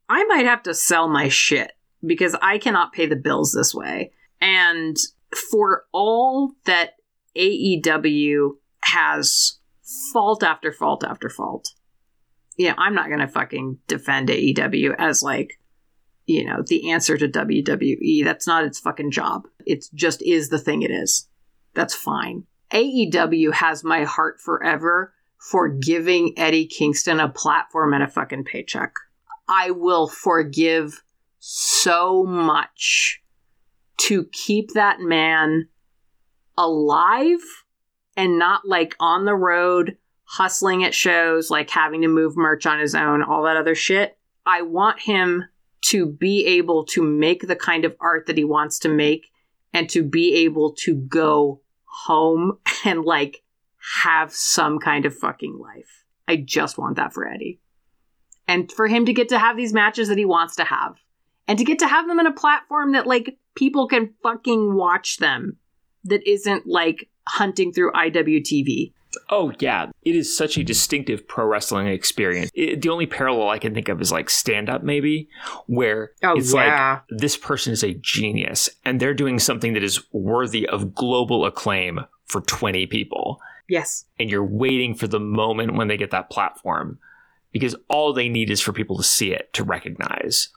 [0.08, 1.72] I might have to sell my shit
[2.04, 4.12] because I cannot pay the bills this way.
[4.40, 4.96] And
[5.34, 6.92] for all that
[7.36, 8.50] AEW
[8.82, 9.58] has
[10.12, 11.68] fault after fault after fault,
[12.56, 15.60] you know, I'm not going to fucking defend AEW as like,
[16.26, 18.24] you know, the answer to WWE.
[18.24, 19.46] That's not its fucking job.
[19.64, 21.28] It just is the thing it is.
[21.74, 22.44] That's fine.
[22.72, 28.92] AEW has my heart forever for giving Eddie Kingston a platform and a fucking paycheck.
[29.48, 31.02] I will forgive
[31.38, 33.22] so much
[33.98, 35.68] to keep that man
[36.56, 37.40] alive
[38.16, 42.78] and not like on the road hustling at shows, like having to move merch on
[42.78, 44.18] his own, all that other shit.
[44.44, 45.44] I want him
[45.86, 49.30] to be able to make the kind of art that he wants to make
[49.72, 53.42] and to be able to go home and like
[54.02, 56.04] have some kind of fucking life.
[56.26, 57.60] I just want that for Eddie.
[58.46, 60.96] And for him to get to have these matches that he wants to have.
[61.46, 65.16] And to get to have them in a platform that like people can fucking watch
[65.18, 65.56] them
[66.04, 68.92] that isn't like hunting through IWTV.
[69.30, 72.50] Oh yeah, it is such a distinctive pro wrestling experience.
[72.54, 75.28] It, the only parallel I can think of is like stand up, maybe,
[75.66, 76.92] where Oh, it's yeah.
[76.92, 81.46] like this person is a genius and they're doing something that is worthy of global
[81.46, 83.40] acclaim for 20 people.
[83.68, 84.04] Yes.
[84.20, 86.98] And you're waiting for the moment when they get that platform
[87.50, 90.50] because all they need is for people to see it, to recognize.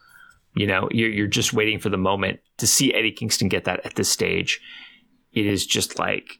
[0.55, 3.85] You know, you're, you're just waiting for the moment to see Eddie Kingston get that
[3.85, 4.59] at this stage.
[5.33, 6.39] It is just like,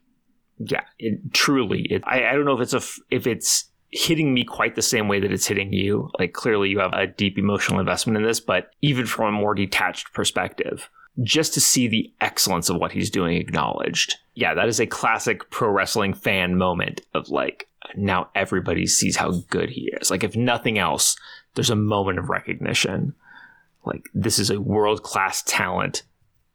[0.58, 1.88] yeah, it truly.
[1.90, 5.08] It, I, I don't know if it's a if it's hitting me quite the same
[5.08, 6.10] way that it's hitting you.
[6.20, 9.54] Like clearly you have a deep emotional investment in this, but even from a more
[9.54, 10.90] detached perspective,
[11.24, 14.16] just to see the excellence of what he's doing acknowledged.
[14.34, 19.32] Yeah, that is a classic pro wrestling fan moment of like now everybody sees how
[19.50, 20.10] good he is.
[20.10, 21.16] Like if nothing else,
[21.56, 23.14] there's a moment of recognition.
[23.86, 26.04] Like this is a world class talent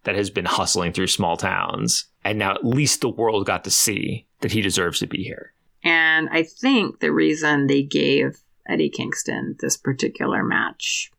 [0.05, 2.07] that has been hustling through small towns.
[2.24, 5.53] And now at least the world got to see that he deserves to be here.
[5.85, 8.39] And I think the reason they gave
[8.69, 11.11] Eddie Kingston this particular match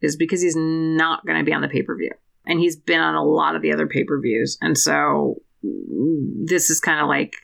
[0.00, 2.12] is because he's not going to be on the pay per view.
[2.46, 4.56] And he's been on a lot of the other pay per views.
[4.60, 7.34] And so this is kind of like,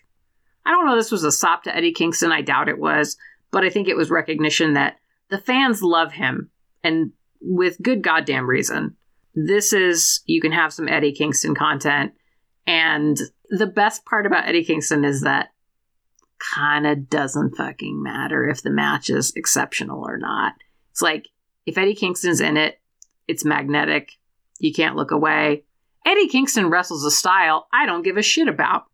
[0.65, 2.31] I don't know, this was a sop to Eddie Kingston.
[2.31, 3.17] I doubt it was.
[3.51, 6.51] But I think it was recognition that the fans love him.
[6.85, 7.13] And
[7.43, 8.97] with good goddamn reason.
[9.35, 12.13] This is, you can have some Eddie Kingston content.
[12.67, 15.51] And the best part about Eddie Kingston is that
[16.55, 20.55] kind of doesn't fucking matter if the match is exceptional or not.
[20.91, 21.29] It's like
[21.67, 22.81] if Eddie Kingston's in it,
[23.29, 24.13] it's magnetic.
[24.59, 25.65] You can't look away.
[26.05, 28.85] Eddie Kingston wrestles a style I don't give a shit about.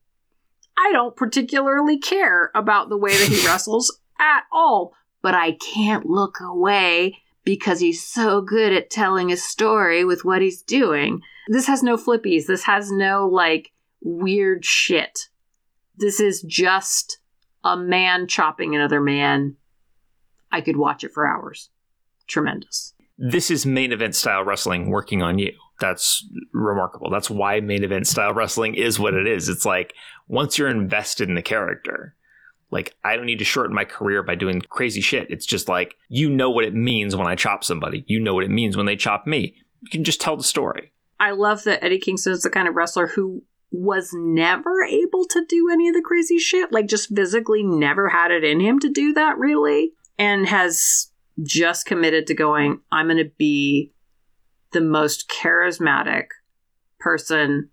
[0.77, 6.07] I don't particularly care about the way that he wrestles at all, but I can't
[6.07, 7.19] look away
[7.49, 11.23] because he's so good at telling a story with what he's doing.
[11.49, 12.45] This has no flippies.
[12.45, 13.73] This has no like
[14.03, 15.31] weird shit.
[15.97, 17.21] This is just
[17.65, 19.57] a man chopping another man.
[20.53, 21.71] I could watch it for hours.
[22.27, 22.93] Tremendous.
[23.17, 25.55] This is main event style wrestling working on you.
[25.81, 27.09] That's remarkable.
[27.09, 29.49] That's why main event style wrestling is what it is.
[29.49, 29.95] It's like
[30.27, 32.15] once you're invested in the character,
[32.71, 35.31] like I don't need to shorten my career by doing crazy shit.
[35.31, 38.05] It's just like you know what it means when I chop somebody.
[38.07, 39.57] You know what it means when they chop me.
[39.81, 40.93] You can just tell the story.
[41.21, 45.45] I love that Eddie Kingston is the kind of wrestler who was never able to
[45.45, 48.89] do any of the crazy shit, like just physically never had it in him to
[48.89, 51.11] do that really, and has
[51.43, 53.93] just committed to going, I'm going to be
[54.73, 56.27] the most charismatic
[56.99, 57.71] person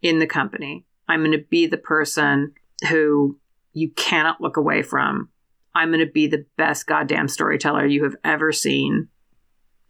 [0.00, 0.84] in the company.
[1.08, 2.52] I'm going to be the person
[2.88, 3.38] who
[3.72, 5.28] you cannot look away from.
[5.74, 9.08] I'm going to be the best goddamn storyteller you have ever seen.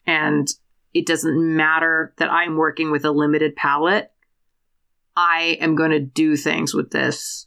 [0.07, 0.49] And
[0.95, 4.13] it doesn't matter that I'm working with a limited palette.
[5.17, 7.47] I am going to do things with this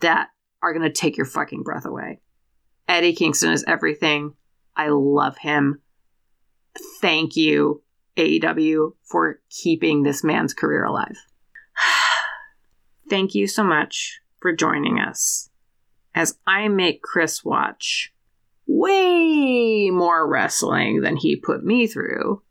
[0.00, 0.28] that
[0.62, 2.20] are going to take your fucking breath away.
[2.88, 4.34] Eddie Kingston is everything.
[4.76, 5.80] I love him.
[7.00, 7.82] Thank you,
[8.16, 11.16] AEW, for keeping this man's career alive.
[13.08, 15.50] Thank you so much for joining us
[16.14, 18.12] as I make Kris watch
[18.66, 22.42] way more wrestling than he put me through.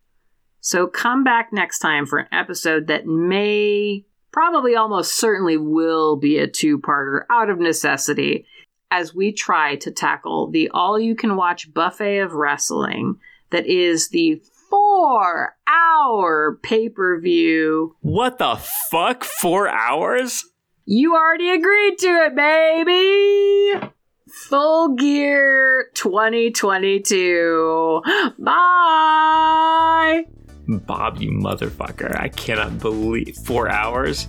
[0.62, 6.38] So come back next time for an episode that may, probably almost certainly will be
[6.38, 8.46] a two parter out of necessity
[8.92, 13.16] as we try to tackle the all you can watch buffet of wrestling
[13.52, 17.96] that is the four hour pay per view.
[18.02, 18.58] What the
[18.90, 19.24] fuck?
[19.24, 20.44] Four hours?
[20.92, 23.80] You already agreed to it, baby!
[24.28, 28.02] Full Gear 2022.
[28.40, 30.26] Bye!
[30.68, 32.20] Bob, you motherfucker.
[32.20, 33.38] I cannot believe.
[33.38, 34.28] Four hours?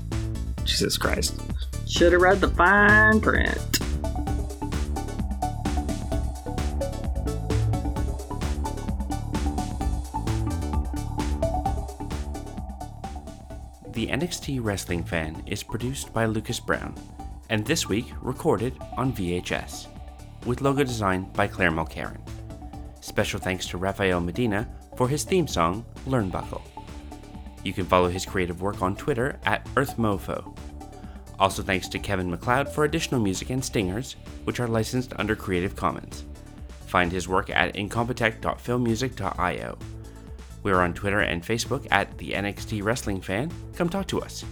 [0.64, 1.40] Jesus Christ.
[1.88, 3.78] Should have read the fine print.
[14.00, 16.94] The NXT Wrestling Fan is produced by Lucas Brown,
[17.50, 19.88] and this week recorded on VHS,
[20.46, 22.16] with logo design by Claire Mulcairn.
[23.02, 24.66] Special thanks to Rafael Medina
[24.96, 26.62] for his theme song, Learn Buckle.
[27.62, 30.56] You can follow his creative work on Twitter at EarthMofo.
[31.38, 35.76] Also thanks to Kevin MacLeod for additional music and stingers, which are licensed under Creative
[35.76, 36.24] Commons.
[36.86, 39.78] Find his work at incompetech.filmmusic.io.
[40.62, 43.50] We're on Twitter and Facebook at the NXT Wrestling Fan.
[43.74, 44.44] Come talk to us.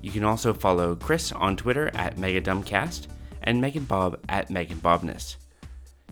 [0.00, 3.06] You can also follow Kris on Twitter at MegaDumbCast
[3.42, 5.36] and Megan Bob at Megan Bobness.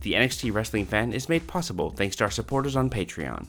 [0.01, 3.49] The NXT Wrestling Fan is made possible thanks to our supporters on Patreon.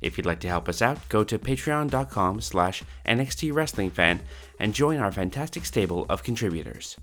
[0.00, 4.20] If you'd like to help us out, go to patreon.com slash NXT Wrestling Fan
[4.58, 6.96] and join our fantastic stable of contributors.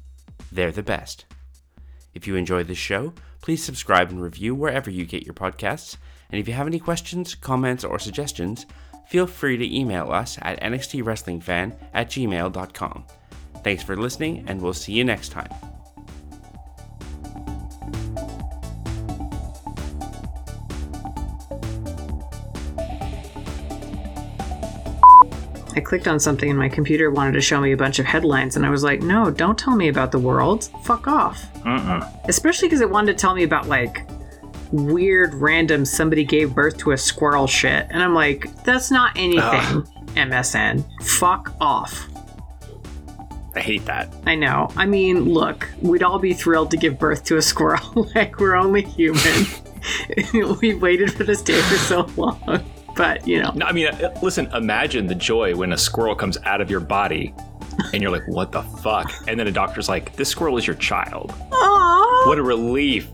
[0.51, 1.25] They're the best.
[2.13, 5.97] If you enjoy this show, please subscribe and review wherever you get your podcasts.
[6.31, 8.65] And if you have any questions, comments, or suggestions,
[9.05, 13.05] feel free to email us at nxtwrestlingfan at gmail.com.
[13.63, 15.49] Thanks for listening, and we'll see you next time.
[25.73, 28.55] I clicked on something and my computer wanted to show me a bunch of headlines,
[28.55, 30.69] and I was like, no, don't tell me about the world.
[30.83, 31.45] Fuck off.
[31.65, 32.09] Uh-uh.
[32.25, 34.05] Especially because it wanted to tell me about like
[34.71, 37.87] weird, random somebody gave birth to a squirrel shit.
[37.89, 39.83] And I'm like, that's not anything,
[40.15, 40.85] MSN.
[41.03, 42.07] Fuck off.
[43.55, 44.13] I hate that.
[44.25, 44.69] I know.
[44.77, 48.07] I mean, look, we'd all be thrilled to give birth to a squirrel.
[48.15, 49.45] like, we're only human.
[50.61, 52.63] We've waited for this day for so long.
[52.95, 53.51] But, you know.
[53.55, 56.79] No, I mean, uh, listen, imagine the joy when a squirrel comes out of your
[56.79, 57.33] body
[57.93, 59.11] and you're like, what the fuck?
[59.27, 61.31] And then a doctor's like, this squirrel is your child.
[61.51, 62.27] Aww.
[62.27, 63.09] What a relief.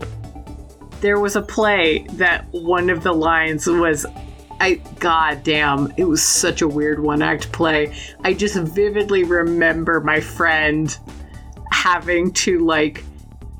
[1.00, 4.06] There was a play that one of the lines was.
[4.60, 7.94] I god damn, it was such a weird one act play.
[8.24, 10.96] I just vividly remember my friend
[11.70, 13.04] having to like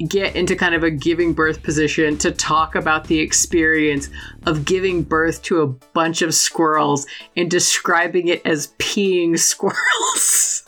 [0.07, 4.09] get into kind of a giving birth position to talk about the experience
[4.47, 7.07] of giving birth to a bunch of squirrels
[7.37, 10.65] and describing it as peeing squirrels.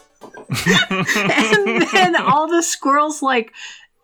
[0.90, 3.52] and then all the squirrels like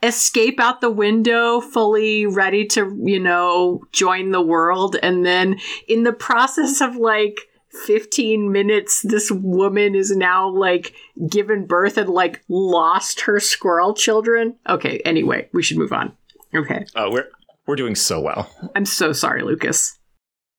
[0.02, 4.96] escape out the window fully ready to, you know, join the world.
[5.02, 5.58] And then
[5.88, 7.40] in the process of like
[7.84, 10.94] 15 minutes, this woman is now like
[11.28, 14.56] given birth and like lost her squirrel children.
[14.68, 16.12] Okay, anyway, we should move on.
[16.54, 16.86] Okay.
[16.94, 17.28] Oh, we're
[17.66, 18.50] we're doing so well.
[18.74, 19.95] I'm so sorry, Lucas.